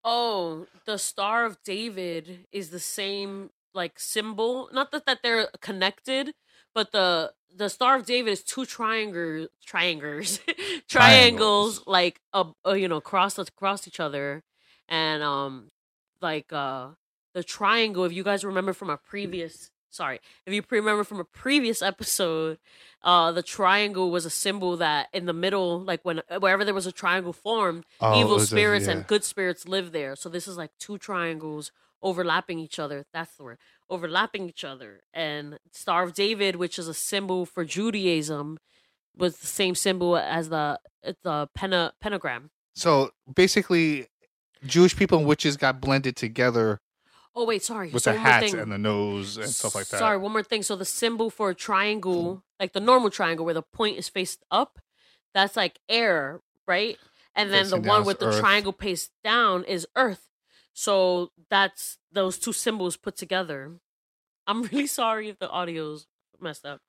Oh, 0.05 0.67
the 0.85 0.99
Star 0.99 1.45
of 1.45 1.63
David 1.63 2.47
is 2.53 2.71
the 2.71 2.81
same 2.81 3.51
like 3.75 3.99
symbol. 4.01 4.69
Not 4.73 4.91
that 4.93 5.07
that 5.07 5.21
they're 5.23 5.49
connected, 5.61 6.35
but 6.75 6.93
the 6.93 7.33
the 7.55 7.69
Star 7.69 7.97
of 7.97 8.07
David 8.07 8.31
is 8.31 8.43
two 8.43 8.65
triangles, 8.65 9.49
triangles, 9.67 10.41
triangles, 10.89 11.87
like 11.87 12.21
uh, 12.33 12.45
uh, 12.67 12.73
you 12.73 12.89
know, 12.89 13.01
cross 13.01 13.39
across 13.39 13.87
each 13.87 14.01
other, 14.01 14.43
and 14.89 15.23
um, 15.23 15.71
like 16.21 16.53
uh, 16.53 16.89
the 17.35 17.45
triangle. 17.45 18.05
If 18.05 18.13
you 18.13 18.25
guys 18.25 18.45
remember 18.45 18.73
from 18.73 18.89
a 18.91 18.97
previous, 18.97 19.71
sorry, 19.91 20.21
if 20.47 20.53
you 20.55 20.63
remember 20.71 21.05
from 21.05 21.21
a 21.21 21.25
previous 21.25 21.83
episode, 21.83 22.59
uh, 23.03 23.33
the 23.33 23.43
triangle 23.43 24.11
was 24.11 24.25
a 24.25 24.31
symbol 24.31 24.77
that 24.79 25.09
in 25.13 25.27
the 25.27 25.33
middle, 25.35 25.79
like 25.81 26.01
when 26.05 26.23
wherever 26.39 26.65
there 26.65 26.75
was 26.75 26.87
a 26.87 26.93
triangle 26.93 27.33
formed, 27.35 27.85
Oh, 28.01 28.19
evil 28.19 28.35
was 28.35 28.45
a- 28.45 28.47
spirits 28.47 28.87
yeah. 28.87 28.93
and 28.93 29.07
good 29.07 29.25
spirits 29.25 29.69
live 29.69 29.93
there. 29.93 30.17
So 30.17 30.29
this 30.31 30.49
is 30.49 30.57
like 30.57 30.71
two 30.79 30.97
triangles 30.97 31.71
overlapping 32.03 32.59
each 32.59 32.79
other. 32.79 33.05
That's 33.13 33.35
the 33.37 33.45
word. 33.45 33.59
Overlapping 33.89 34.49
each 34.49 34.65
other. 34.65 35.03
And 35.15 35.59
Star 35.71 36.03
of 36.03 36.15
David, 36.15 36.57
which 36.57 36.79
is 36.79 36.89
a 36.89 36.95
symbol 36.95 37.47
for 37.47 37.65
Judaism, 37.65 38.59
was 39.17 39.39
the 39.39 39.47
same 39.47 39.75
symbol 39.75 40.17
as 40.17 40.49
the 40.49 40.79
the 41.23 41.49
pentagram. 42.01 42.51
So 42.75 43.11
basically, 43.35 44.07
Jewish 44.65 44.97
people 44.97 45.19
and 45.19 45.27
witches 45.27 45.57
got 45.57 45.81
blended 45.81 46.17
together 46.17 46.81
Oh 47.35 47.45
wait, 47.47 47.63
sorry. 47.63 47.91
with 47.91 48.03
so 48.03 48.13
the 48.13 48.19
hats 48.19 48.53
and 48.53 48.71
the 48.71 48.79
nose 48.79 49.37
and 49.39 49.49
stuff 49.49 49.75
like 49.75 49.89
that. 49.89 49.99
Sorry, 49.99 50.19
one 50.19 50.33
more 50.33 50.43
thing. 50.43 50.63
So 50.63 50.77
the 50.77 50.85
symbol 50.85 51.31
for 51.31 51.51
a 51.51 51.55
triangle, 51.55 52.43
like 52.61 52.73
the 52.75 52.81
normal 52.81 53.11
triangle 53.11 53.45
where 53.45 53.55
the 53.55 53.63
point 53.63 53.97
is 53.99 54.09
faced 54.09 54.43
up, 54.51 54.79
that's 55.35 55.57
like 55.57 55.79
air, 55.89 56.41
right? 56.69 56.99
And 57.35 57.51
then 57.51 57.65
Facing 57.65 57.83
the 57.83 57.89
one 57.89 58.05
with 58.05 58.19
the 58.19 58.27
earth. 58.27 58.41
triangle 58.41 58.73
faced 58.79 59.13
down 59.25 59.65
is 59.65 59.87
earth. 59.97 60.29
So 60.75 61.31
that's 61.51 61.99
those 62.11 62.39
two 62.39 62.53
symbols 62.53 62.97
put 62.97 63.17
together. 63.17 63.73
I'm 64.47 64.63
really 64.73 64.87
sorry 64.87 65.29
if 65.29 65.39
the 65.39 65.49
audio's 65.51 66.07
messed 66.41 66.65
up. 66.67 66.81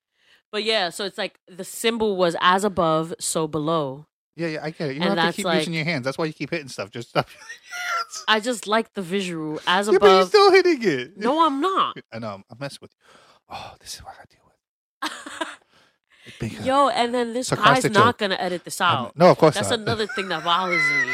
But 0.51 0.63
yeah, 0.63 0.89
so 0.89 1.03
it's 1.05 1.17
like 1.17 1.39
the 1.47 1.63
symbol 1.63 2.15
was 2.15 2.35
as 2.39 2.63
above, 2.63 3.13
so 3.19 3.47
below. 3.47 4.05
Yeah, 4.35 4.47
yeah, 4.47 4.59
I 4.63 4.69
get 4.71 4.89
it. 4.89 4.95
You 4.95 5.01
don't 5.03 5.17
have 5.17 5.31
to 5.33 5.35
keep 5.37 5.45
like- 5.45 5.59
using 5.59 5.73
your 5.73 5.83
hands. 5.85 6.05
That's 6.05 6.17
why 6.17 6.25
you 6.25 6.33
keep 6.33 6.49
hitting 6.51 6.67
stuff. 6.67 6.89
Just 6.91 7.09
stop. 7.09 7.27
your 7.31 7.39
hands. 7.39 8.23
I 8.27 8.39
just 8.39 8.67
like 8.67 8.93
the 8.93 9.01
visual 9.01 9.59
as 9.67 9.87
yeah, 9.87 9.97
but 9.99 10.07
you're 10.07 10.25
still 10.25 10.51
hitting 10.51 10.79
it. 10.83 11.17
no, 11.17 11.45
I'm 11.45 11.59
not. 11.61 11.97
I 12.13 12.19
know. 12.19 12.41
I'm 12.49 12.57
messing 12.59 12.79
with 12.81 12.91
you. 12.93 13.15
Oh, 13.49 13.73
this 13.79 13.95
is 13.95 13.99
what 14.03 14.15
I 14.19 14.25
deal 14.29 14.39
with. 14.45 15.11
Uh, 16.41 16.63
Yo, 16.63 16.87
and 16.89 17.13
then 17.13 17.33
this 17.33 17.49
guy's 17.51 17.89
not 17.91 18.17
gonna 18.17 18.35
edit 18.39 18.63
this 18.63 18.79
I'm- 18.79 19.05
out. 19.05 19.17
no, 19.17 19.29
of 19.31 19.37
course 19.37 19.55
not. 19.55 19.61
That's 19.61 19.71
not. 19.71 19.79
another 19.81 20.07
thing 20.07 20.29
that 20.29 20.43
bothers 20.43 20.81
me. 20.81 21.13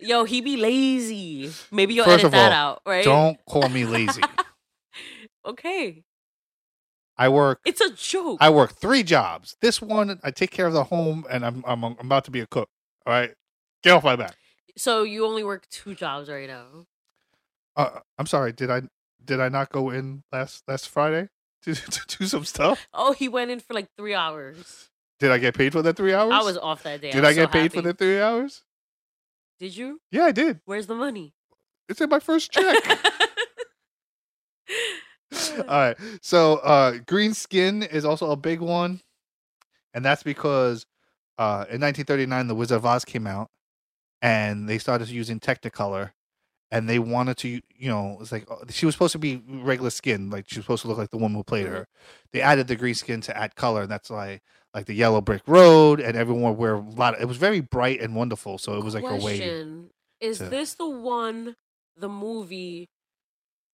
Yo, 0.00 0.24
he 0.24 0.40
be 0.40 0.56
lazy. 0.56 1.50
Maybe 1.70 1.94
you'll 1.94 2.04
First 2.04 2.20
edit 2.20 2.32
that 2.32 2.52
all, 2.52 2.72
out, 2.72 2.82
right? 2.86 3.04
Don't 3.04 3.38
call 3.46 3.68
me 3.68 3.84
lazy. 3.84 4.22
Okay, 5.46 6.04
I 7.16 7.30
work. 7.30 7.60
it's 7.64 7.80
a 7.80 7.90
joke. 7.92 8.36
I 8.38 8.50
work 8.50 8.74
three 8.74 9.02
jobs. 9.02 9.56
This 9.62 9.80
one, 9.80 10.20
I 10.22 10.30
take 10.30 10.50
care 10.50 10.66
of 10.66 10.74
the 10.74 10.84
home, 10.84 11.24
and 11.30 11.46
I'm 11.46 11.64
I'm, 11.66 11.82
I'm 11.84 11.96
about 12.00 12.26
to 12.26 12.30
be 12.30 12.40
a 12.40 12.46
cook. 12.46 12.68
All 13.06 13.14
right, 13.14 13.30
get 13.82 13.92
off 13.92 14.04
my 14.04 14.14
back. 14.14 14.36
so 14.76 15.04
you 15.04 15.24
only 15.24 15.42
work 15.42 15.66
two 15.70 15.94
jobs 15.94 16.28
right 16.28 16.48
now. 16.48 16.84
Uh, 17.76 18.00
I'm 18.18 18.26
sorry. 18.26 18.52
Did 18.52 18.70
I 18.70 18.82
did 19.24 19.40
I 19.40 19.48
not 19.48 19.70
go 19.70 19.88
in 19.88 20.22
last 20.32 20.64
last 20.68 20.88
Friday 20.90 21.28
to, 21.62 21.74
to 21.74 22.18
do 22.18 22.26
some 22.26 22.44
stuff? 22.44 22.86
Oh, 22.92 23.12
he 23.12 23.28
went 23.28 23.50
in 23.50 23.60
for 23.60 23.72
like 23.72 23.88
three 23.96 24.14
hours. 24.14 24.90
Did 25.18 25.30
I 25.30 25.38
get 25.38 25.56
paid 25.56 25.72
for 25.72 25.82
that 25.82 25.96
three 25.96 26.14
hours? 26.14 26.32
I 26.32 26.42
was 26.42 26.58
off 26.58 26.82
that 26.82 27.00
day. 27.00 27.10
Did 27.10 27.24
I, 27.24 27.30
I, 27.30 27.32
get 27.32 27.48
so 27.48 27.52
paid 27.52 27.72
for 27.72 27.80
the 27.80 27.94
three 27.94 28.20
hours? 28.20 28.62
Did 29.58 29.76
you? 29.76 30.00
Yeah, 30.10 30.24
I 30.24 30.32
did. 30.32 30.60
Where's 30.64 30.86
the 30.86 30.94
money? 30.94 31.34
It's 31.88 32.00
in 32.00 32.08
my 32.08 32.20
first 32.20 32.52
check. 32.52 32.76
All 35.58 35.64
right. 35.66 35.96
So 36.22 36.56
uh 36.58 36.98
green 37.06 37.34
skin 37.34 37.82
is 37.82 38.04
also 38.04 38.30
a 38.30 38.36
big 38.36 38.60
one. 38.60 39.00
And 39.94 40.04
that's 40.04 40.22
because 40.22 40.86
uh 41.38 41.66
in 41.70 41.80
1939 41.80 42.46
the 42.46 42.54
Wizard 42.54 42.76
of 42.76 42.86
Oz 42.86 43.04
came 43.04 43.26
out 43.26 43.48
and 44.22 44.68
they 44.68 44.78
started 44.78 45.08
using 45.08 45.40
Technicolor 45.40 46.10
and 46.70 46.88
they 46.88 46.98
wanted 46.98 47.36
to 47.38 47.48
you 47.48 47.88
know, 47.88 48.18
it's 48.20 48.32
like 48.32 48.50
uh, 48.50 48.56
she 48.70 48.86
was 48.86 48.94
supposed 48.94 49.12
to 49.12 49.18
be 49.18 49.42
regular 49.48 49.90
skin, 49.90 50.30
like 50.30 50.48
she 50.48 50.58
was 50.58 50.64
supposed 50.64 50.82
to 50.82 50.88
look 50.88 50.98
like 50.98 51.10
the 51.10 51.16
woman 51.16 51.36
who 51.36 51.44
played 51.44 51.66
her. 51.66 51.86
They 52.32 52.40
added 52.40 52.68
the 52.68 52.76
green 52.76 52.94
skin 52.94 53.20
to 53.22 53.36
add 53.36 53.54
color 53.56 53.82
and 53.82 53.90
that's 53.90 54.10
why 54.10 54.40
like 54.74 54.86
the 54.86 54.94
yellow 54.94 55.20
brick 55.20 55.42
road 55.46 56.00
and 56.00 56.16
everyone 56.16 56.56
wear 56.56 56.74
a 56.74 56.80
lot 56.80 57.14
of, 57.14 57.22
it 57.22 57.26
was 57.26 57.38
very 57.38 57.60
bright 57.60 58.00
and 58.00 58.14
wonderful 58.14 58.58
so 58.58 58.76
it 58.76 58.84
was 58.84 58.94
like 58.94 59.04
a 59.04 59.16
way 59.16 59.38
Question: 59.38 59.90
Is 60.20 60.38
to- 60.38 60.44
this 60.44 60.74
the 60.74 60.88
one, 60.88 61.56
the 61.96 62.08
movie? 62.08 62.90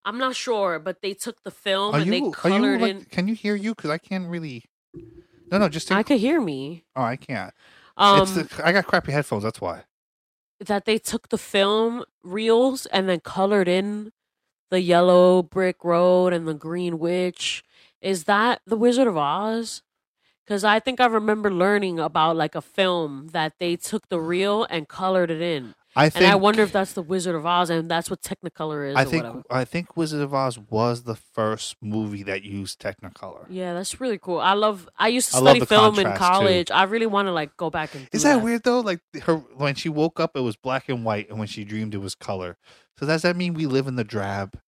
I'm 0.04 0.18
not 0.18 0.36
sure, 0.36 0.78
but 0.78 1.00
they 1.00 1.14
took 1.14 1.42
the 1.42 1.50
film 1.50 1.94
are 1.94 1.98
and 1.98 2.06
you 2.06 2.12
they 2.12 2.20
are 2.20 2.24
you 2.26 2.30
colored 2.32 2.80
like, 2.80 2.90
in. 2.90 3.04
can 3.06 3.26
you 3.26 3.34
hear 3.34 3.54
you 3.56 3.74
cuz 3.74 3.90
I 3.90 3.98
can't 3.98 4.28
really 4.28 4.64
No, 5.50 5.58
no, 5.58 5.68
just 5.68 5.88
take, 5.88 5.98
I 5.98 6.02
could 6.02 6.20
hear 6.20 6.40
me. 6.40 6.84
Oh, 6.94 7.02
I 7.02 7.16
can't. 7.16 7.52
Um, 7.96 8.22
it's 8.22 8.32
the, 8.34 8.66
I 8.66 8.72
got 8.72 8.86
crappy 8.86 9.12
headphones. 9.12 9.44
That's 9.44 9.60
why. 9.60 9.84
That 10.60 10.84
they 10.84 10.98
took 10.98 11.28
the 11.28 11.38
film 11.38 12.04
reels 12.22 12.86
and 12.86 13.08
then 13.08 13.20
colored 13.20 13.68
in 13.68 14.12
the 14.70 14.80
yellow 14.80 15.42
brick 15.42 15.84
road 15.84 16.32
and 16.32 16.48
the 16.48 16.54
green 16.54 16.98
witch. 16.98 17.62
Is 18.00 18.24
that 18.24 18.60
the 18.66 18.76
Wizard 18.76 19.06
of 19.06 19.16
Oz? 19.16 19.82
Because 20.44 20.64
I 20.64 20.78
think 20.80 21.00
I 21.00 21.06
remember 21.06 21.50
learning 21.50 21.98
about 21.98 22.36
like 22.36 22.54
a 22.54 22.60
film 22.60 23.28
that 23.32 23.54
they 23.58 23.76
took 23.76 24.08
the 24.08 24.20
reel 24.20 24.66
and 24.68 24.88
colored 24.88 25.30
it 25.30 25.40
in, 25.40 25.74
I 25.96 26.08
think. 26.08 26.24
and 26.24 26.32
I 26.32 26.36
wonder 26.36 26.62
if 26.62 26.72
that's 26.72 26.92
the 26.92 27.02
Wizard 27.02 27.34
of 27.34 27.46
Oz 27.46 27.70
and 27.70 27.90
that's 27.90 28.10
what 28.10 28.20
Technicolor 28.20 28.90
is. 28.90 28.96
I 28.96 29.02
or 29.02 29.04
think. 29.04 29.22
whatever. 29.22 29.42
I 29.50 29.64
think 29.64 29.96
Wizard 29.96 30.20
of 30.20 30.34
Oz 30.34 30.58
was 30.58 31.04
the 31.04 31.14
first 31.14 31.76
movie 31.80 32.22
that 32.24 32.42
used 32.42 32.80
Technicolor. 32.80 33.46
Yeah, 33.48 33.74
that's 33.74 34.00
really 34.00 34.18
cool. 34.18 34.40
I 34.40 34.54
love. 34.54 34.88
I 34.98 35.08
used 35.08 35.30
to 35.30 35.36
I 35.38 35.40
study 35.40 35.60
film 35.64 35.98
in 35.98 36.06
contrast, 36.06 36.16
too. 36.16 36.26
college. 36.26 36.70
I 36.70 36.82
really 36.84 37.06
want 37.06 37.28
to 37.28 37.32
like 37.32 37.56
go 37.56 37.70
back 37.70 37.94
and. 37.94 38.08
Is 38.12 38.24
that 38.24 38.42
weird 38.42 38.64
though? 38.64 38.80
Like 38.80 39.00
her 39.22 39.36
when 39.36 39.74
she 39.74 39.88
woke 39.88 40.18
up, 40.18 40.32
it 40.34 40.40
was 40.40 40.56
black 40.56 40.88
and 40.88 41.04
white, 41.04 41.28
and 41.28 41.38
when 41.38 41.48
she 41.48 41.64
dreamed, 41.64 41.94
it 41.94 41.98
was 41.98 42.14
color. 42.14 42.56
So 42.98 43.06
does 43.06 43.22
that 43.22 43.36
mean 43.36 43.54
we 43.54 43.66
live 43.66 43.86
in 43.86 43.96
the 43.96 44.04
drab, 44.04 44.58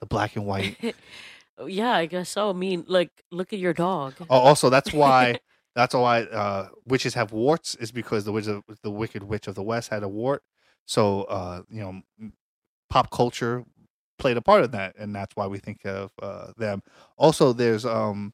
the 0.00 0.06
black 0.06 0.36
and 0.36 0.46
white? 0.46 0.94
yeah, 1.66 1.92
I 1.92 2.06
guess 2.06 2.28
so. 2.28 2.50
I 2.50 2.52
mean, 2.52 2.84
like, 2.86 3.10
look 3.30 3.52
at 3.52 3.58
your 3.58 3.72
dog. 3.72 4.14
oh, 4.28 4.38
also 4.38 4.70
that's 4.70 4.92
why. 4.92 5.38
That's 5.74 5.92
why 5.92 6.22
uh, 6.22 6.68
witches 6.86 7.12
have 7.12 7.32
warts 7.32 7.74
is 7.74 7.92
because 7.92 8.24
the 8.24 8.32
wizard, 8.32 8.62
the 8.82 8.90
Wicked 8.90 9.22
Witch 9.22 9.46
of 9.46 9.54
the 9.54 9.62
West 9.62 9.90
had 9.90 10.02
a 10.02 10.08
wart. 10.08 10.42
So 10.86 11.22
uh, 11.24 11.62
you 11.68 11.80
know, 11.80 12.30
pop 12.88 13.10
culture 13.10 13.64
played 14.18 14.36
a 14.38 14.42
part 14.42 14.64
in 14.64 14.70
that, 14.70 14.94
and 14.98 15.14
that's 15.14 15.36
why 15.36 15.46
we 15.46 15.58
think 15.58 15.84
of 15.84 16.10
uh, 16.22 16.52
them. 16.56 16.82
Also, 17.18 17.52
there's 17.52 17.84
um, 17.84 18.32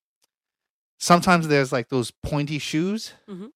sometimes 0.99 1.49
there's 1.49 1.73
like 1.73 1.89
those 1.89 2.11
pointy 2.11 2.59
shoes, 2.59 3.13
Mhm. 3.29 3.51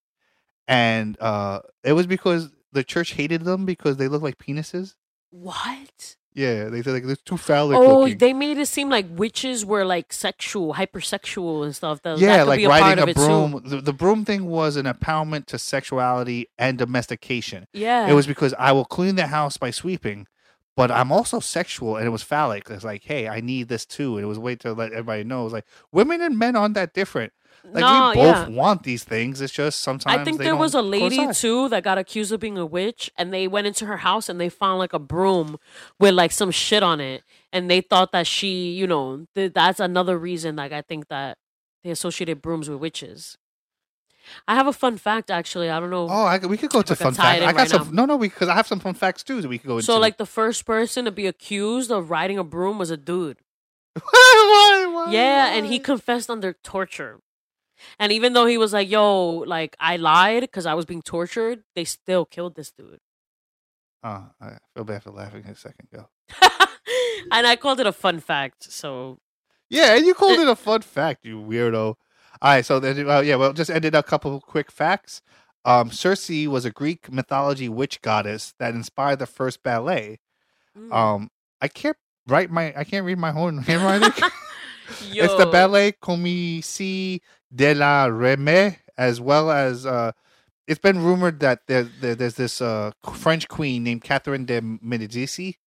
and 0.67 1.19
uh, 1.21 1.61
it 1.83 1.93
was 1.93 2.07
because 2.07 2.49
the 2.71 2.83
church 2.83 3.13
hated 3.13 3.43
them 3.43 3.65
because 3.65 3.97
they 3.97 4.07
look 4.07 4.21
like 4.21 4.37
penises. 4.37 4.95
What? 5.29 6.17
Yeah, 6.37 6.65
they 6.65 6.83
said 6.83 6.93
like 6.93 7.03
they're 7.03 7.15
too 7.15 7.35
phallic 7.35 7.75
Oh, 7.75 8.01
looking. 8.01 8.19
they 8.19 8.31
made 8.31 8.59
it 8.59 8.67
seem 8.67 8.91
like 8.91 9.07
witches 9.09 9.65
were 9.65 9.83
like 9.83 10.13
sexual, 10.13 10.75
hypersexual 10.75 11.65
and 11.65 11.75
stuff. 11.75 12.03
That, 12.03 12.19
yeah, 12.19 12.37
that 12.37 12.39
could 12.43 12.47
like 12.49 12.57
be 12.59 12.65
a 12.65 12.69
riding 12.69 13.09
a 13.09 13.13
broom. 13.13 13.61
The, 13.65 13.81
the 13.81 13.91
broom 13.91 14.23
thing 14.23 14.45
was 14.45 14.75
an 14.75 14.85
empowerment 14.85 15.47
to 15.47 15.57
sexuality 15.57 16.47
and 16.59 16.77
domestication. 16.77 17.65
Yeah, 17.73 18.07
It 18.07 18.13
was 18.13 18.27
because 18.27 18.53
I 18.59 18.71
will 18.71 18.85
clean 18.85 19.15
the 19.15 19.25
house 19.27 19.57
by 19.57 19.71
sweeping, 19.71 20.27
but 20.75 20.91
I'm 20.91 21.11
also 21.11 21.39
sexual, 21.39 21.95
and 21.97 22.05
it 22.05 22.11
was 22.11 22.21
phallic. 22.21 22.69
It's 22.69 22.83
like, 22.83 23.03
hey, 23.03 23.27
I 23.27 23.39
need 23.41 23.67
this 23.67 23.87
too, 23.87 24.17
and 24.17 24.23
it 24.23 24.27
was 24.27 24.37
a 24.37 24.41
way 24.41 24.55
to 24.57 24.73
let 24.73 24.91
everybody 24.91 25.23
know. 25.23 25.41
It 25.41 25.45
was 25.45 25.53
like 25.53 25.65
women 25.91 26.21
and 26.21 26.37
men 26.37 26.55
aren't 26.55 26.75
that 26.75 26.93
different. 26.93 27.33
Like 27.69 27.81
no, 27.81 28.09
we 28.09 28.15
both 28.15 28.25
yeah. 28.25 28.47
want 28.47 28.83
these 28.83 29.03
things. 29.03 29.41
It's 29.41 29.51
just 29.51 29.81
sometimes 29.81 30.21
I 30.21 30.23
think 30.23 30.39
there 30.39 30.55
was 30.55 30.73
a 30.73 30.81
lady 30.81 31.27
too 31.33 31.67
that 31.69 31.83
got 31.83 31.97
accused 31.97 32.31
of 32.31 32.39
being 32.39 32.57
a 32.57 32.65
witch, 32.65 33.11
and 33.17 33.33
they 33.33 33.47
went 33.47 33.67
into 33.67 33.85
her 33.85 33.97
house 33.97 34.29
and 34.29 34.39
they 34.39 34.49
found 34.49 34.79
like 34.79 34.93
a 34.93 34.99
broom 34.99 35.57
with 35.99 36.13
like 36.13 36.31
some 36.31 36.51
shit 36.51 36.81
on 36.81 37.01
it, 37.01 37.23
and 37.51 37.69
they 37.69 37.81
thought 37.81 38.13
that 38.13 38.25
she, 38.25 38.71
you 38.71 38.87
know, 38.87 39.25
th- 39.35 39.53
that's 39.53 39.79
another 39.79 40.17
reason. 40.17 40.55
Like 40.55 40.71
I 40.71 40.81
think 40.81 41.09
that 41.09 41.37
they 41.83 41.89
associated 41.89 42.41
brooms 42.41 42.69
with 42.69 42.79
witches. 42.79 43.37
I 44.47 44.55
have 44.55 44.67
a 44.67 44.73
fun 44.73 44.97
fact 44.97 45.29
actually. 45.29 45.69
I 45.69 45.79
don't 45.79 45.89
know. 45.89 46.07
Oh, 46.09 46.23
I, 46.23 46.37
we 46.39 46.57
could 46.57 46.69
go 46.69 46.81
to 46.81 46.95
fun 46.95 47.13
tie 47.13 47.39
facts. 47.39 47.43
I 47.43 47.51
got 47.51 47.59
right 47.59 47.69
some. 47.69 47.95
now. 47.95 48.05
No, 48.05 48.13
no, 48.13 48.17
because 48.17 48.47
I 48.47 48.55
have 48.55 48.67
some 48.67 48.79
fun 48.79 48.93
facts 48.93 49.23
too 49.23 49.41
that 49.41 49.47
we 49.47 49.57
could 49.57 49.67
go 49.67 49.75
into. 49.75 49.85
so 49.85 49.99
like 49.99 50.17
the 50.17 50.25
first 50.25 50.65
person 50.65 51.05
to 51.05 51.11
be 51.11 51.27
accused 51.27 51.91
of 51.91 52.09
riding 52.09 52.37
a 52.37 52.43
broom 52.43 52.77
was 52.77 52.91
a 52.91 52.97
dude. 52.97 53.39
why, 53.93 54.01
why, 54.03 54.93
why, 54.93 55.11
Yeah, 55.11 55.53
and 55.53 55.65
he 55.65 55.79
confessed 55.79 56.29
under 56.29 56.53
torture. 56.53 57.19
And 57.99 58.11
even 58.11 58.33
though 58.33 58.45
he 58.45 58.57
was 58.57 58.73
like, 58.73 58.89
"Yo, 58.89 59.43
like 59.45 59.75
I 59.79 59.97
lied 59.97 60.41
because 60.41 60.65
I 60.65 60.73
was 60.73 60.85
being 60.85 61.01
tortured," 61.01 61.63
they 61.75 61.85
still 61.85 62.25
killed 62.25 62.55
this 62.55 62.71
dude. 62.71 62.99
Oh, 64.03 64.29
I 64.39 64.57
feel 64.73 64.83
bad 64.83 65.03
for 65.03 65.11
laughing 65.11 65.45
a 65.45 65.55
second 65.55 65.87
ago. 65.91 66.09
and 67.31 67.47
I 67.47 67.55
called 67.55 67.79
it 67.79 67.87
a 67.87 67.91
fun 67.91 68.19
fact. 68.19 68.71
So 68.71 69.19
Yeah, 69.69 69.95
and 69.95 70.05
you 70.05 70.13
called 70.13 70.39
it 70.39 70.47
a 70.47 70.55
fun 70.55 70.81
fact, 70.81 71.25
you 71.25 71.39
weirdo. 71.41 71.95
All 72.39 72.51
right, 72.51 72.65
so 72.65 72.79
then, 72.79 73.09
uh, 73.09 73.21
yeah, 73.21 73.35
well, 73.35 73.51
just 73.51 73.71
ended 73.71 73.95
a 73.95 74.03
couple 74.03 74.35
of 74.35 74.43
quick 74.43 74.71
facts. 74.71 75.21
Um, 75.65 75.91
Circe 75.91 76.29
was 76.47 76.65
a 76.65 76.71
Greek 76.71 77.11
mythology 77.11 77.67
witch 77.67 78.01
goddess 78.01 78.53
that 78.59 78.75
inspired 78.75 79.19
the 79.19 79.25
first 79.25 79.63
ballet. 79.63 80.19
mm. 80.77 80.93
Um, 80.93 81.29
I 81.59 81.67
can't 81.67 81.97
write 82.27 82.51
my, 82.51 82.73
I 82.77 82.83
can't 82.83 83.05
read 83.05 83.17
my 83.17 83.33
own 83.33 83.57
handwriting. 83.63 84.11
Yo. 85.11 85.23
It's 85.23 85.35
the 85.35 85.45
Ballet 85.45 85.93
Comique 85.93 87.21
de 87.53 87.73
la 87.73 88.05
Reine, 88.05 88.77
as 88.97 89.19
well 89.19 89.51
as 89.51 89.85
uh, 89.85 90.11
it's 90.67 90.79
been 90.79 91.03
rumored 91.03 91.39
that 91.39 91.61
there, 91.67 91.83
there, 91.83 92.15
there's 92.15 92.35
this 92.35 92.61
uh, 92.61 92.91
French 93.13 93.47
queen 93.47 93.83
named 93.83 94.03
Catherine 94.03 94.45
de 94.45 94.61
Medici. 94.61 95.57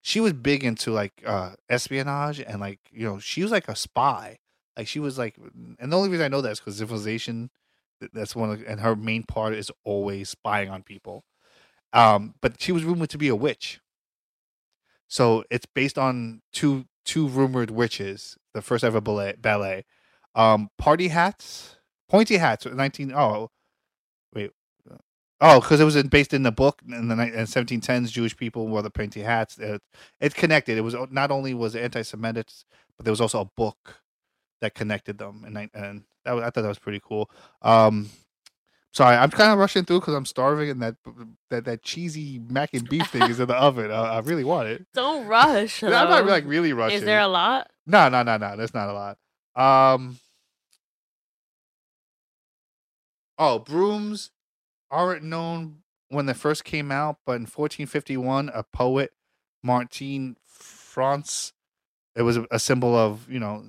She 0.00 0.20
was 0.20 0.32
big 0.32 0.64
into 0.64 0.90
like 0.90 1.22
uh, 1.24 1.52
espionage 1.68 2.40
and 2.40 2.60
like 2.60 2.80
you 2.90 3.06
know 3.06 3.18
she 3.18 3.42
was 3.42 3.52
like 3.52 3.68
a 3.68 3.76
spy. 3.76 4.38
Like 4.76 4.88
she 4.88 5.00
was 5.00 5.18
like, 5.18 5.36
and 5.78 5.92
the 5.92 5.96
only 5.96 6.08
reason 6.08 6.24
I 6.24 6.28
know 6.28 6.40
that 6.40 6.52
is 6.52 6.60
because 6.60 6.76
civilization. 6.76 7.50
That's 8.12 8.34
one, 8.34 8.50
of, 8.50 8.64
and 8.66 8.80
her 8.80 8.96
main 8.96 9.22
part 9.22 9.54
is 9.54 9.70
always 9.84 10.28
spying 10.28 10.70
on 10.70 10.82
people. 10.82 11.22
Um, 11.92 12.34
but 12.40 12.60
she 12.60 12.72
was 12.72 12.82
rumored 12.82 13.10
to 13.10 13.18
be 13.18 13.28
a 13.28 13.36
witch. 13.36 13.80
So 15.06 15.44
it's 15.50 15.66
based 15.66 15.98
on 15.98 16.42
two 16.52 16.86
two 17.04 17.28
rumored 17.28 17.70
witches. 17.70 18.36
The 18.54 18.62
first 18.62 18.84
ever 18.84 19.00
ballet, 19.00 19.34
ballet. 19.38 19.84
Um, 20.34 20.70
party 20.78 21.08
hats, 21.08 21.76
pointy 22.08 22.36
hats. 22.36 22.66
Nineteen. 22.66 23.12
Oh, 23.12 23.50
wait. 24.34 24.50
Oh, 25.40 25.60
because 25.60 25.80
it 25.80 25.84
was 25.84 25.96
in, 25.96 26.06
based 26.06 26.32
in 26.32 26.44
the 26.44 26.52
book 26.52 26.80
in 26.86 27.08
the 27.08 27.14
in 27.14 27.46
1710s. 27.46 28.10
Jewish 28.12 28.36
people 28.36 28.68
wore 28.68 28.82
the 28.82 28.90
pointy 28.90 29.22
hats. 29.22 29.58
It, 29.58 30.34
connected. 30.34 30.78
It 30.78 30.82
was 30.82 30.94
not 31.10 31.32
only 31.32 31.52
was 31.52 31.74
it 31.74 31.82
anti-Semitic, 31.82 32.46
but 32.96 33.04
there 33.04 33.12
was 33.12 33.20
also 33.20 33.40
a 33.40 33.50
book 33.56 34.00
that 34.60 34.74
connected 34.74 35.18
them, 35.18 35.42
and 35.44 35.58
I, 35.58 35.68
and 35.74 36.04
that 36.24 36.32
was, 36.32 36.44
I 36.44 36.50
thought 36.50 36.62
that 36.62 36.68
was 36.68 36.78
pretty 36.78 37.00
cool. 37.02 37.28
Um, 37.62 38.08
sorry, 38.92 39.16
I'm 39.16 39.30
kind 39.30 39.52
of 39.52 39.58
rushing 39.58 39.84
through 39.84 40.00
because 40.00 40.14
I'm 40.14 40.26
starving, 40.26 40.70
and 40.70 40.82
that 40.82 40.96
that 41.50 41.64
that 41.64 41.82
cheesy 41.82 42.40
mac 42.48 42.74
and 42.74 42.88
beef 42.88 43.06
thing 43.08 43.22
is 43.22 43.40
in 43.40 43.48
the 43.48 43.54
oven. 43.54 43.90
I, 43.90 44.14
I 44.14 44.18
really 44.20 44.44
want 44.44 44.68
it. 44.68 44.86
Don't 44.94 45.26
rush. 45.26 45.82
I'm 45.82 45.90
not 45.90 46.26
like 46.26 46.44
really 46.46 46.72
rushing. 46.72 46.98
Is 46.98 47.04
there 47.04 47.20
a 47.20 47.28
lot? 47.28 47.70
No, 47.86 48.08
no, 48.08 48.22
no, 48.22 48.36
no. 48.36 48.56
That's 48.56 48.74
not 48.74 48.88
a 48.88 48.92
lot. 48.92 49.96
Um. 49.96 50.18
Oh, 53.38 53.58
brooms 53.58 54.30
aren't 54.90 55.24
known 55.24 55.78
when 56.10 56.26
they 56.26 56.34
first 56.34 56.64
came 56.64 56.92
out, 56.92 57.16
but 57.26 57.32
in 57.32 57.42
1451, 57.42 58.50
a 58.54 58.62
poet, 58.62 59.12
Martin 59.62 60.36
France, 60.46 61.54
it 62.14 62.22
was 62.22 62.38
a, 62.50 62.58
symbol 62.58 62.94
of 62.94 63.28
you 63.30 63.40
know 63.40 63.64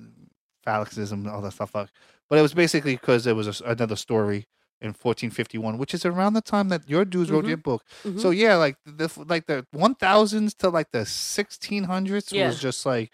phallicism, 0.66 1.12
and 1.12 1.28
all 1.28 1.40
that 1.40 1.54
stuff. 1.54 1.74
Like, 1.74 1.88
but 2.28 2.38
it 2.38 2.42
was 2.42 2.54
basically 2.54 2.94
because 2.94 3.26
it 3.26 3.34
was 3.34 3.60
a 3.60 3.64
another 3.64 3.96
story 3.96 4.46
in 4.84 4.90
1451, 4.92 5.78
which 5.78 5.94
is 5.94 6.04
around 6.04 6.34
the 6.34 6.42
time 6.42 6.68
that 6.68 6.88
your 6.88 7.04
dudes 7.04 7.30
wrote 7.30 7.46
Mhm. 7.46 7.48
your 7.48 7.56
book. 7.56 7.82
Mhm. 8.04 8.20
So 8.20 8.30
yeah, 8.30 8.56
like 8.56 8.76
the 8.84 9.10
like 9.26 9.46
the 9.46 9.66
1000s 9.72 10.54
to 10.56 10.68
like 10.68 10.90
the 10.92 11.06
1600s 11.06 12.32
Yeah. 12.32 12.46
was 12.46 12.60
just 12.60 12.84
like 12.84 13.10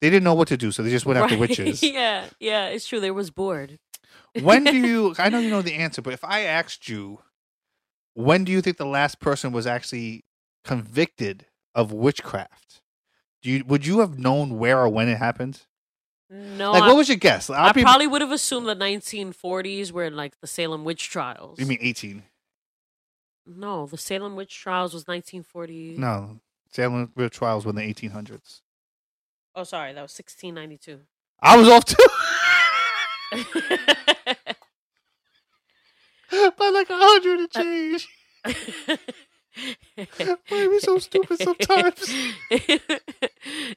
they 0.00 0.10
didn't 0.10 0.24
know 0.24 0.34
what 0.34 0.48
to 0.48 0.56
do, 0.56 0.70
so 0.70 0.82
they 0.82 0.90
just 0.90 1.06
went 1.06 1.18
after 1.18 1.36
witches. 1.44 1.82
yeah, 1.82 2.28
yeah, 2.38 2.66
it's 2.66 2.86
true. 2.86 3.00
They 3.00 3.10
was 3.10 3.30
bored. 3.30 3.78
when 4.34 4.64
do 4.64 4.76
you? 4.88 5.14
I 5.18 5.30
know 5.30 5.38
you 5.40 5.50
know 5.50 5.62
the 5.62 5.74
answer, 5.74 6.02
but 6.02 6.12
if 6.12 6.22
I 6.24 6.40
asked 6.42 6.88
you, 6.88 7.20
when 8.12 8.44
do 8.44 8.52
you 8.52 8.60
think 8.60 8.76
the 8.76 8.86
last 8.86 9.18
person 9.18 9.50
was 9.52 9.66
actually 9.66 10.24
convicted 10.64 11.46
of 11.74 11.90
witchcraft? 11.92 12.82
Do 13.42 13.50
you 13.50 13.64
would 13.64 13.86
you 13.86 14.00
have 14.00 14.18
known 14.18 14.58
where 14.58 14.78
or 14.78 14.88
when 14.90 15.08
it 15.08 15.16
happened? 15.18 15.62
No, 16.36 16.72
like, 16.72 16.82
I, 16.82 16.88
what 16.88 16.96
was 16.96 17.08
your 17.08 17.16
guess? 17.16 17.48
I'll 17.48 17.66
I 17.68 17.72
be- 17.72 17.82
probably 17.82 18.08
would 18.08 18.20
have 18.20 18.32
assumed 18.32 18.66
the 18.66 18.74
1940s 18.74 19.92
were 19.92 20.10
like 20.10 20.40
the 20.40 20.48
Salem 20.48 20.82
witch 20.84 21.08
trials. 21.08 21.60
You 21.60 21.66
mean 21.66 21.78
eighteen? 21.80 22.24
no? 23.46 23.86
The 23.86 23.96
Salem 23.98 24.34
witch 24.34 24.58
trials 24.58 24.92
was 24.94 25.06
1940. 25.06 25.94
No, 25.96 26.40
Salem 26.72 27.12
witch 27.14 27.34
trials 27.34 27.64
were 27.64 27.70
in 27.70 27.76
the 27.76 27.82
eighteen 27.82 28.10
hundreds. 28.10 28.62
Oh, 29.54 29.62
sorry, 29.62 29.92
that 29.92 30.02
was 30.02 30.10
1692. 30.18 31.02
I 31.40 31.56
was 31.56 31.68
off 31.68 31.84
too 31.84 31.96
by 36.58 36.68
like 36.70 36.90
a 36.90 36.96
hundred 36.96 37.38
and 37.40 37.50
change. 37.50 38.08
Why 39.96 40.64
are 40.64 40.70
we 40.70 40.78
so 40.80 40.98
stupid 40.98 41.38
sometimes? 41.40 42.08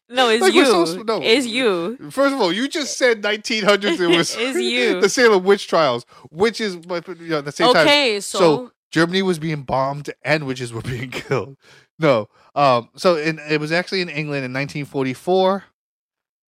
no, 0.09 0.30
it's 0.30 0.41
Like, 0.41 0.53
you. 0.53 0.65
so- 0.65 1.03
no. 1.03 1.21
It's 1.21 1.45
you. 1.45 1.97
First 2.09 2.34
of 2.34 2.41
all, 2.41 2.51
you 2.51 2.67
just 2.67 2.97
said 2.97 3.21
1900s. 3.21 3.99
It 3.99 4.07
was 4.17 4.36
It's 4.39 4.59
you. 4.59 5.01
the 5.01 5.09
Salem 5.09 5.43
witch 5.43 5.67
trials, 5.67 6.05
which 6.32 6.59
is 6.61 6.75
but 6.75 7.07
you 7.19 7.30
know, 7.30 7.38
at 7.39 7.45
the 7.45 7.51
same 7.51 7.73
time. 7.73 7.88
Okay, 7.88 8.19
so, 8.19 8.39
So 8.39 8.71
Germany 8.91 9.21
was 9.21 9.39
being 9.39 9.63
bombed 9.63 10.09
and 10.23 10.45
witches 10.47 10.73
were 10.73 10.82
being 10.82 11.11
killed. 11.11 11.57
No, 11.99 12.30
um, 12.55 12.89
so 12.95 13.15
in, 13.15 13.39
it 13.49 13.59
was 13.59 13.71
actually 13.71 14.01
in 14.01 14.09
England 14.09 14.45
in 14.45 14.53
1944. 14.53 15.63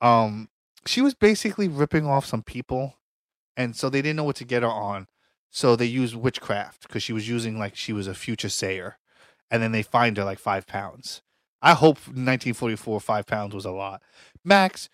Um, 0.00 0.48
she 0.86 1.00
was 1.00 1.14
basically 1.14 1.68
ripping 1.68 2.06
off 2.06 2.24
some 2.26 2.42
people, 2.42 2.94
and 3.56 3.74
so 3.74 3.88
they 3.90 4.00
didn't 4.02 4.16
know 4.16 4.24
what 4.24 4.36
to 4.36 4.44
get 4.44 4.62
her 4.62 4.68
on. 4.68 5.06
So 5.50 5.74
they 5.76 5.86
used 5.86 6.14
witchcraft 6.14 6.82
because 6.82 7.02
she 7.02 7.12
was 7.14 7.28
using 7.28 7.58
like 7.58 7.74
she 7.74 7.92
was 7.94 8.06
a 8.06 8.14
future 8.14 8.50
sayer, 8.50 8.98
and 9.50 9.62
then 9.62 9.72
they 9.72 9.82
fined 9.82 10.16
her 10.16 10.24
like 10.24 10.38
five 10.38 10.66
pounds. 10.66 11.22
I 11.60 11.74
hope 11.74 11.96
1944 12.06 13.00
five 13.00 13.26
pounds 13.26 13.54
was 13.54 13.64
a 13.64 13.70
lot. 13.70 14.02
Max, 14.44 14.88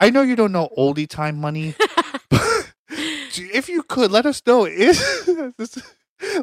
I 0.00 0.10
know 0.10 0.22
you 0.22 0.36
don't 0.36 0.52
know 0.52 0.68
oldie 0.76 1.08
time 1.08 1.40
money, 1.40 1.74
but 2.30 2.72
if 2.88 3.68
you 3.68 3.82
could 3.82 4.10
let 4.10 4.26
us 4.26 4.42
know 4.46 4.66
is 4.66 5.28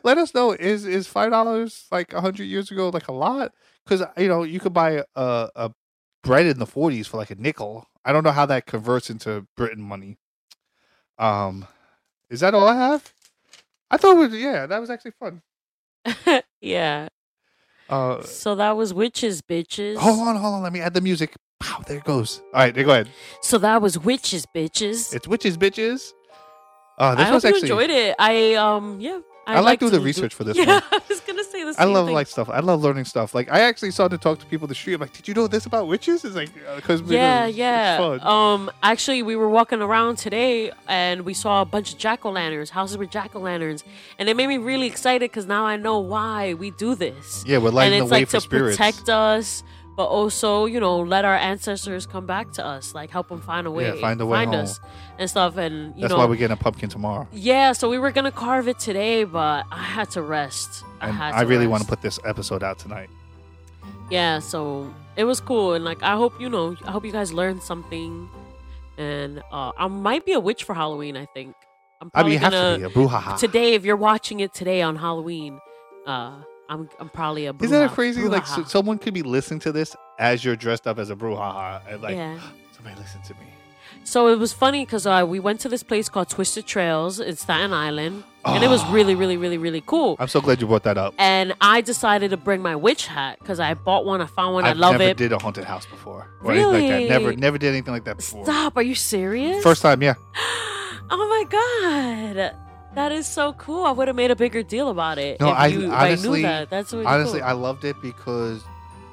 let 0.04 0.18
us 0.18 0.34
know 0.34 0.52
is 0.52 0.86
is 0.86 1.08
five 1.08 1.32
dollars 1.32 1.86
like 1.92 2.14
a 2.14 2.22
hundred 2.22 2.46
years 2.46 2.72
ago 2.72 2.90
like 2.90 3.08
a 3.08 3.14
lot 3.14 3.52
because 3.86 4.06
you 4.18 4.28
know 4.28 4.44
you 4.44 4.60
could 4.60 4.74
buy 4.74 5.04
a, 5.16 5.50
a 5.56 5.72
bread 6.24 6.46
in 6.46 6.60
the 6.60 6.66
40s 6.66 7.08
for 7.08 7.18
like 7.18 7.32
a 7.32 7.36
nickel 7.36 7.88
i 8.04 8.12
don't 8.12 8.24
know 8.24 8.32
how 8.32 8.46
that 8.46 8.66
converts 8.66 9.10
into 9.10 9.48
britain 9.56 9.82
money 9.82 10.18
um 11.18 11.66
is 12.30 12.42
that 12.42 12.54
all 12.54 12.68
i 12.68 12.76
have 12.76 13.14
i 13.90 13.98
thought 13.98 14.18
it 14.18 14.20
was 14.20 14.34
yeah 14.34 14.66
that 14.66 14.80
was 14.80 14.90
actually 14.90 15.12
fun 15.12 15.42
yeah. 16.62 17.08
Uh 17.90 18.22
So 18.24 18.56
that 18.56 18.76
was 18.78 18.94
witches, 18.94 19.42
bitches. 19.42 19.98
hold 19.98 20.20
on 20.20 20.36
hold 20.36 20.56
on 20.56 20.62
let 20.64 20.74
me 20.74 20.80
add 20.82 20.94
the 20.94 21.02
music 21.02 21.36
Pow, 21.60 21.82
there 21.88 21.98
it 21.98 22.04
goes 22.06 22.42
all 22.54 22.62
right 22.62 22.74
go 22.74 22.92
ahead 22.92 23.10
So 23.42 23.58
that 23.60 23.82
was 23.82 24.00
witches, 24.00 24.46
bitches. 24.56 25.14
it's 25.14 25.28
witches 25.28 25.58
bitches 25.58 26.14
uh 26.98 27.16
this 27.16 27.28
I 27.28 27.32
was 27.34 27.44
hope 27.44 27.50
you 27.52 27.56
actually 27.58 27.70
enjoyed 27.72 27.90
it. 27.90 28.16
I 28.20 28.54
um 28.56 29.00
yeah. 29.00 29.20
I 29.48 29.56
like 29.56 29.64
like 29.64 29.80
doing 29.80 29.92
the 29.94 30.00
research 30.02 30.34
for 30.36 30.44
this 30.44 30.56
Yeah, 30.62 30.82
one. 30.92 31.02
I 31.56 31.72
say 31.72 31.82
I 31.82 31.86
love 31.86 32.08
thing. 32.08 32.16
like 32.16 32.28
stuff. 32.28 32.50
I 32.50 32.60
love 32.60 32.82
learning 32.82 33.06
stuff. 33.06 33.34
Like 33.36 33.52
I 33.52 33.62
actually 33.62 33.92
started 33.92 34.18
to 34.18 34.24
talk 34.24 34.40
to 34.40 34.46
people 34.46 34.66
in 34.66 34.70
the 34.70 34.76
street. 34.76 34.96
I'm 34.96 35.02
like, 35.02 35.14
did 35.14 35.28
you 35.28 35.34
know 35.34 35.48
this 35.48 35.66
about 35.66 35.88
witches? 35.88 36.24
It's 36.26 36.36
like 36.36 36.50
because 36.76 37.02
yeah, 37.02 37.48
it's 37.48 37.58
yeah. 37.58 37.98
fun. 37.98 38.22
Um, 38.22 38.72
actually, 38.84 39.24
we 39.24 39.36
were 39.36 39.50
walking 39.50 39.82
around 39.82 40.18
today 40.18 40.72
and 40.88 41.22
we 41.22 41.34
saw 41.34 41.62
a 41.62 41.66
bunch 41.66 41.94
of 41.94 42.00
jack 42.00 42.26
o' 42.26 42.32
lanterns, 42.32 42.70
houses 42.72 42.98
with 42.98 43.10
jack 43.12 43.36
o' 43.36 43.40
lanterns, 43.40 43.84
and 44.18 44.30
it 44.30 44.36
made 44.36 44.48
me 44.48 44.58
really 44.58 44.88
excited 44.88 45.30
because 45.30 45.46
now 45.46 45.66
I 45.66 45.78
know 45.78 46.00
why 46.00 46.54
we 46.54 46.72
do 46.72 46.96
this. 46.96 47.44
yeah, 47.48 47.58
we're 47.58 47.68
and 47.68 47.76
lighting 47.76 48.00
it's 48.02 48.10
the 48.10 48.14
way 48.14 48.20
like 48.22 48.28
for 48.28 48.38
to 48.38 48.42
spirits. 48.42 48.78
protect 48.78 49.10
us, 49.10 49.64
but 50.00 50.06
also 50.06 50.50
you 50.74 50.80
know 50.80 50.96
let 51.16 51.26
our 51.26 51.36
ancestors 51.36 52.06
come 52.08 52.26
back 52.26 52.48
to 52.54 52.66
us, 52.66 52.96
like 53.00 53.10
help 53.12 53.28
them 53.28 53.42
find 53.42 53.68
a 53.68 53.72
way, 53.78 53.86
Yeah, 53.88 54.00
find 54.08 54.20
a 54.22 54.26
way 54.26 54.38
find 54.40 54.52
home. 54.56 54.64
us 54.64 54.80
and 55.20 55.30
stuff. 55.30 55.58
And 55.58 55.94
you 55.96 56.02
That's 56.02 56.12
know, 56.14 56.20
why 56.20 56.26
we're 56.26 56.38
getting 56.44 56.54
a 56.60 56.64
pumpkin 56.68 56.90
tomorrow. 56.90 57.28
yeah. 57.34 57.74
So 57.74 57.90
we 57.90 57.98
were 58.00 58.12
gonna 58.18 58.32
carve 58.32 58.68
it 58.70 58.80
today, 58.80 59.26
but 59.26 59.66
I 59.72 59.84
had 59.98 60.10
to 60.12 60.22
rest. 60.22 60.86
I 61.02 61.08
And 61.08 61.16
had. 61.18 61.34
I 61.34 61.42
really 61.42 61.68
want 61.68 61.84
to 61.84 61.90
put 61.90 62.02
this 62.02 62.18
episode 62.24 62.64
out 62.64 62.80
tonight. 62.80 63.10
Yeah, 64.10 64.40
so 64.40 64.94
it 65.18 65.26
was 65.26 65.40
cool, 65.42 65.74
and 65.76 65.84
like 65.84 66.02
I 66.02 66.16
hope 66.16 66.34
you 66.40 66.50
know, 66.50 66.78
I 66.88 66.92
hope 66.92 67.04
you 67.06 67.12
guys 67.12 67.34
learned 67.34 67.62
something, 67.62 68.30
and 68.98 69.44
uh, 69.52 69.72
I 69.78 69.88
might 69.88 70.26
be 70.26 70.32
a 70.34 70.40
witch 70.40 70.64
for 70.64 70.74
Halloween. 70.74 71.18
I 71.18 71.26
think 71.36 71.56
I'm 72.02 72.10
I 72.14 72.24
mean, 72.24 72.32
probably 72.32 72.34
you 72.34 72.40
gonna 72.40 72.74
to 72.74 72.80
be 72.80 72.86
a 72.86 72.90
brouhaha. 73.08 73.38
today. 73.38 73.74
If 73.74 73.84
you're 73.84 73.98
watching 74.12 74.40
it 74.40 74.54
today 74.54 74.82
on 74.82 74.96
Halloween, 74.96 75.60
uh, 76.08 76.40
I'm 76.70 76.90
I'm 77.00 77.10
probably 77.10 77.48
a. 77.48 77.54
Isn't 77.54 77.72
that 77.72 77.92
crazy? 77.92 78.22
Like 78.24 78.46
so, 78.46 78.64
someone 78.64 78.98
could 79.00 79.14
be 79.14 79.24
listening 79.24 79.60
to 79.62 79.72
this 79.72 79.96
as 80.20 80.46
you're 80.46 80.56
dressed 80.56 80.88
up 80.88 81.00
as 81.00 81.10
a 81.10 81.16
brouhaha, 81.16 81.82
and 81.90 82.02
like 82.02 82.16
yeah. 82.16 82.40
somebody 82.72 82.96
listen 82.98 83.22
to 83.24 83.34
me. 83.34 83.48
So 84.04 84.28
it 84.28 84.38
was 84.40 84.54
funny 84.54 84.86
because 84.86 85.06
uh, 85.06 85.26
we 85.28 85.40
went 85.40 85.60
to 85.62 85.70
this 85.70 85.84
place 85.84 86.10
called 86.10 86.30
Twisted 86.30 86.66
Trails 86.66 87.20
in 87.20 87.36
Staten 87.36 87.74
Island, 87.74 88.24
and 88.46 88.64
it 88.64 88.70
was 88.70 88.82
Oh. 88.84 88.92
really, 88.92 89.14
really, 89.16 89.36
really, 89.36 89.58
really 89.58 89.84
cool. 89.86 90.16
I'm 90.20 90.28
so 90.28 90.42
glad 90.42 90.62
you 90.62 90.68
brought 90.68 90.84
that 90.84 90.98
up. 90.98 91.14
And 91.18 91.54
I 91.60 91.82
decided 91.82 92.30
to 92.32 92.38
bring 92.38 92.62
my 92.62 92.76
witch 92.76 93.08
hat 93.08 93.40
because 93.40 93.60
I 93.60 93.74
bought 93.74 94.06
one. 94.06 94.22
I 94.22 94.28
found 94.28 94.54
one. 94.54 94.64
I've 94.66 94.78
I 94.78 94.80
love 94.80 94.94
never 94.94 95.04
it. 95.12 95.18
did 95.18 95.32
a 95.34 95.40
haunted 95.40 95.66
house 95.66 95.86
before. 95.88 96.28
Or 96.44 96.52
anything 96.54 96.72
like 96.72 97.10
that. 97.10 97.20
Never, 97.20 97.36
never 97.36 97.58
did 97.58 97.70
anything 97.70 97.94
like 97.94 98.06
that 98.06 98.18
before. 98.18 98.46
Stop! 98.46 98.78
Are 98.78 98.84
you 98.84 98.96
serious? 98.96 99.62
First 99.64 99.82
time, 99.82 100.02
yeah. 100.04 100.14
Oh 101.12 101.28
my 101.28 102.36
god. 102.38 102.56
That 103.00 103.14
is 103.14 103.28
so 103.28 103.54
cool. 103.54 103.86
I 103.86 103.92
would 103.92 104.10
have 104.10 104.18
made 104.18 104.30
a 104.30 104.36
bigger 104.36 104.62
deal 104.62 104.90
about 104.90 105.18
it. 105.20 105.40
No, 105.40 105.48
I 105.48 105.68
you, 105.68 105.90
honestly, 105.90 106.30
I 106.30 106.36
knew 106.36 106.42
that. 106.42 106.70
That's 106.70 106.92
really 106.92 107.06
honestly, 107.06 107.40
cool. 107.40 107.48
I 107.48 107.54
loved 107.54 107.86
it 107.86 107.96
because 108.02 108.62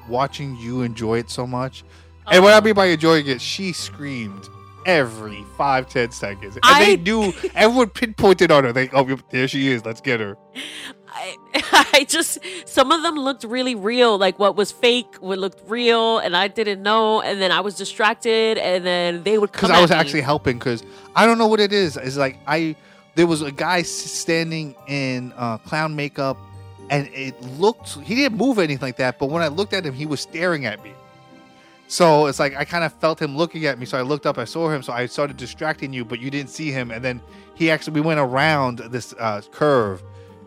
watching 0.09 0.57
you 0.57 0.81
enjoy 0.81 1.19
it 1.19 1.29
so 1.29 1.47
much. 1.47 1.85
And 2.29 2.43
what 2.43 2.51
I 2.51 2.57
uh-huh. 2.57 2.65
mean 2.65 2.73
by 2.73 2.87
enjoying 2.87 3.27
it, 3.27 3.39
she 3.39 3.71
screamed 3.71 4.49
every 4.85 5.41
five, 5.57 5.87
ten 5.87 6.11
seconds. 6.11 6.55
And 6.55 6.65
I- 6.65 6.83
they 6.83 6.97
knew, 7.01 7.31
everyone 7.55 7.89
pinpointed 7.91 8.51
on 8.51 8.65
her. 8.65 8.73
They, 8.73 8.89
oh, 8.89 9.19
there 9.29 9.47
she 9.47 9.69
is. 9.69 9.85
Let's 9.85 10.01
get 10.01 10.19
her. 10.19 10.37
I, 11.07 11.37
I 11.93 12.03
just 12.03 12.39
some 12.65 12.91
of 12.91 13.03
them 13.03 13.15
looked 13.15 13.45
really 13.45 13.75
real. 13.75 14.17
Like 14.17 14.37
what 14.37 14.57
was 14.57 14.69
fake 14.69 15.15
would 15.21 15.39
looked 15.39 15.61
real, 15.69 16.19
and 16.19 16.35
I 16.35 16.49
didn't 16.49 16.83
know. 16.83 17.21
And 17.21 17.41
then 17.41 17.53
I 17.53 17.61
was 17.61 17.75
distracted, 17.75 18.57
and 18.57 18.85
then 18.85 19.23
they 19.23 19.37
would 19.37 19.53
come. 19.53 19.69
Because 19.69 19.77
I 19.77 19.81
was 19.81 19.91
me. 19.91 19.95
actually 19.95 20.21
helping. 20.21 20.59
Because 20.59 20.83
I 21.15 21.25
don't 21.25 21.37
know 21.37 21.47
what 21.47 21.61
it 21.61 21.71
is. 21.71 21.95
It's 21.95 22.17
like 22.17 22.37
I, 22.45 22.75
there 23.17 23.25
was 23.25 23.41
a 23.41 23.51
guy 23.51 23.81
standing 23.81 24.75
in 24.85 25.33
uh, 25.35 25.57
clown 25.57 25.95
makeup, 25.95 26.37
and 26.91 27.07
it 27.07 27.41
looked. 27.59 27.95
He 28.01 28.13
didn't 28.13 28.37
move 28.37 28.59
anything 28.59 28.87
like 28.87 28.97
that. 28.97 29.17
But 29.17 29.31
when 29.31 29.41
I 29.41 29.47
looked 29.47 29.73
at 29.73 29.83
him, 29.83 29.95
he 29.95 30.05
was 30.05 30.21
staring 30.21 30.67
at 30.67 30.83
me. 30.83 30.93
So 31.87 32.27
it's 32.27 32.37
like 32.37 32.55
I 32.55 32.63
kind 32.63 32.83
of 32.83 32.93
felt 32.93 33.19
him 33.19 33.35
looking 33.35 33.65
at 33.65 33.79
me. 33.79 33.87
So 33.87 33.97
I 33.97 34.03
looked 34.03 34.27
up, 34.27 34.37
I 34.37 34.45
saw 34.45 34.69
him. 34.69 34.83
So 34.83 34.93
I 34.93 35.07
started 35.07 35.35
distracting 35.35 35.93
you, 35.93 36.05
but 36.05 36.19
you 36.19 36.29
didn't 36.29 36.51
see 36.51 36.71
him. 36.71 36.91
And 36.91 37.03
then 37.03 37.19
he 37.55 37.71
actually, 37.71 37.93
we 37.93 38.01
went 38.01 38.19
around 38.19 38.79
this 38.91 39.15
uh, 39.17 39.41
curve, 39.51 40.03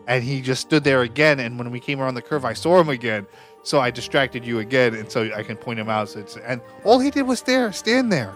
and 0.07 0.23
he 0.23 0.39
just 0.39 0.61
stood 0.61 0.85
there 0.85 1.01
again. 1.01 1.41
And 1.41 1.59
when 1.59 1.71
we 1.71 1.79
came 1.81 1.99
around 1.99 2.13
the 2.13 2.21
curve, 2.21 2.45
I 2.45 2.53
saw 2.53 2.79
him 2.79 2.87
again. 2.87 3.27
So 3.63 3.81
I 3.81 3.91
distracted 3.91 4.45
you 4.45 4.59
again, 4.59 4.95
and 4.95 5.11
so 5.11 5.29
I 5.35 5.43
can 5.43 5.57
point 5.57 5.77
him 5.77 5.89
out. 5.89 6.07
So 6.07 6.19
it's, 6.19 6.37
and 6.37 6.61
all 6.85 6.99
he 6.99 7.11
did 7.11 7.23
was 7.23 7.39
stare, 7.39 7.73
stand 7.73 8.13
there, 8.13 8.33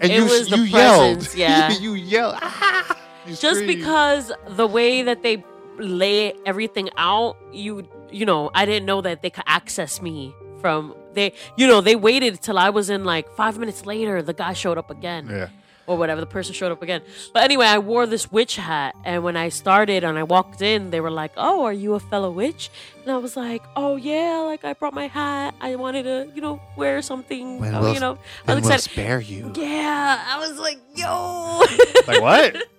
and 0.00 0.12
It 0.12 0.16
you 0.16 0.56
you 0.56 0.62
yelled, 0.62 1.34
yeah. 1.34 1.70
you 1.72 1.94
yelled, 1.94 2.36
ah! 2.40 2.88
You 3.26 3.34
just 3.36 3.60
screamed. 3.60 3.68
because 3.78 4.32
the 4.48 4.66
way 4.66 5.02
that 5.02 5.22
they 5.22 5.44
lay 5.78 6.34
everything 6.44 6.90
out 6.98 7.36
you 7.52 7.88
you 8.10 8.26
know 8.26 8.50
i 8.54 8.66
didn't 8.66 8.84
know 8.84 9.00
that 9.00 9.22
they 9.22 9.30
could 9.30 9.44
access 9.46 10.02
me 10.02 10.34
from 10.60 10.94
they 11.14 11.32
you 11.56 11.66
know 11.66 11.80
they 11.80 11.96
waited 11.96 12.40
till 12.42 12.58
i 12.58 12.68
was 12.68 12.90
in 12.90 13.04
like 13.04 13.26
five 13.36 13.58
minutes 13.58 13.86
later 13.86 14.22
the 14.22 14.34
guy 14.34 14.52
showed 14.52 14.76
up 14.76 14.90
again 14.90 15.26
Yeah. 15.30 15.48
or 15.86 15.96
whatever 15.96 16.20
the 16.20 16.26
person 16.26 16.52
showed 16.52 16.72
up 16.72 16.82
again 16.82 17.00
but 17.32 17.42
anyway 17.42 17.66
i 17.66 17.78
wore 17.78 18.06
this 18.06 18.30
witch 18.30 18.56
hat 18.56 18.94
and 19.04 19.24
when 19.24 19.34
i 19.36 19.48
started 19.48 20.04
and 20.04 20.18
i 20.18 20.22
walked 20.22 20.60
in 20.60 20.90
they 20.90 21.00
were 21.00 21.10
like 21.10 21.32
oh 21.38 21.64
are 21.64 21.72
you 21.72 21.94
a 21.94 22.00
fellow 22.00 22.30
witch 22.30 22.70
and 23.02 23.10
i 23.10 23.16
was 23.16 23.34
like 23.34 23.62
oh 23.74 23.96
yeah 23.96 24.42
like 24.44 24.64
i 24.66 24.74
brought 24.74 24.92
my 24.94 25.06
hat 25.08 25.54
i 25.62 25.74
wanted 25.74 26.02
to 26.02 26.30
you 26.34 26.42
know 26.42 26.60
wear 26.76 27.00
something 27.00 27.58
When 27.58 27.74
uh, 27.74 27.80
we'll- 27.80 27.94
you 27.94 28.00
know 28.00 28.18
i 28.44 28.46
Then 28.46 28.56
was 28.56 28.64
we'll 28.64 28.72
excited 28.74 28.92
spare 28.92 29.20
you. 29.20 29.52
yeah 29.56 30.22
i 30.28 30.38
was 30.38 30.58
like 30.58 30.78
yo 30.94 31.62
Like 32.06 32.20
what? 32.20 32.62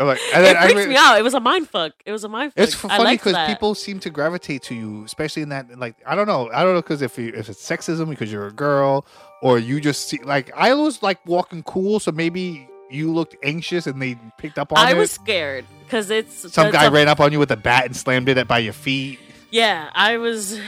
I'm 0.00 0.06
like, 0.06 0.20
and 0.34 0.42
then 0.44 0.56
it 0.56 0.58
I 0.58 0.64
freaks 0.64 0.80
re- 0.80 0.86
me 0.88 0.96
out. 0.96 1.18
It 1.18 1.22
was 1.22 1.34
a 1.34 1.40
mind 1.40 1.68
fuck. 1.68 1.92
It 2.06 2.10
was 2.12 2.24
a 2.24 2.28
mind 2.28 2.54
fuck. 2.54 2.64
It's 2.64 2.74
funny 2.74 3.18
because 3.18 3.36
people 3.46 3.74
seem 3.74 4.00
to 4.00 4.08
gravitate 4.10 4.62
to 4.64 4.74
you, 4.74 5.04
especially 5.04 5.42
in 5.42 5.50
that. 5.50 5.78
Like, 5.78 5.94
I 6.06 6.14
don't 6.14 6.26
know, 6.26 6.50
I 6.52 6.62
don't 6.64 6.72
know 6.72 6.80
because 6.80 7.02
if 7.02 7.18
you, 7.18 7.32
if 7.36 7.50
it's 7.50 7.62
sexism 7.62 8.08
because 8.08 8.32
you're 8.32 8.46
a 8.46 8.52
girl, 8.52 9.04
or 9.42 9.58
you 9.58 9.78
just 9.78 10.08
see 10.08 10.18
like 10.24 10.50
I 10.56 10.72
was 10.72 11.02
like 11.02 11.24
walking 11.26 11.62
cool, 11.64 12.00
so 12.00 12.12
maybe 12.12 12.66
you 12.90 13.12
looked 13.12 13.36
anxious 13.42 13.86
and 13.86 14.00
they 14.00 14.18
picked 14.38 14.58
up 14.58 14.72
on 14.72 14.78
I 14.78 14.90
it. 14.90 14.94
I 14.94 14.98
was 14.98 15.10
scared 15.10 15.66
because 15.84 16.10
it's 16.10 16.50
Some 16.52 16.70
guy 16.70 16.86
a- 16.86 16.90
ran 16.90 17.08
up 17.08 17.20
on 17.20 17.30
you 17.30 17.38
with 17.38 17.50
a 17.50 17.56
bat 17.56 17.84
and 17.84 17.94
slammed 17.94 18.28
it 18.30 18.38
at 18.38 18.48
by 18.48 18.58
your 18.58 18.72
feet. 18.72 19.18
Yeah, 19.50 19.90
I 19.94 20.16
was. 20.16 20.58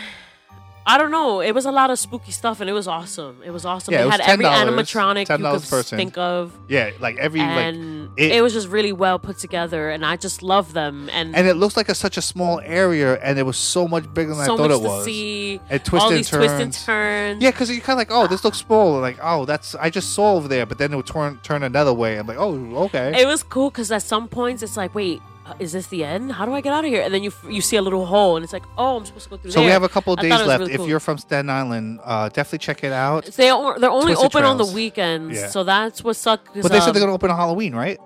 I 0.84 0.98
don't 0.98 1.10
know. 1.12 1.40
It 1.40 1.52
was 1.52 1.64
a 1.64 1.70
lot 1.70 1.90
of 1.90 1.98
spooky 1.98 2.32
stuff, 2.32 2.60
and 2.60 2.68
it 2.68 2.72
was 2.72 2.88
awesome. 2.88 3.40
It 3.44 3.50
was 3.50 3.64
awesome. 3.64 3.92
Yeah, 3.92 3.98
they 3.98 4.04
it 4.04 4.06
was 4.06 4.20
had 4.20 4.30
every 4.32 4.44
$10, 4.46 4.68
animatronic 4.68 5.20
you 5.28 5.44
$10 5.44 5.60
could 5.60 5.70
person. 5.70 5.96
think 5.98 6.18
of, 6.18 6.52
Yeah, 6.68 6.90
like 6.98 7.16
every 7.18 7.38
like, 7.40 7.48
and 7.50 8.10
it- 8.16 8.32
it, 8.32 8.42
was 8.42 8.52
just 8.52 8.68
really 8.68 8.92
well 8.92 9.18
put 9.18 9.38
together. 9.38 9.90
And 9.90 10.04
I 10.04 10.16
just 10.16 10.42
love 10.42 10.72
them. 10.72 11.08
And, 11.12 11.36
and 11.36 11.46
it 11.46 11.54
looks 11.54 11.76
like 11.76 11.88
a, 11.88 11.94
such 11.94 12.16
a 12.16 12.22
small 12.22 12.60
area, 12.64 13.14
and 13.22 13.38
it 13.38 13.44
was 13.44 13.56
so 13.56 13.86
much 13.86 14.12
bigger 14.12 14.34
than 14.34 14.44
so 14.44 14.54
I 14.54 14.56
thought 14.56 14.70
it 14.72 14.80
was. 14.80 15.04
see. 15.04 15.60
And 15.70 15.84
twists 15.84 16.04
all 16.04 16.10
and 16.10 16.18
these 16.18 16.28
twists 16.28 16.52
and 16.60 16.72
turns. 16.72 16.84
turns. 16.84 17.42
Yeah, 17.42 17.50
because 17.52 17.70
you 17.70 17.80
kind 17.80 17.96
of 17.96 17.98
like, 17.98 18.10
oh, 18.10 18.26
this 18.26 18.42
looks 18.44 18.58
small. 18.58 18.98
Like, 19.00 19.18
oh, 19.22 19.44
that's 19.44 19.74
I 19.76 19.88
just 19.90 20.12
saw 20.14 20.34
over 20.34 20.48
there, 20.48 20.66
but 20.66 20.78
then 20.78 20.92
it 20.92 20.96
would 20.96 21.06
turn 21.06 21.38
turn 21.42 21.62
another 21.62 21.92
way. 21.92 22.18
I'm 22.18 22.26
like, 22.26 22.38
oh, 22.38 22.54
okay. 22.86 23.20
It 23.20 23.26
was 23.26 23.42
cool 23.42 23.70
because 23.70 23.92
at 23.92 24.02
some 24.02 24.26
points 24.28 24.62
it's 24.62 24.76
like, 24.76 24.94
wait, 24.94 25.22
is 25.58 25.72
this 25.72 25.86
the 25.88 26.04
end? 26.04 26.32
How 26.32 26.44
do 26.46 26.52
I 26.52 26.60
get 26.60 26.72
out 26.72 26.84
of 26.84 26.90
here? 26.90 27.02
And 27.02 27.12
then 27.12 27.22
you 27.22 27.32
you 27.48 27.60
see 27.60 27.76
a 27.76 27.82
little 27.82 28.06
hole, 28.06 28.36
and 28.36 28.44
it's 28.44 28.52
like, 28.52 28.64
oh, 28.78 28.96
I'm 28.96 29.04
supposed 29.04 29.24
to 29.24 29.30
go 29.30 29.36
through 29.36 29.50
So 29.50 29.60
there. 29.60 29.66
we 29.68 29.72
have 29.72 29.82
a 29.82 29.88
couple 29.88 30.14
days 30.16 30.30
thought 30.30 30.40
it 30.40 30.42
was 30.44 30.48
left. 30.48 30.60
really 30.60 30.74
If 30.74 30.88
you're 30.88 31.00
from 31.00 31.18
Staten 31.18 31.50
Island, 31.50 32.00
uh, 32.04 32.28
definitely 32.28 32.58
check 32.58 32.84
it 32.84 32.92
out. 32.92 33.26
They 33.26 33.50
are, 33.50 33.78
they're 33.78 33.90
only 33.90 34.14
Twisted 34.14 34.26
open 34.36 34.44
on 34.44 34.58
the 34.58 34.66
weekends, 34.66 35.38
Yeah. 35.38 35.48
so 35.48 35.64
that's 35.64 36.02
what 36.04 36.16
sucks. 36.16 36.48
But 36.60 36.70
they 36.72 36.80
said 36.80 36.92
they're 36.94 37.02
um, 37.02 37.08
going 37.08 37.08
to 37.08 37.14
open 37.14 37.30
on 37.30 37.36
Halloween, 37.36 37.74
right? 37.74 37.98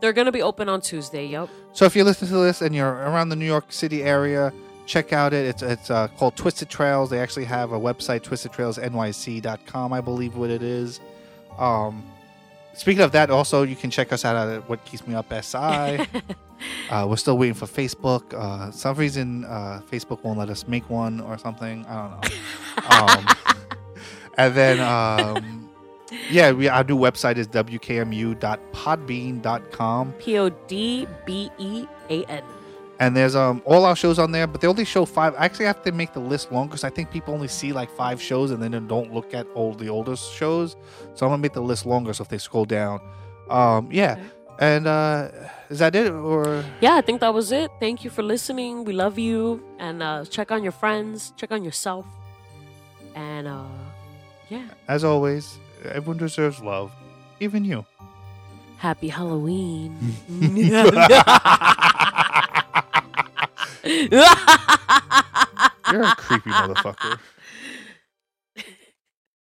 they're 0.00 0.12
gonna 0.12 0.32
be 0.32 0.42
open 0.42 0.68
on 0.68 0.80
Tuesday. 0.80 1.26
Yep. 1.26 1.48
So 1.74 1.84
if 1.84 1.94
you're 1.94 2.04
listening 2.04 2.32
to 2.32 2.38
this 2.38 2.60
and 2.60 2.74
you're 2.74 2.90
around 2.92 3.28
the 3.28 3.36
New 3.36 3.46
York 3.46 3.72
City 3.72 4.02
area, 4.02 4.52
check 4.84 5.12
out 5.12 5.32
it. 5.32 5.46
It's 5.46 5.62
it's 5.62 5.90
uh, 5.92 6.08
called 6.18 6.34
Twisted 6.34 6.68
Trails. 6.68 7.08
They 7.08 7.20
actually 7.20 7.44
have 7.44 7.70
a 7.70 7.78
website, 7.78 8.22
twistedtrailsnyc.com, 8.22 9.92
I 9.92 10.00
believe 10.00 10.36
what 10.36 10.50
it 10.50 10.60
is. 10.62 11.00
Um, 11.58 12.04
speaking 12.74 13.02
of 13.02 13.12
that, 13.12 13.30
also 13.30 13.62
you 13.62 13.76
can 13.76 13.90
check 13.90 14.12
us 14.12 14.24
out 14.24 14.36
at 14.36 14.68
What 14.68 14.84
Keeps 14.84 15.06
Me 15.06 15.14
Up 15.14 15.32
SI. 15.32 15.56
uh, 16.90 17.06
we're 17.08 17.16
still 17.16 17.38
waiting 17.38 17.54
for 17.54 17.66
Facebook. 17.66 18.34
Uh, 18.34 18.70
some 18.70 18.96
reason 18.96 19.44
uh, 19.44 19.80
Facebook 19.90 20.22
won't 20.24 20.38
let 20.38 20.50
us 20.50 20.68
make 20.68 20.88
one 20.90 21.20
or 21.20 21.38
something. 21.38 21.86
I 21.86 21.94
don't 21.94 22.10
know. 22.10 22.20
um, 22.96 23.26
and 24.38 24.54
then. 24.54 24.80
Um, 24.80 25.68
yeah, 26.30 26.52
we, 26.52 26.68
our 26.68 26.84
new 26.84 26.98
website 26.98 27.38
is 27.38 27.48
wkmu.podbean.com. 27.48 30.12
P 30.12 30.38
O 30.38 30.50
D 30.50 31.08
B 31.24 31.50
E 31.58 31.86
A 32.10 32.24
N. 32.24 32.44
and 33.02 33.10
there's 33.16 33.34
um 33.44 33.60
all 33.64 33.84
our 33.84 33.96
shows 33.96 34.18
on 34.24 34.30
there, 34.36 34.46
but 34.46 34.60
they 34.60 34.68
only 34.74 34.84
show 34.94 35.04
five. 35.04 35.32
I 35.36 35.44
actually 35.48 35.66
have 35.72 35.82
to 35.82 35.90
make 35.92 36.12
the 36.18 36.24
list 36.32 36.52
longer 36.52 36.70
because 36.70 36.84
I 36.84 36.90
think 36.96 37.10
people 37.10 37.34
only 37.34 37.48
see 37.48 37.72
like 37.80 37.90
five 38.02 38.18
shows 38.28 38.48
and 38.52 38.62
then 38.62 38.70
they 38.72 38.80
don't 38.94 39.10
look 39.16 39.34
at 39.34 39.46
all 39.58 39.74
the 39.74 39.88
older 39.96 40.14
shows. 40.16 40.76
So 41.16 41.20
I'm 41.26 41.30
gonna 41.32 41.42
make 41.46 41.54
the 41.60 41.66
list 41.72 41.84
longer. 41.92 42.12
So 42.14 42.22
if 42.22 42.28
they 42.28 42.38
scroll 42.38 42.64
down, 42.78 43.00
um 43.50 43.88
yeah, 43.90 44.12
Okay. 44.12 44.22
and 44.70 44.86
uh 44.86 45.28
is 45.70 45.78
that 45.82 45.94
it 46.00 46.08
or 46.12 46.64
Yeah, 46.80 46.94
I 46.94 47.00
think 47.06 47.18
that 47.24 47.34
was 47.34 47.50
it. 47.52 47.70
Thank 47.80 48.04
you 48.04 48.10
for 48.10 48.22
listening. 48.22 48.84
We 48.84 48.92
love 48.92 49.18
you, 49.18 49.60
and 49.78 50.02
uh, 50.02 50.24
check 50.34 50.52
on 50.52 50.62
your 50.62 50.72
friends, 50.82 51.32
check 51.36 51.50
on 51.50 51.64
yourself, 51.64 52.04
and 53.14 53.48
uh, 53.48 53.64
yeah, 54.52 54.66
as 54.86 55.02
always, 55.02 55.58
everyone 55.84 56.18
deserves 56.18 56.60
love, 56.60 56.92
even 57.40 57.64
you. 57.64 57.84
happy 58.78 59.08
Halloween. 59.08 59.96
You're 65.92 66.02
a 66.02 66.14
creepy 66.16 66.50
motherfucker. 66.50 67.18